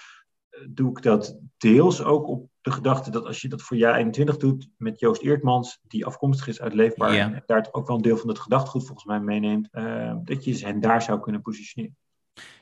doe 0.69 0.89
ik 0.89 1.03
dat 1.03 1.39
deels 1.57 2.03
ook 2.03 2.27
op 2.27 2.49
de 2.61 2.71
gedachte 2.71 3.11
dat 3.11 3.25
als 3.25 3.41
je 3.41 3.47
dat 3.47 3.61
voor 3.61 3.77
jaar 3.77 3.95
21 3.95 4.37
doet 4.37 4.69
met 4.77 4.99
Joost 4.99 5.21
Eertmans, 5.21 5.79
die 5.87 6.05
afkomstig 6.05 6.47
is 6.47 6.61
uit 6.61 6.73
Leefbaar, 6.73 7.13
en 7.13 7.43
daar 7.45 7.67
ook 7.71 7.87
wel 7.87 7.95
een 7.95 8.01
deel 8.01 8.17
van 8.17 8.29
het 8.29 8.39
gedachtegoed 8.39 8.85
volgens 8.85 9.05
mij 9.05 9.19
meeneemt, 9.19 9.67
uh, 9.71 10.15
dat 10.23 10.43
je 10.43 10.65
hen 10.65 10.79
daar 10.79 11.01
zou 11.01 11.19
kunnen 11.19 11.41
positioneren. 11.41 11.95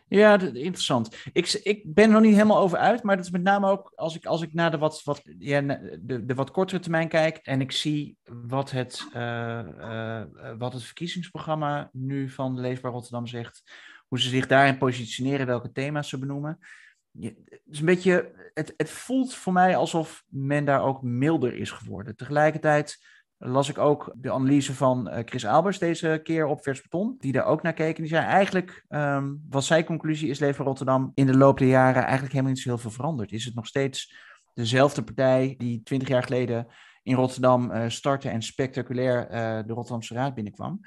Ja, 0.07 0.39
interessant. 0.39 1.15
Ik, 1.33 1.59
ik 1.63 1.93
ben 1.93 2.05
er 2.05 2.11
nog 2.11 2.21
niet 2.21 2.33
helemaal 2.33 2.59
over 2.59 2.77
uit, 2.77 3.03
maar 3.03 3.15
dat 3.15 3.25
is 3.25 3.31
met 3.31 3.43
name 3.43 3.69
ook 3.69 3.91
als 3.95 4.15
ik, 4.15 4.25
als 4.25 4.41
ik 4.41 4.53
naar 4.53 4.71
de 4.71 4.77
wat, 4.77 5.01
wat, 5.03 5.21
ja, 5.39 5.61
de, 6.01 6.25
de 6.25 6.33
wat 6.33 6.51
kortere 6.51 6.81
termijn 6.81 7.07
kijk 7.07 7.37
en 7.37 7.61
ik 7.61 7.71
zie 7.71 8.17
wat 8.23 8.71
het, 8.71 9.07
uh, 9.15 9.59
uh, 9.79 10.21
wat 10.57 10.73
het 10.73 10.83
verkiezingsprogramma 10.83 11.89
nu 11.93 12.29
van 12.29 12.59
Leefbaar 12.59 12.91
Rotterdam 12.91 13.27
zegt, 13.27 13.63
hoe 14.07 14.19
ze 14.19 14.29
zich 14.29 14.47
daarin 14.47 14.77
positioneren, 14.77 15.45
welke 15.45 15.71
thema's 15.71 16.09
ze 16.09 16.19
benoemen 16.19 16.59
is 17.69 17.79
een 17.79 17.85
beetje, 17.85 18.31
het, 18.53 18.73
het 18.77 18.89
voelt 18.89 19.35
voor 19.35 19.53
mij 19.53 19.75
alsof 19.75 20.23
men 20.27 20.65
daar 20.65 20.83
ook 20.83 21.01
milder 21.01 21.55
is 21.55 21.71
geworden. 21.71 22.15
Tegelijkertijd 22.15 23.07
las 23.37 23.69
ik 23.69 23.77
ook 23.77 24.13
de 24.15 24.31
analyse 24.31 24.73
van 24.73 25.09
eh, 25.09 25.21
Chris 25.25 25.45
Albers 25.45 25.79
deze 25.79 26.19
keer 26.23 26.45
op 26.45 26.63
Vers 26.63 26.81
Beton, 26.81 27.15
die 27.19 27.31
daar 27.31 27.45
ook 27.45 27.61
naar 27.61 27.73
keek. 27.73 27.95
En 27.95 28.01
die 28.03 28.11
zei 28.11 28.25
eigenlijk, 28.25 28.85
um, 28.89 29.45
wat 29.49 29.63
zijn 29.63 29.85
conclusie 29.85 30.29
is, 30.29 30.39
Leven 30.39 30.65
Rotterdam 30.65 31.11
in 31.13 31.25
de 31.25 31.37
loop 31.37 31.57
der 31.57 31.67
jaren 31.67 32.01
eigenlijk 32.01 32.31
helemaal 32.31 32.51
niet 32.51 32.61
zo 32.61 32.69
heel 32.69 32.77
veel 32.77 32.91
veranderd. 32.91 33.31
Is 33.31 33.45
het 33.45 33.55
nog 33.55 33.67
steeds 33.67 34.13
dezelfde 34.53 35.03
partij 35.03 35.55
die 35.57 35.81
twintig 35.83 36.07
jaar 36.07 36.23
geleden 36.23 36.67
in 37.03 37.15
Rotterdam 37.15 37.71
uh, 37.71 37.83
startte 37.87 38.29
en 38.29 38.41
spectaculair 38.41 39.23
uh, 39.23 39.67
de 39.67 39.73
Rotterdamse 39.73 40.13
Raad 40.13 40.33
binnenkwam 40.33 40.79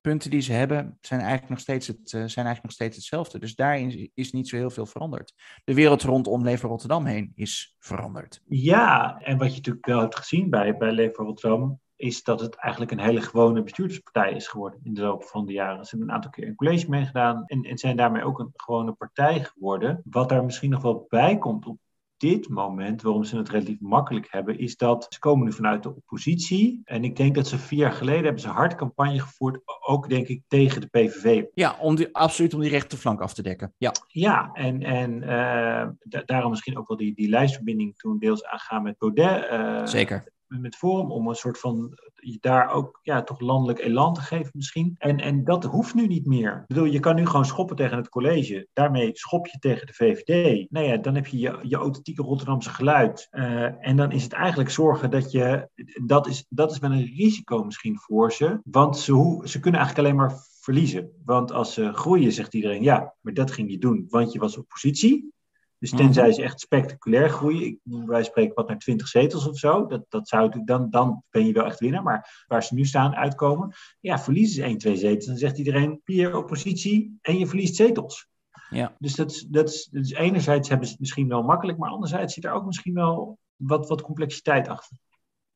punten 0.00 0.30
die 0.30 0.40
ze 0.40 0.52
hebben 0.52 0.98
zijn 1.00 1.20
eigenlijk 1.20 1.50
nog 1.50 1.60
steeds, 1.60 1.86
het, 1.86 1.98
uh, 1.98 2.10
zijn 2.10 2.46
eigenlijk 2.46 2.62
nog 2.62 2.72
steeds 2.72 2.96
hetzelfde. 2.96 3.38
Dus 3.38 3.54
daarin 3.54 4.10
is 4.14 4.32
niet 4.32 4.48
zo 4.48 4.56
heel 4.56 4.70
veel 4.70 4.86
veranderd. 4.86 5.34
De 5.64 5.74
wereld 5.74 6.02
rondom 6.02 6.42
Lever 6.42 6.68
Rotterdam 6.68 7.04
heen 7.04 7.32
is 7.34 7.76
veranderd. 7.78 8.40
Ja, 8.46 9.18
en 9.20 9.38
wat 9.38 9.50
je 9.50 9.56
natuurlijk 9.56 9.86
wel 9.86 10.00
hebt 10.00 10.16
gezien 10.16 10.50
bij, 10.50 10.76
bij 10.76 10.92
Lever 10.92 11.24
Rotterdam, 11.24 11.80
is 11.96 12.22
dat 12.22 12.40
het 12.40 12.56
eigenlijk 12.56 12.92
een 12.92 13.00
hele 13.00 13.20
gewone 13.20 13.62
bestuurderspartij 13.62 14.32
is 14.32 14.48
geworden 14.48 14.80
in 14.82 14.94
de 14.94 15.00
loop 15.00 15.24
van 15.24 15.46
de 15.46 15.52
jaren. 15.52 15.84
Ze 15.84 15.90
hebben 15.90 16.08
een 16.08 16.14
aantal 16.14 16.30
keer 16.30 16.46
een 16.46 16.54
college 16.54 16.88
meegedaan 16.88 17.44
en, 17.46 17.62
en 17.62 17.78
zijn 17.78 17.96
daarmee 17.96 18.24
ook 18.24 18.38
een 18.38 18.52
gewone 18.54 18.92
partij 18.92 19.44
geworden. 19.44 20.02
Wat 20.04 20.28
daar 20.28 20.44
misschien 20.44 20.70
nog 20.70 20.82
wel 20.82 21.06
bij 21.08 21.38
komt 21.38 21.66
op 21.66 21.78
dit 22.18 22.48
moment, 22.48 23.02
waarom 23.02 23.24
ze 23.24 23.36
het 23.36 23.48
relatief 23.48 23.80
makkelijk 23.80 24.26
hebben, 24.30 24.58
is 24.58 24.76
dat 24.76 25.06
ze 25.08 25.18
komen 25.18 25.44
nu 25.44 25.52
vanuit 25.52 25.82
de 25.82 25.94
oppositie. 25.94 26.80
En 26.84 27.04
ik 27.04 27.16
denk 27.16 27.34
dat 27.34 27.48
ze 27.48 27.58
vier 27.58 27.78
jaar 27.78 27.92
geleden 27.92 28.24
hebben 28.24 28.42
ze 28.42 28.48
hard 28.48 28.74
campagne 28.74 29.20
gevoerd, 29.20 29.60
ook 29.86 30.08
denk 30.08 30.26
ik 30.26 30.42
tegen 30.48 30.80
de 30.80 30.86
PVV. 30.86 31.44
Ja, 31.54 31.76
om 31.80 31.94
die, 31.94 32.14
absoluut 32.14 32.54
om 32.54 32.60
die 32.60 32.70
rechterflank 32.70 33.20
af 33.20 33.34
te 33.34 33.42
dekken. 33.42 33.74
Ja, 33.78 33.92
ja 34.06 34.50
en, 34.52 34.82
en 34.82 35.22
uh, 35.22 36.20
daarom 36.24 36.50
misschien 36.50 36.78
ook 36.78 36.88
wel 36.88 36.96
die, 36.96 37.14
die 37.14 37.28
lijstverbinding 37.28 37.96
toen 37.96 38.18
deels 38.18 38.44
aangaan 38.44 38.82
met 38.82 38.98
Baudet. 38.98 39.50
Uh, 39.52 39.86
Zeker 39.86 40.36
met 40.48 40.76
Forum 40.76 41.10
om 41.10 41.28
een 41.28 41.34
soort 41.34 41.58
van 41.58 41.98
je 42.14 42.38
daar 42.40 42.70
ook 42.70 42.98
ja, 43.02 43.22
toch 43.22 43.40
landelijk 43.40 43.78
elan 43.78 44.14
te 44.14 44.20
geven 44.20 44.50
misschien. 44.54 44.94
En, 44.98 45.20
en 45.20 45.44
dat 45.44 45.64
hoeft 45.64 45.94
nu 45.94 46.06
niet 46.06 46.26
meer. 46.26 46.52
Ik 46.60 46.66
bedoel, 46.66 46.84
je 46.84 47.00
kan 47.00 47.14
nu 47.14 47.26
gewoon 47.26 47.44
schoppen 47.44 47.76
tegen 47.76 47.96
het 47.96 48.08
college. 48.08 48.68
Daarmee 48.72 49.10
schop 49.12 49.46
je 49.46 49.58
tegen 49.58 49.86
de 49.86 49.92
VVD. 49.92 50.70
Nou 50.70 50.86
ja, 50.86 50.96
dan 50.96 51.14
heb 51.14 51.26
je 51.26 51.38
je, 51.38 51.58
je 51.62 51.76
authentieke 51.76 52.22
Rotterdamse 52.22 52.70
geluid. 52.70 53.28
Uh, 53.30 53.86
en 53.86 53.96
dan 53.96 54.12
is 54.12 54.22
het 54.22 54.32
eigenlijk 54.32 54.70
zorgen 54.70 55.10
dat 55.10 55.30
je... 55.30 55.68
Dat 56.06 56.26
is, 56.26 56.46
dat 56.48 56.70
is 56.70 56.78
wel 56.78 56.92
een 56.92 57.12
risico 57.16 57.64
misschien 57.64 57.98
voor 57.98 58.32
ze. 58.32 58.60
Want 58.64 58.98
ze, 58.98 59.40
ze 59.44 59.60
kunnen 59.60 59.80
eigenlijk 59.80 60.08
alleen 60.08 60.26
maar 60.26 60.46
verliezen. 60.60 61.10
Want 61.24 61.52
als 61.52 61.74
ze 61.74 61.92
groeien, 61.92 62.32
zegt 62.32 62.54
iedereen, 62.54 62.82
ja, 62.82 63.14
maar 63.20 63.34
dat 63.34 63.50
ging 63.50 63.70
je 63.70 63.78
doen, 63.78 64.06
want 64.08 64.32
je 64.32 64.38
was 64.38 64.56
oppositie. 64.56 65.32
Dus 65.78 65.90
tenzij 65.90 66.26
mhm. 66.26 66.32
ze 66.32 66.42
echt 66.42 66.60
spectaculair 66.60 67.30
groeien, 67.30 67.66
ik, 67.66 67.78
wij 67.84 68.24
spreken 68.24 68.54
wat 68.54 68.68
naar 68.68 68.78
20 68.78 69.08
zetels 69.08 69.48
of 69.48 69.58
zo, 69.58 69.86
dat, 69.86 70.04
dat 70.08 70.28
zou, 70.28 70.64
dan, 70.64 70.90
dan 70.90 71.22
ben 71.30 71.46
je 71.46 71.52
wel 71.52 71.64
echt 71.64 71.80
winnaar. 71.80 72.02
Maar 72.02 72.44
waar 72.46 72.62
ze 72.62 72.74
nu 72.74 72.84
staan, 72.84 73.14
uitkomen, 73.14 73.74
ja, 74.00 74.18
verliezen 74.18 74.54
ze 74.54 74.62
1, 74.62 74.78
2 74.78 74.96
zetels. 74.96 75.26
Dan 75.26 75.36
zegt 75.36 75.58
iedereen, 75.58 76.00
vier 76.04 76.36
oppositie 76.36 77.18
en 77.20 77.38
je 77.38 77.46
verliest 77.46 77.76
zetels. 77.76 78.28
Ja. 78.70 78.94
Dus 78.98 79.14
dat 79.14 79.46
dat, 79.48 79.88
is 79.92 80.12
enerzijds 80.12 80.68
hebben 80.68 80.86
ze 80.86 80.92
het 80.92 81.00
misschien 81.00 81.28
wel 81.28 81.42
makkelijk, 81.42 81.78
maar 81.78 81.90
anderzijds 81.90 82.34
zit 82.34 82.44
er 82.44 82.52
ook 82.52 82.66
misschien 82.66 82.94
wel 82.94 83.38
wat, 83.56 83.88
wat 83.88 84.02
complexiteit 84.02 84.68
achter. 84.68 84.96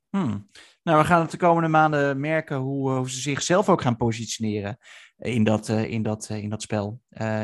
Hmm. 0.09 0.49
Nou, 0.83 0.99
we 0.99 1.05
gaan 1.05 1.21
het 1.21 1.31
de 1.31 1.37
komende 1.37 1.69
maanden 1.69 2.21
merken 2.21 2.57
hoe, 2.57 2.91
hoe 2.91 3.11
ze 3.11 3.21
zichzelf 3.21 3.69
ook 3.69 3.83
gaan 3.83 3.97
positioneren 3.97 4.79
in 5.17 5.45
dat, 5.45 5.69
in 5.69 6.03
dat, 6.03 6.29
in 6.29 6.49
dat 6.49 6.63
spel, 6.63 7.01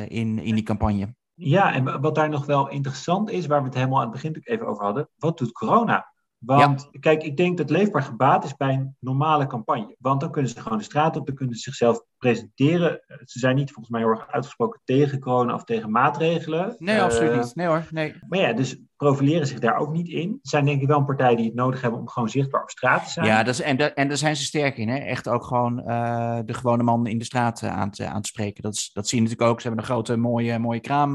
in, 0.08 0.38
in 0.38 0.54
die 0.54 0.62
campagne. 0.62 1.16
Ja, 1.40 1.72
en 1.72 2.00
wat 2.00 2.14
daar 2.14 2.28
nog 2.28 2.46
wel 2.46 2.68
interessant 2.68 3.30
is, 3.30 3.46
waar 3.46 3.58
we 3.60 3.66
het 3.66 3.74
helemaal 3.74 3.98
aan 3.98 4.12
het 4.12 4.12
begin 4.12 4.40
even 4.44 4.66
over 4.66 4.84
hadden, 4.84 5.08
wat 5.18 5.38
doet 5.38 5.52
corona? 5.52 6.12
Want 6.38 6.88
kijk, 7.00 7.22
ik 7.22 7.36
denk 7.36 7.56
dat 7.56 7.70
leefbaar 7.70 8.02
gebaat 8.02 8.44
is 8.44 8.56
bij 8.56 8.74
een 8.74 8.96
normale 9.00 9.46
campagne. 9.46 9.96
Want 9.98 10.20
dan 10.20 10.30
kunnen 10.30 10.50
ze 10.50 10.60
gewoon 10.60 10.78
de 10.78 10.84
straat 10.84 11.16
op, 11.16 11.26
dan 11.26 11.34
kunnen 11.34 11.54
ze 11.54 11.60
zichzelf 11.60 12.02
presenteren. 12.18 13.00
Ze 13.24 13.38
zijn 13.38 13.56
niet 13.56 13.72
volgens 13.72 13.88
mij 13.88 14.00
heel 14.00 14.10
erg 14.10 14.28
uitgesproken 14.28 14.80
tegen 14.84 15.20
corona 15.20 15.54
of 15.54 15.64
tegen 15.64 15.90
maatregelen. 15.90 16.74
Nee, 16.78 17.02
absoluut 17.02 17.34
niet. 17.34 17.54
Nee 17.54 17.66
hoor, 17.66 17.86
nee. 17.90 18.14
Maar 18.28 18.38
ja, 18.38 18.52
dus 18.52 18.80
profileren 18.96 19.46
zich 19.46 19.58
daar 19.58 19.76
ook 19.76 19.92
niet 19.92 20.08
in. 20.08 20.28
Het 20.28 20.48
zijn 20.48 20.64
denk 20.64 20.80
ik 20.80 20.88
wel 20.88 20.98
een 20.98 21.04
partij 21.04 21.36
die 21.36 21.44
het 21.44 21.54
nodig 21.54 21.80
hebben 21.80 22.00
om 22.00 22.08
gewoon 22.08 22.28
zichtbaar 22.28 22.62
op 22.62 22.70
straat 22.70 23.04
te 23.04 23.10
zijn. 23.10 23.26
Ja, 23.26 23.42
dat 23.42 23.54
is, 23.54 23.60
en, 23.60 23.94
en 23.94 24.08
daar 24.08 24.16
zijn 24.16 24.36
ze 24.36 24.44
sterk 24.44 24.76
in. 24.76 24.88
Hè? 24.88 24.96
Echt 24.96 25.28
ook 25.28 25.44
gewoon 25.44 25.82
uh, 25.86 26.38
de 26.44 26.54
gewone 26.54 26.82
man 26.82 27.06
in 27.06 27.18
de 27.18 27.24
straat 27.24 27.62
uh, 27.62 27.76
aan, 27.76 27.90
te, 27.90 28.06
aan 28.06 28.22
te 28.22 28.28
spreken. 28.28 28.62
Dat, 28.62 28.74
is, 28.74 28.90
dat 28.92 29.08
zie 29.08 29.18
je 29.18 29.24
natuurlijk 29.24 29.50
ook. 29.50 29.60
Ze 29.60 29.66
hebben 29.66 29.84
een 29.84 29.90
grote 29.90 30.16
mooie, 30.16 30.58
mooie 30.58 30.80
kraam, 30.80 31.12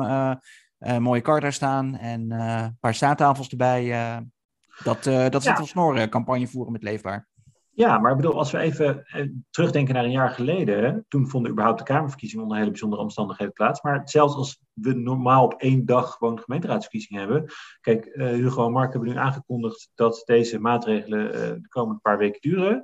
mooie 1.00 1.22
kar 1.22 1.42
daar 1.42 1.54
staan 1.54 1.98
en 1.98 2.32
een 2.32 2.78
paar 2.80 2.96
staattafels 2.96 3.50
erbij. 3.50 3.84
Dat, 4.84 5.06
uh, 5.06 5.30
dat 5.30 5.44
ja. 5.44 5.60
is 5.60 5.74
een 5.76 6.10
campagne 6.10 6.48
voeren 6.48 6.72
met 6.72 6.84
Leefbaar. 6.84 7.28
Ja, 7.76 7.98
maar 7.98 8.12
ik 8.12 8.18
bedoel, 8.18 8.38
als 8.38 8.52
we 8.52 8.58
even 8.58 9.06
eh, 9.06 9.28
terugdenken 9.50 9.94
naar 9.94 10.04
een 10.04 10.12
jaar 10.12 10.30
geleden, 10.30 11.06
toen 11.08 11.30
vonden 11.30 11.52
überhaupt 11.52 11.80
de 11.80 11.86
Kamerverkiezingen 11.86 12.44
onder 12.44 12.58
hele 12.58 12.70
bijzondere 12.70 13.02
omstandigheden 13.02 13.54
plaats. 13.54 13.82
Maar 13.82 14.02
zelfs 14.06 14.36
als 14.36 14.62
we 14.74 14.94
normaal 14.94 15.44
op 15.44 15.54
één 15.54 15.86
dag 15.86 16.14
gewoon 16.14 16.40
gemeenteraadsverkiezingen 16.40 17.22
hebben. 17.22 17.52
Kijk, 17.82 18.06
uh, 18.06 18.28
Hugo 18.28 18.66
en 18.66 18.72
Mark 18.72 18.92
hebben 18.92 19.10
nu 19.10 19.18
aangekondigd 19.18 19.92
dat 19.96 20.22
deze 20.26 20.60
maatregelen 20.60 21.32
de 21.62 21.68
komende 21.68 22.02
paar 22.02 22.18
weken 22.18 22.42
duren. 22.42 22.84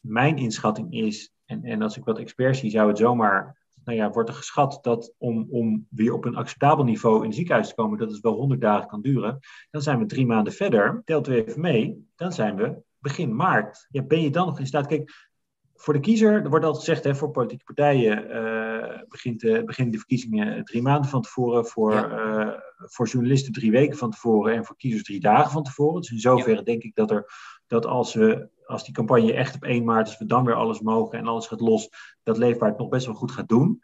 Mijn 0.00 0.36
inschatting 0.36 0.92
is, 0.92 1.32
en, 1.44 1.64
en 1.64 1.82
als 1.82 1.96
ik 1.96 2.04
wat 2.04 2.18
experts 2.18 2.58
zie, 2.58 2.70
zou 2.70 2.88
het 2.88 2.98
zomaar 2.98 3.65
nou 3.86 3.98
ja, 3.98 4.10
wordt 4.10 4.28
er 4.28 4.34
geschat 4.34 4.78
dat 4.82 5.14
om, 5.18 5.46
om 5.50 5.86
weer 5.90 6.12
op 6.12 6.24
een 6.24 6.36
acceptabel 6.36 6.84
niveau 6.84 7.16
in 7.18 7.26
het 7.26 7.34
ziekenhuis 7.34 7.68
te 7.68 7.74
komen, 7.74 7.98
dat 7.98 8.10
het 8.10 8.20
wel 8.20 8.34
100 8.34 8.60
dagen 8.60 8.88
kan 8.88 9.02
duren. 9.02 9.38
Dan 9.70 9.82
zijn 9.82 9.98
we 9.98 10.06
drie 10.06 10.26
maanden 10.26 10.52
verder. 10.52 11.02
Telt 11.04 11.28
u 11.28 11.34
even 11.34 11.60
mee, 11.60 12.08
dan 12.16 12.32
zijn 12.32 12.56
we 12.56 12.82
begin 12.98 13.36
maart. 13.36 13.86
Ja, 13.90 14.02
ben 14.02 14.22
je 14.22 14.30
dan 14.30 14.46
nog 14.46 14.58
in 14.58 14.66
staat? 14.66 14.86
Kijk, 14.86 15.26
voor 15.74 15.94
de 15.94 16.00
kiezer, 16.00 16.42
er 16.42 16.48
wordt 16.48 16.64
altijd 16.64 16.84
gezegd, 16.84 17.04
hè, 17.04 17.14
voor 17.14 17.30
politieke 17.30 17.64
partijen 17.64 18.30
uh, 18.30 19.00
begint, 19.08 19.42
uh, 19.42 19.64
beginnen 19.64 19.92
de 19.92 19.98
verkiezingen 19.98 20.64
drie 20.64 20.82
maanden 20.82 21.10
van 21.10 21.22
tevoren, 21.22 21.66
voor, 21.66 21.92
uh, 21.92 22.52
voor 22.76 23.06
journalisten 23.06 23.52
drie 23.52 23.70
weken 23.70 23.98
van 23.98 24.10
tevoren 24.10 24.54
en 24.54 24.64
voor 24.64 24.76
kiezers 24.76 25.02
drie 25.02 25.20
dagen 25.20 25.50
van 25.50 25.62
tevoren. 25.62 26.00
Dus 26.00 26.10
in 26.10 26.18
zoverre 26.18 26.62
denk 26.62 26.82
ik 26.82 26.94
dat, 26.94 27.10
er, 27.10 27.26
dat 27.66 27.86
als, 27.86 28.14
we, 28.14 28.48
als 28.64 28.84
die 28.84 28.94
campagne 28.94 29.32
echt 29.32 29.54
op 29.54 29.64
1 29.64 29.84
maart, 29.84 30.06
als 30.06 30.18
we 30.18 30.26
dan 30.26 30.44
weer 30.44 30.54
alles 30.54 30.80
mogen 30.80 31.18
en 31.18 31.26
alles 31.26 31.46
gaat 31.46 31.60
los, 31.60 31.88
dat 32.22 32.38
Leefbaar 32.38 32.68
het 32.68 32.78
nog 32.78 32.88
best 32.88 33.06
wel 33.06 33.14
goed 33.14 33.32
gaat 33.32 33.48
doen. 33.48 33.80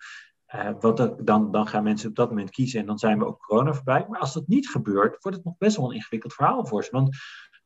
want 0.80 1.26
dan, 1.26 1.50
dan 1.50 1.66
gaan 1.66 1.82
mensen 1.82 2.08
op 2.08 2.14
dat 2.14 2.28
moment 2.28 2.50
kiezen 2.50 2.80
en 2.80 2.86
dan 2.86 2.98
zijn 2.98 3.18
we 3.18 3.26
ook 3.26 3.40
corona 3.40 3.72
voorbij. 3.74 4.06
Maar 4.08 4.20
als 4.20 4.32
dat 4.32 4.46
niet 4.46 4.68
gebeurt, 4.68 5.22
wordt 5.22 5.36
het 5.36 5.46
nog 5.46 5.58
best 5.58 5.76
wel 5.76 5.88
een 5.88 5.94
ingewikkeld 5.94 6.34
verhaal 6.34 6.66
voor 6.66 6.84
ze. 6.84 6.90
Want 6.90 7.16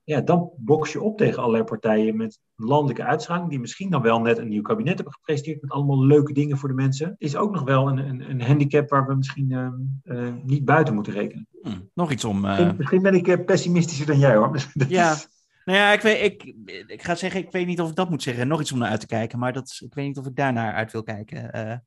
ja, 0.06 0.20
dan 0.20 0.50
box 0.56 0.92
je 0.92 1.02
op 1.02 1.18
tegen 1.18 1.38
allerlei 1.38 1.64
partijen 1.64 2.16
met 2.16 2.40
landelijke 2.54 3.04
uitstraling, 3.04 3.50
die 3.50 3.60
misschien 3.60 3.90
dan 3.90 4.02
wel 4.02 4.20
net 4.20 4.38
een 4.38 4.48
nieuw 4.48 4.62
kabinet 4.62 4.94
hebben 4.94 5.12
gepresenteerd 5.12 5.62
met 5.62 5.70
allemaal 5.70 6.04
leuke 6.04 6.32
dingen 6.32 6.58
voor 6.58 6.68
de 6.68 6.74
mensen. 6.74 7.14
Is 7.18 7.36
ook 7.36 7.52
nog 7.52 7.62
wel 7.62 7.88
een, 7.88 7.98
een, 7.98 8.30
een 8.30 8.42
handicap 8.42 8.88
waar 8.88 9.06
we 9.06 9.14
misschien 9.14 9.50
uh, 9.50 9.68
uh, 10.04 10.32
niet 10.44 10.64
buiten 10.64 10.94
moeten 10.94 11.12
rekenen. 11.12 11.46
Hmm, 11.62 11.90
nog 11.94 12.10
iets 12.10 12.24
om. 12.24 12.44
Uh... 12.44 12.72
Misschien 12.76 13.02
ben 13.02 13.14
ik 13.14 13.44
pessimistischer 13.44 14.06
dan 14.06 14.18
jij 14.18 14.36
hoor. 14.36 14.56
ja. 14.88 15.16
Nou 15.66 15.78
ja, 15.78 15.92
ik, 15.92 16.00
weet, 16.00 16.22
ik, 16.22 16.54
ik 16.86 17.02
ga 17.02 17.14
zeggen, 17.14 17.40
ik 17.40 17.50
weet 17.50 17.66
niet 17.66 17.80
of 17.80 17.88
ik 17.88 17.94
dat 17.94 18.10
moet 18.10 18.22
zeggen. 18.22 18.48
Nog 18.48 18.60
iets 18.60 18.72
om 18.72 18.78
naar 18.78 18.90
uit 18.90 19.00
te 19.00 19.06
kijken, 19.06 19.38
maar 19.38 19.52
dat, 19.52 19.78
ik 19.84 19.94
weet 19.94 20.06
niet 20.06 20.18
of 20.18 20.26
ik 20.26 20.36
daar 20.36 20.52
naar 20.52 20.74
uit 20.74 20.92
wil 20.92 21.02
kijken. 21.02 21.40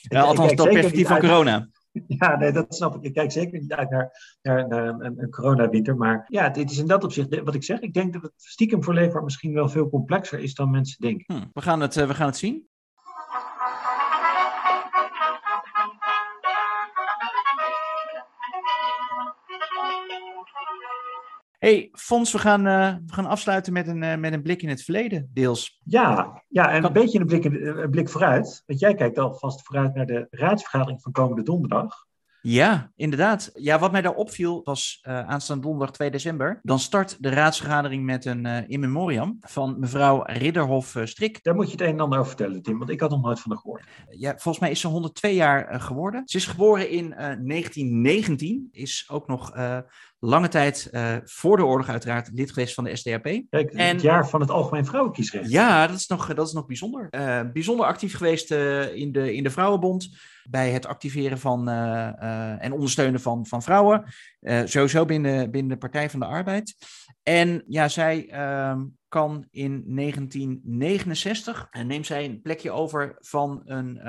ja, 0.00 0.20
althans, 0.20 0.54
dat 0.54 0.68
perspectief 0.68 1.08
van 1.08 1.18
corona. 1.18 1.68
Ja, 2.06 2.36
nee, 2.36 2.52
dat 2.52 2.74
snap 2.74 2.94
ik. 2.94 3.02
Ik 3.02 3.12
kijk 3.14 3.32
zeker 3.32 3.60
niet 3.60 3.72
uit 3.72 3.90
naar, 3.90 4.38
naar, 4.42 4.68
naar 4.68 4.88
een, 4.88 5.22
een 5.22 5.30
coronawinter. 5.30 5.96
Maar 5.96 6.24
ja, 6.28 6.50
het, 6.52 6.70
is 6.70 6.78
in 6.78 6.86
dat 6.86 7.04
opzicht 7.04 7.42
wat 7.42 7.54
ik 7.54 7.64
zeg. 7.64 7.80
Ik 7.80 7.92
denk 7.92 8.12
dat 8.12 8.22
het 8.22 8.32
stiekem 8.36 8.84
voor 8.84 8.94
Leefbaar 8.94 9.22
misschien 9.22 9.52
wel 9.52 9.68
veel 9.68 9.88
complexer 9.88 10.38
is 10.38 10.54
dan 10.54 10.70
mensen 10.70 11.00
denken. 11.00 11.36
Hm, 11.36 11.44
we, 11.52 11.60
gaan 11.60 11.80
het, 11.80 11.96
uh, 11.96 12.06
we 12.06 12.14
gaan 12.14 12.26
het 12.26 12.36
zien. 12.36 12.68
Hey, 21.62 21.88
Fons, 21.92 22.32
we 22.32 22.38
gaan, 22.38 22.66
uh, 22.66 22.94
we 23.06 23.12
gaan 23.12 23.26
afsluiten 23.26 23.72
met 23.72 23.88
een, 23.88 24.02
uh, 24.02 24.16
met 24.16 24.32
een 24.32 24.42
blik 24.42 24.62
in 24.62 24.68
het 24.68 24.82
verleden, 24.82 25.30
deels. 25.32 25.80
Ja, 25.84 26.42
ja 26.48 26.70
en 26.70 26.84
een 26.84 26.92
beetje 26.92 27.20
een 27.20 27.26
blik, 27.26 27.44
een 27.44 27.90
blik 27.90 28.08
vooruit. 28.08 28.62
Want 28.66 28.80
jij 28.80 28.94
kijkt 28.94 29.18
alvast 29.18 29.66
vooruit 29.66 29.94
naar 29.94 30.06
de 30.06 30.26
raadsvergadering 30.30 31.02
van 31.02 31.12
komende 31.12 31.42
donderdag. 31.42 32.06
Ja, 32.40 32.92
inderdaad. 32.96 33.50
Ja, 33.54 33.78
wat 33.78 33.92
mij 33.92 34.02
daar 34.02 34.14
opviel 34.14 34.60
was 34.64 35.04
uh, 35.08 35.28
aanstaande 35.28 35.62
donderdag 35.62 35.94
2 35.94 36.10
december. 36.10 36.60
Dan 36.62 36.78
start 36.78 37.16
de 37.20 37.28
raadsvergadering 37.28 38.04
met 38.04 38.24
een 38.24 38.46
uh, 38.46 38.68
in 38.68 38.80
memoriam 38.80 39.36
van 39.40 39.78
mevrouw 39.78 40.22
Ridderhof-Strik. 40.22 41.42
Daar 41.42 41.54
moet 41.54 41.66
je 41.66 41.72
het 41.72 41.80
een 41.80 41.86
en 41.86 42.00
ander 42.00 42.18
over 42.18 42.30
vertellen, 42.36 42.62
Tim, 42.62 42.78
want 42.78 42.90
ik 42.90 43.00
had 43.00 43.10
nog 43.10 43.22
nooit 43.22 43.40
van 43.40 43.50
haar 43.50 43.60
gehoord. 43.60 43.84
Ja, 44.10 44.30
volgens 44.30 44.58
mij 44.58 44.70
is 44.70 44.80
ze 44.80 44.88
102 44.88 45.34
jaar 45.34 45.72
uh, 45.72 45.80
geworden. 45.80 46.22
Ze 46.24 46.36
is 46.36 46.46
geboren 46.46 46.90
in 46.90 47.08
1919, 47.10 48.68
is 48.72 49.06
ook 49.10 49.26
nog 49.26 49.52
lange 50.24 50.48
tijd 50.48 50.88
uh, 50.92 51.16
voor 51.24 51.56
de 51.56 51.64
oorlog 51.64 51.88
uiteraard 51.88 52.30
lid 52.32 52.52
geweest 52.52 52.74
van 52.74 52.84
de 52.84 52.96
SDAP. 52.96 53.22
Kijk, 53.22 53.72
en, 53.72 53.86
het 53.86 54.00
jaar 54.00 54.28
van 54.28 54.40
het 54.40 54.50
Algemeen 54.50 54.84
Vrouwenkiesrecht. 54.84 55.50
Ja, 55.50 55.86
dat 55.86 55.96
is 55.96 56.06
nog, 56.06 56.34
dat 56.34 56.46
is 56.46 56.52
nog 56.52 56.66
bijzonder. 56.66 57.08
Uh, 57.10 57.40
bijzonder 57.52 57.86
actief 57.86 58.16
geweest 58.16 58.50
uh, 58.50 58.94
in, 58.94 59.12
de, 59.12 59.34
in 59.34 59.42
de 59.42 59.50
Vrouwenbond. 59.50 60.08
Bij 60.50 60.70
het 60.70 60.86
activeren 60.86 61.38
van 61.38 61.68
en 61.68 62.72
ondersteunen 62.72 63.20
van, 63.20 63.46
van 63.46 63.62
vrouwen. 63.62 64.04
sowieso 64.64 65.04
binnen, 65.04 65.50
binnen 65.50 65.70
de 65.72 65.78
Partij 65.78 66.10
van 66.10 66.20
de 66.20 66.26
Arbeid. 66.26 66.74
En 67.22 67.64
ja, 67.68 67.88
zij 67.88 68.28
ehm, 68.28 68.84
kan 69.08 69.46
in 69.50 69.84
1969, 69.86 71.68
neemt 71.84 72.06
zij 72.06 72.24
een 72.24 72.42
plekje 72.42 72.70
over 72.70 73.16
van 73.18 73.62
een 73.64 74.00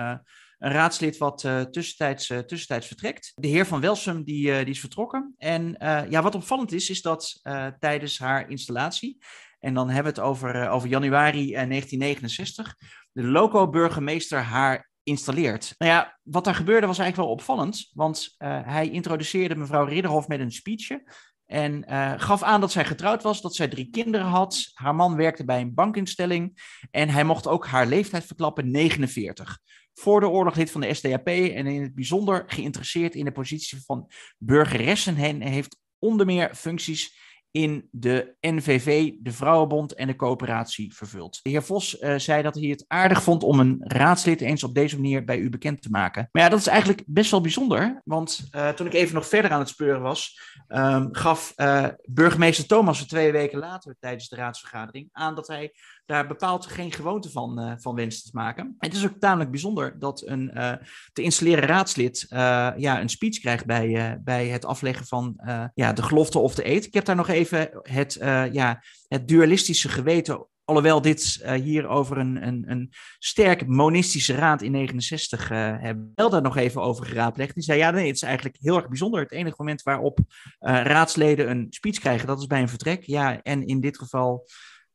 een 0.64 0.72
raadslid 0.72 1.18
wat 1.18 1.44
uh, 1.44 1.62
tussentijds, 1.62 2.30
uh, 2.30 2.38
tussentijds 2.40 2.88
vertrekt. 2.88 3.32
De 3.36 3.48
heer 3.48 3.66
Van 3.66 3.82
Welsum 3.82 4.24
die, 4.24 4.48
uh, 4.48 4.58
die 4.58 4.74
is 4.74 4.80
vertrokken. 4.80 5.34
En 5.38 5.76
ja, 6.10 6.22
wat 6.22 6.36
opvallend 6.36 6.72
is, 6.72 6.90
is 6.90 7.02
dat 7.02 7.40
tijdens 7.80 8.20
haar 8.20 8.50
installatie, 8.50 9.18
en 9.60 9.74
dan 9.74 9.90
hebben 9.90 10.14
we 10.14 10.20
het 10.20 10.30
over, 10.30 10.70
over 10.70 10.90
januari 10.90 11.52
1969, 11.52 12.76
de 13.12 13.24
loco-burgemeester 13.24 14.40
haar 14.40 14.90
installeert. 15.04 15.76
Nou 15.78 15.92
ja, 15.92 16.20
wat 16.24 16.44
daar 16.44 16.56
gebeurde 16.56 16.88
was 16.88 17.00
eigenlijk 17.00 17.28
wel 17.28 17.38
opvallend, 17.38 17.90
want 17.94 18.36
hij 18.38 18.90
introduceerde 18.90 19.56
mevrouw 19.56 19.86
Ridderhof 19.86 20.28
met 20.28 20.40
een 20.40 20.52
speechje. 20.52 21.04
En 21.46 21.84
gaf 22.20 22.44
aan 22.44 22.62
dat 22.62 22.72
zij 22.72 22.86
getrouwd 22.86 23.24
was, 23.24 23.42
dat 23.42 23.56
zij 23.56 23.68
drie 23.68 23.90
kinderen 23.90 24.28
had. 24.28 24.72
Haar 24.74 24.96
man 24.96 25.16
werkte 25.16 25.46
bij 25.46 25.62
een 25.62 25.74
bankinstelling. 25.74 26.62
En 26.92 27.10
hij 27.10 27.24
mocht 27.24 27.48
ook 27.48 27.68
haar 27.68 27.88
leeftijd 27.88 28.26
verklappen, 28.26 28.72
49 28.72 29.60
voor 29.94 30.20
de 30.20 30.28
oorlog 30.28 30.56
lid 30.56 30.72
van 30.72 30.82
de 30.82 30.94
SDAP 30.94 31.28
en 31.28 31.68
in 31.68 31.82
het 31.82 31.96
bijzonder 31.96 32.44
geïnteresseerd 32.48 33.16
in 33.16 33.26
de 33.26 33.32
positie 33.32 33.82
van 33.86 34.12
burgeressen 34.38 35.18
en 35.18 35.42
heeft 35.42 35.80
onder 36.00 36.26
meer 36.26 36.56
functies 36.56 37.22
in 37.54 37.88
de 37.92 38.36
NVV, 38.42 39.12
de 39.20 39.32
Vrouwenbond 39.32 39.94
en 39.94 40.08
de 40.08 40.16
coöperatie 40.16 40.94
vervuld. 40.96 41.40
De 41.42 41.50
heer 41.50 41.64
Vos 41.64 42.00
uh, 42.00 42.18
zei 42.18 42.42
dat 42.42 42.56
hij 42.56 42.64
het 42.64 42.86
aardig 42.88 43.24
vond 43.24 43.44
om 43.44 43.60
een 43.60 43.76
raadslid 43.80 44.42
eens 44.42 44.64
op 44.64 44.74
deze 44.74 44.96
manier 44.96 45.24
bij 45.24 45.38
u 45.38 45.50
bekend 45.50 45.82
te 45.82 45.90
maken. 45.90 46.30
Maar 46.32 46.44
ja, 46.44 46.50
dat 46.50 46.60
is 46.60 46.68
eigenlijk 46.68 47.04
best 47.06 47.32
wel 47.32 47.42
bijzonder, 47.42 48.02
want 48.06 48.48
uh, 48.52 48.70
toen 48.70 48.88
ik 48.88 48.94
even 48.94 49.16
nog 49.16 49.28
verder 49.28 49.52
aan 49.52 49.60
het 49.60 49.70
speuren 49.70 50.02
was, 50.02 50.40
um, 50.68 51.08
gaf 51.12 51.54
uh, 51.56 51.88
burgemeester 52.04 52.66
Thomas 52.66 53.06
twee 53.06 53.32
weken 53.32 53.60
later 53.60 53.96
tijdens 54.00 54.30
de 54.30 54.36
raadsvergadering 54.36 55.10
aan 55.12 55.36
dat 55.36 55.48
hij 55.48 55.74
daar 56.06 56.28
bepaald 56.28 56.66
geen 56.66 56.92
gewoonte 56.92 57.32
van, 57.32 57.60
uh, 57.60 57.74
van 57.78 57.96
wenst 57.96 58.24
te 58.26 58.30
maken. 58.34 58.76
Het 58.78 58.94
is 58.94 59.06
ook 59.06 59.20
tamelijk 59.20 59.52
bijzonder 59.52 60.00
dat 60.00 60.28
een 60.28 60.52
uh, 60.54 60.74
te 61.14 61.22
installeren 61.22 61.64
raadslid 61.64 62.26
uh, 62.30 62.38
ja, 62.78 63.02
een 63.02 63.10
speech 63.10 63.40
krijgt 63.40 63.66
bij, 63.66 64.20
bij 64.24 64.48
het 64.48 64.66
afleggen 64.66 65.06
van 65.06 65.40
ja, 65.74 65.94
de 65.94 66.04
gelofte 66.04 66.40
of 66.40 66.56
de 66.56 66.68
eet. 66.68 66.86
Ik 66.86 66.94
heb 66.94 67.06
daar 67.06 67.16
nog 67.16 67.30
even 67.30 67.70
het, 67.82 68.18
ja, 68.52 68.84
het 69.08 69.28
dualistische 69.28 69.90
geweten 69.90 70.48
Alhoewel 70.66 71.02
dit 71.02 71.46
hier 71.62 71.88
over 71.88 72.18
een, 72.18 72.48
een, 72.48 72.64
een 72.68 72.94
sterk 73.20 73.68
monistische 73.68 74.36
raad 74.36 74.62
in 74.62 74.72
69 74.72 75.52
uh, 75.52 75.58
hebben. 75.58 76.12
Wel 76.16 76.30
daar 76.30 76.42
nog 76.42 76.58
even 76.58 76.82
over 76.82 77.06
geraadpleegd. 77.06 77.54
Die 77.54 77.64
zei, 77.64 77.78
ja 77.78 77.92
nee, 77.92 78.08
het 78.08 78.16
is 78.16 78.22
eigenlijk 78.22 78.58
heel 78.60 78.76
erg 78.76 78.88
bijzonder. 78.88 79.22
Het 79.22 79.32
enige 79.32 79.56
moment 79.58 79.84
waarop 79.84 80.20
raadsleden 80.60 81.50
een 81.50 81.68
speech 81.70 82.00
krijgen, 82.00 82.28
dat 82.28 82.40
is 82.40 82.48
bij 82.48 82.62
een 82.62 82.70
vertrek. 82.70 83.04
Ja, 83.04 83.42
en 83.42 83.66
in 83.66 83.80
dit 83.80 83.98
geval 83.98 84.46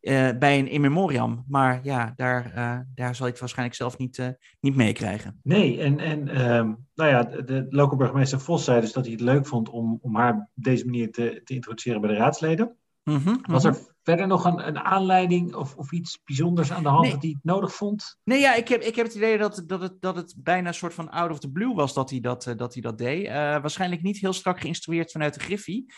uh, 0.00 0.28
bij 0.38 0.58
een 0.58 0.68
in 0.68 0.80
memoriam. 0.80 1.44
Maar 1.48 1.80
ja, 1.82 2.12
daar, 2.16 2.52
uh, 2.56 2.78
daar 2.94 3.14
zal 3.14 3.26
ik 3.26 3.32
het 3.32 3.40
waarschijnlijk 3.40 3.76
zelf 3.76 3.98
niet, 3.98 4.18
uh, 4.18 4.28
niet 4.60 4.76
meekrijgen. 4.76 5.40
Nee, 5.42 5.80
en, 5.80 5.98
en 5.98 6.50
um, 6.50 6.86
nou 6.94 7.10
ja, 7.10 7.22
de, 7.22 7.44
de 7.44 7.66
lokale 7.70 7.96
burgemeester 7.96 8.40
Vos 8.40 8.64
zei 8.64 8.80
dus 8.80 8.92
dat 8.92 9.04
hij 9.04 9.12
het 9.12 9.22
leuk 9.22 9.46
vond 9.46 9.68
om, 9.68 9.98
om 10.02 10.16
haar 10.16 10.34
op 10.34 10.64
deze 10.64 10.84
manier 10.84 11.12
te, 11.12 11.40
te 11.44 11.54
introduceren 11.54 12.00
bij 12.00 12.10
de 12.10 12.16
raadsleden. 12.16 12.76
Mm 13.04 13.16
-hmm, 13.16 13.40
Was 13.42 13.64
er 13.64 13.76
verder 14.08 14.26
nog 14.26 14.44
een, 14.44 14.66
een 14.66 14.78
aanleiding 14.78 15.54
of, 15.54 15.76
of 15.76 15.92
iets 15.92 16.20
bijzonders 16.24 16.72
aan 16.72 16.82
de 16.82 16.88
hand 16.88 17.10
dat 17.10 17.22
hij 17.22 17.30
het 17.30 17.44
nodig 17.44 17.74
vond? 17.74 18.18
Nee, 18.24 18.40
ja, 18.40 18.54
ik 18.54 18.68
heb, 18.68 18.82
ik 18.82 18.96
heb 18.96 19.06
het 19.06 19.14
idee 19.14 19.38
dat, 19.38 19.62
dat, 19.66 19.80
het, 19.80 20.00
dat 20.00 20.16
het 20.16 20.34
bijna 20.36 20.68
een 20.68 20.74
soort 20.74 20.94
van 20.94 21.10
out 21.10 21.30
of 21.30 21.38
the 21.38 21.50
blue 21.50 21.74
was 21.74 21.94
dat 21.94 22.10
hij 22.10 22.20
dat, 22.20 22.52
dat, 22.56 22.72
hij 22.72 22.82
dat 22.82 22.98
deed. 22.98 23.28
waarschijnlijk 23.28 24.02
niet 24.02 24.18
heel 24.18 24.32
strak 24.32 24.60
geïnstrueerd 24.60 25.12
vanuit 25.12 25.34
de 25.34 25.40
Griffie. 25.40 25.92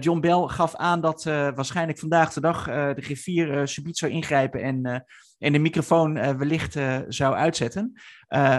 John 0.00 0.20
Bell 0.20 0.46
gaf 0.46 0.74
aan 0.74 1.00
dat 1.00 1.24
waarschijnlijk 1.24 1.98
vandaag 1.98 2.32
de 2.32 2.40
dag 2.40 2.64
de 2.64 3.02
griffier 3.02 3.58
uh, 3.58 3.66
subiet 3.66 3.98
zou 3.98 4.12
ingrijpen 4.12 4.62
en 4.62 5.04
en 5.38 5.52
de 5.52 5.58
microfoon 5.58 6.38
wellicht 6.38 6.78
zou 7.08 7.34
uitzetten. 7.34 7.92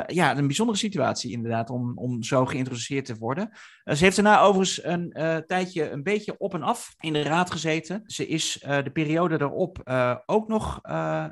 Ja, 0.07 0.37
een 0.37 0.45
bijzondere 0.45 0.77
situatie 0.77 1.31
inderdaad 1.31 1.69
om, 1.69 1.97
om 1.97 2.23
zo 2.23 2.45
geïntroduceerd 2.45 3.05
te 3.05 3.15
worden. 3.15 3.49
ze 3.83 4.03
heeft 4.03 4.15
daarna 4.15 4.39
overigens 4.39 4.83
een 4.83 5.43
tijdje 5.47 5.89
een 5.89 6.03
beetje 6.03 6.37
op 6.37 6.53
en 6.53 6.63
af 6.63 6.95
in 6.99 7.13
de 7.13 7.21
raad 7.21 7.51
gezeten. 7.51 8.03
Ze 8.05 8.27
is 8.27 8.64
de 8.65 8.91
periode 8.93 9.37
daarop 9.37 9.81
ook 10.25 10.47
nog 10.47 10.79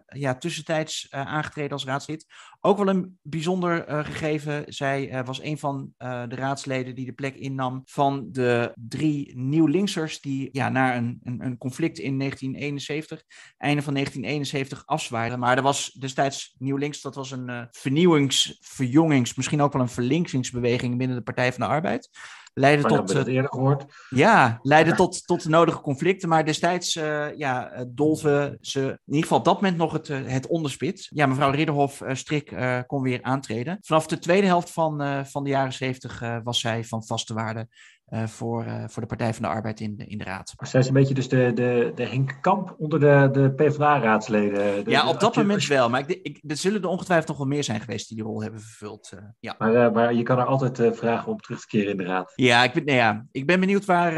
ja, 0.07 0.35
tussentijds 0.39 1.07
aangetreden 1.11 1.71
als 1.71 1.85
raadslid. 1.85 2.25
Ook 2.65 2.77
wel 2.77 2.87
een 2.87 3.19
bijzonder 3.21 4.03
gegeven. 4.05 4.63
Zij 4.67 5.23
was 5.25 5.41
een 5.41 5.57
van 5.57 5.93
de 5.97 6.35
raadsleden 6.35 6.95
die 6.95 7.05
de 7.05 7.13
plek 7.13 7.35
innam 7.35 7.81
van 7.85 8.27
de 8.31 8.71
drie 8.75 9.37
nieuw-linksers 9.37 10.21
die 10.21 10.49
ja, 10.51 10.69
na 10.69 10.95
een, 10.95 11.19
een, 11.23 11.45
een 11.45 11.57
conflict 11.57 11.99
in 11.99 12.19
1971, 12.19 13.23
einde 13.57 13.81
van 13.81 13.93
1971, 13.93 14.83
afzwaarden 14.85 15.33
maar 15.39 15.57
er 15.57 15.63
was 15.63 15.91
destijds 15.91 16.55
Nieuw 16.57 16.77
Links, 16.77 17.01
dat 17.01 17.15
was 17.15 17.31
een 17.31 17.49
uh, 17.49 17.61
vernieuwings, 17.71 18.57
verjongings, 18.61 19.35
misschien 19.35 19.61
ook 19.61 19.73
wel 19.73 19.81
een 19.81 19.89
verlinkingsbeweging 19.89 20.97
binnen 20.97 21.17
de 21.17 21.23
Partij 21.23 21.53
van 21.53 21.61
de 21.61 21.73
Arbeid. 21.73 22.09
Leidde 22.55 22.87
tot, 22.87 23.13
dat 23.13 23.27
eerder 23.27 23.51
gehoord. 23.51 23.85
Ja, 24.09 24.59
leidde 24.61 24.93
tot, 24.93 25.25
tot 25.27 25.43
de 25.43 25.49
nodige 25.49 25.81
conflicten. 25.81 26.29
Maar 26.29 26.45
destijds 26.45 26.95
uh, 26.95 27.35
ja, 27.35 27.85
dolven 27.87 28.57
ze 28.61 28.79
in 28.79 28.99
ieder 29.05 29.21
geval 29.21 29.37
op 29.37 29.45
dat 29.45 29.53
moment 29.53 29.77
nog 29.77 29.91
het, 29.91 30.07
het 30.07 30.47
onderspit. 30.47 31.07
Ja, 31.09 31.25
mevrouw 31.25 31.51
Ridderhof 31.51 32.01
Strik 32.11 32.51
kon 32.87 33.01
weer 33.01 33.21
aantreden. 33.21 33.77
Vanaf 33.81 34.07
de 34.07 34.19
tweede 34.19 34.47
helft 34.47 34.71
van, 34.71 35.25
van 35.25 35.43
de 35.43 35.49
jaren 35.49 35.73
zeventig 35.73 36.23
was 36.43 36.59
zij 36.59 36.83
van 36.83 37.05
vaste 37.05 37.33
waarde 37.33 37.67
uh, 38.09 38.27
voor, 38.27 38.65
uh, 38.65 38.83
voor 38.87 39.01
de 39.01 39.07
Partij 39.07 39.33
van 39.33 39.43
de 39.43 39.49
Arbeid 39.49 39.79
in 39.79 39.95
de, 39.95 40.05
in 40.05 40.17
de 40.17 40.23
Raad. 40.23 40.53
Zij 40.57 40.79
is 40.79 40.87
een 40.87 40.93
beetje 40.93 41.13
dus 41.13 41.29
de, 41.29 41.51
de, 41.53 41.91
de 41.95 42.05
Henk 42.05 42.37
Kamp 42.41 42.75
onder 42.77 42.99
de, 42.99 43.29
de 43.31 43.51
PvdA-raadsleden. 43.51 44.89
Ja, 44.89 45.09
op 45.09 45.19
dat 45.19 45.35
moment 45.35 45.67
wel. 45.67 45.89
Maar 45.89 45.99
ik, 45.99 46.19
ik, 46.23 46.39
er 46.47 46.57
zullen 46.57 46.81
er 46.81 46.87
ongetwijfeld 46.87 47.27
nog 47.27 47.37
wel 47.37 47.47
meer 47.47 47.63
zijn 47.63 47.79
geweest 47.79 48.07
die 48.07 48.17
die 48.17 48.25
rol 48.25 48.41
hebben 48.41 48.59
vervuld. 48.59 49.11
Uh, 49.15 49.19
ja. 49.39 49.55
maar, 49.57 49.91
maar 49.91 50.13
je 50.13 50.23
kan 50.23 50.39
er 50.39 50.45
altijd 50.45 50.97
vragen 50.97 51.31
om 51.31 51.39
terug 51.39 51.59
te 51.59 51.67
keren 51.67 51.91
in 51.91 51.97
de 51.97 52.03
Raad. 52.03 52.31
Ja, 52.35 52.63
ik 52.63 52.73
ben, 52.73 52.85
nee, 52.85 52.95
ja, 52.95 53.25
ik 53.31 53.45
ben 53.45 53.59
benieuwd 53.59 53.85
waar, 53.85 54.13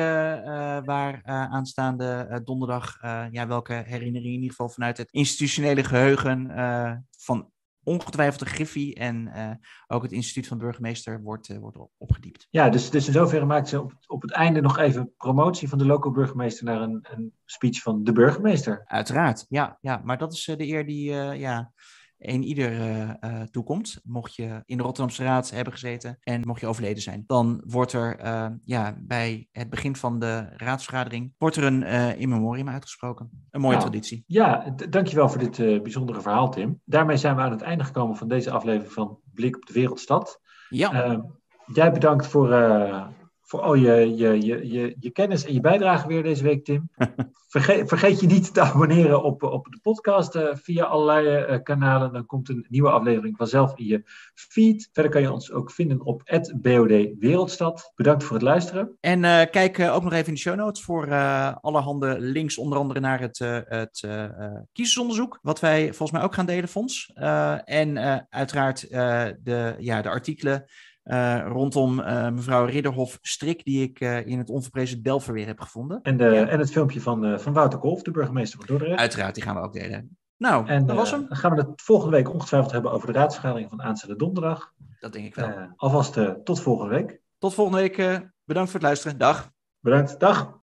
waar 0.85 1.19
aanstaande 1.23 2.41
donderdag, 2.43 2.97
ja, 3.31 3.47
welke 3.47 3.73
herinneringen 3.73 4.33
in 4.33 4.35
ieder 4.35 4.49
geval 4.49 4.69
vanuit 4.69 4.97
het 4.97 5.11
institutionele 5.11 5.83
geheugen 5.83 6.51
van 7.17 7.49
ongetwijfeld 7.85 8.39
de 8.39 8.45
Griffie 8.45 8.95
en 8.95 9.31
uh, 9.35 9.51
ook 9.87 10.03
het 10.03 10.11
instituut 10.11 10.47
van 10.47 10.57
burgemeester 10.57 11.21
wordt, 11.21 11.49
uh, 11.49 11.57
wordt 11.57 11.77
opgediept. 11.97 12.47
Ja, 12.49 12.69
dus, 12.69 12.89
dus 12.89 13.07
in 13.07 13.13
zoverre 13.13 13.45
maakt 13.45 13.67
ze 13.67 13.81
op, 13.81 13.93
op 14.07 14.21
het 14.21 14.31
einde 14.31 14.61
nog 14.61 14.77
even 14.77 15.13
promotie 15.17 15.69
van 15.69 15.77
de 15.77 15.85
local 15.85 16.11
burgemeester 16.11 16.65
naar 16.65 16.81
een, 16.81 16.99
een 17.01 17.33
speech 17.45 17.81
van 17.81 18.03
de 18.03 18.11
burgemeester. 18.11 18.83
Uiteraard, 18.85 19.45
ja, 19.49 19.77
ja 19.81 20.01
maar 20.03 20.17
dat 20.17 20.33
is 20.33 20.47
uh, 20.47 20.57
de 20.57 20.67
eer 20.67 20.85
die 20.85 21.11
ja, 21.13 21.71
een 22.17 22.43
ieder 22.43 22.71
uh, 22.71 23.41
toekomt. 23.41 23.99
Mocht 24.03 24.35
je 24.35 24.61
in 24.65 24.77
de 24.77 24.83
Rotterdamse 24.83 25.23
Raad 25.23 25.49
hebben 25.49 25.73
gezeten 25.73 26.17
en 26.19 26.41
mocht 26.47 26.61
je 26.61 26.67
overleden 26.67 27.01
zijn, 27.01 27.23
dan 27.27 27.63
wordt 27.65 27.93
er 27.93 28.25
uh, 28.25 28.47
ja, 28.63 28.95
bij 28.99 29.47
het 29.51 29.69
begin 29.69 29.95
van 29.95 30.19
de 30.19 30.47
raadsvergadering 30.57 31.33
wordt 31.37 31.55
er 31.55 31.63
een 31.63 31.83
in 32.17 32.29
memoriam 32.29 32.69
uitgesproken. 32.69 33.47
Een 33.51 33.61
mooie 33.61 33.77
nou, 33.77 33.89
traditie. 33.89 34.23
Ja, 34.27 34.75
dankjewel 34.89 35.29
voor 35.29 35.49
dit 35.49 35.83
bijzondere 35.83 36.21
verhaal, 36.21 36.49
Tim. 36.49 36.81
Daarmee 36.85 37.17
zijn 37.17 37.35
we 37.35 37.41
aan 37.41 37.51
het 37.51 37.61
einde 37.61 37.83
gekomen 37.83 38.15
van 38.15 38.27
deze 38.27 38.51
aflevering 38.51 38.93
van 38.93 39.19
Blik 39.33 39.55
op 39.55 39.65
de 39.65 39.73
Wereldstad. 39.73 40.41
Ja. 40.69 41.21
jij 41.65 41.91
bedankt 41.91 42.27
voor, 42.27 42.49
voor 43.45 43.61
al 43.61 43.73
je, 43.73 44.15
je, 44.15 44.45
je, 44.45 44.67
je, 44.71 44.95
je 44.99 45.09
kennis 45.09 45.45
en 45.45 45.53
je 45.53 45.59
bijdrage 45.59 46.07
weer 46.07 46.23
deze 46.23 46.43
week, 46.43 46.65
Tim. 46.65 46.89
vergeet, 47.47 47.87
vergeet 47.87 48.19
je 48.19 48.27
niet 48.27 48.53
te 48.53 48.61
abonneren 48.61 49.23
op, 49.23 49.43
op 49.43 49.67
de 49.69 49.79
podcast 49.81 50.35
uh, 50.35 50.49
via 50.53 50.83
allerlei 50.83 51.53
uh, 51.53 51.63
kanalen. 51.63 52.13
Dan 52.13 52.25
komt 52.25 52.49
een 52.49 52.65
nieuwe 52.69 52.89
aflevering 52.89 53.37
vanzelf 53.37 53.77
in 53.77 53.85
je 53.85 54.01
feed. 54.33 54.89
Verder 54.93 55.11
kan 55.11 55.21
je 55.21 55.31
ons 55.31 55.51
ook 55.51 55.71
vinden 55.71 56.01
op 56.01 56.23
BOD 56.61 57.17
Wereldstad. 57.19 57.91
Bedankt 57.95 58.23
voor 58.23 58.35
het 58.35 58.45
luisteren. 58.45 58.97
En 58.99 59.23
uh, 59.23 59.41
kijk 59.51 59.79
ook 59.79 60.03
nog 60.03 60.13
even 60.13 60.27
in 60.27 60.33
de 60.33 60.39
show 60.39 60.55
notes 60.55 60.83
voor 60.83 61.13
allerhande 61.61 62.19
links, 62.19 62.57
onder 62.57 62.77
andere 62.77 62.99
naar 62.99 63.19
het, 63.19 63.39
het 63.67 64.07
kiezersonderzoek. 64.71 65.39
Wat 65.41 65.59
wij 65.59 65.83
volgens 65.83 66.11
mij 66.11 66.21
ook 66.21 66.33
gaan 66.33 66.45
delen, 66.45 66.69
Fons. 66.69 67.11
en 67.65 67.97
uiteraard 68.29 68.89
de, 68.89 69.75
ja, 69.79 70.01
de 70.01 70.09
artikelen 70.09 70.65
uh, 71.05 71.45
rondom 71.47 71.99
uh, 71.99 72.29
mevrouw 72.29 72.65
Ridderhof 72.65 73.17
Strik, 73.21 73.63
die 73.63 73.83
ik 73.83 73.99
uh, 73.99 74.25
in 74.25 74.37
het 74.37 74.49
onverprezen 74.49 75.03
Delver 75.03 75.33
weer 75.33 75.45
heb 75.45 75.59
gevonden. 75.59 75.99
En, 76.01 76.17
de, 76.17 76.23
ja. 76.23 76.47
en 76.47 76.59
het 76.59 76.71
filmpje 76.71 77.01
van, 77.01 77.39
van 77.39 77.53
Wouter 77.53 77.79
Kolf, 77.79 78.01
de 78.01 78.11
burgemeester 78.11 78.57
van 78.57 78.67
Dordrecht. 78.67 78.99
Uiteraard, 78.99 79.35
die 79.35 79.43
gaan 79.43 79.55
we 79.55 79.61
ook 79.61 79.73
delen. 79.73 80.17
Nou, 80.37 80.67
en, 80.67 80.85
dat 80.85 80.95
was 80.95 81.11
hem. 81.11 81.25
Dan 81.27 81.37
gaan 81.37 81.55
we 81.55 81.61
het 81.61 81.81
volgende 81.81 82.15
week 82.15 82.33
ongetwijfeld 82.33 82.71
hebben 82.71 82.91
over 82.91 83.07
de 83.07 83.19
raadsvergadering 83.19 83.69
van 83.69 83.81
aanstaande 83.81 84.15
donderdag. 84.15 84.73
Dat 84.99 85.13
denk 85.13 85.25
ik 85.25 85.35
wel. 85.35 85.73
alvast 85.75 86.19
tot 86.43 86.61
volgende 86.61 86.95
week. 86.95 87.21
Tot 87.37 87.53
volgende 87.53 87.79
week. 87.79 87.95
bedankt 88.43 88.71
voor 88.71 88.79
het 88.79 88.87
luisteren. 88.87 89.17
Dag. 89.17 89.51
Bedankt. 89.79 90.19
Dag. 90.19 90.63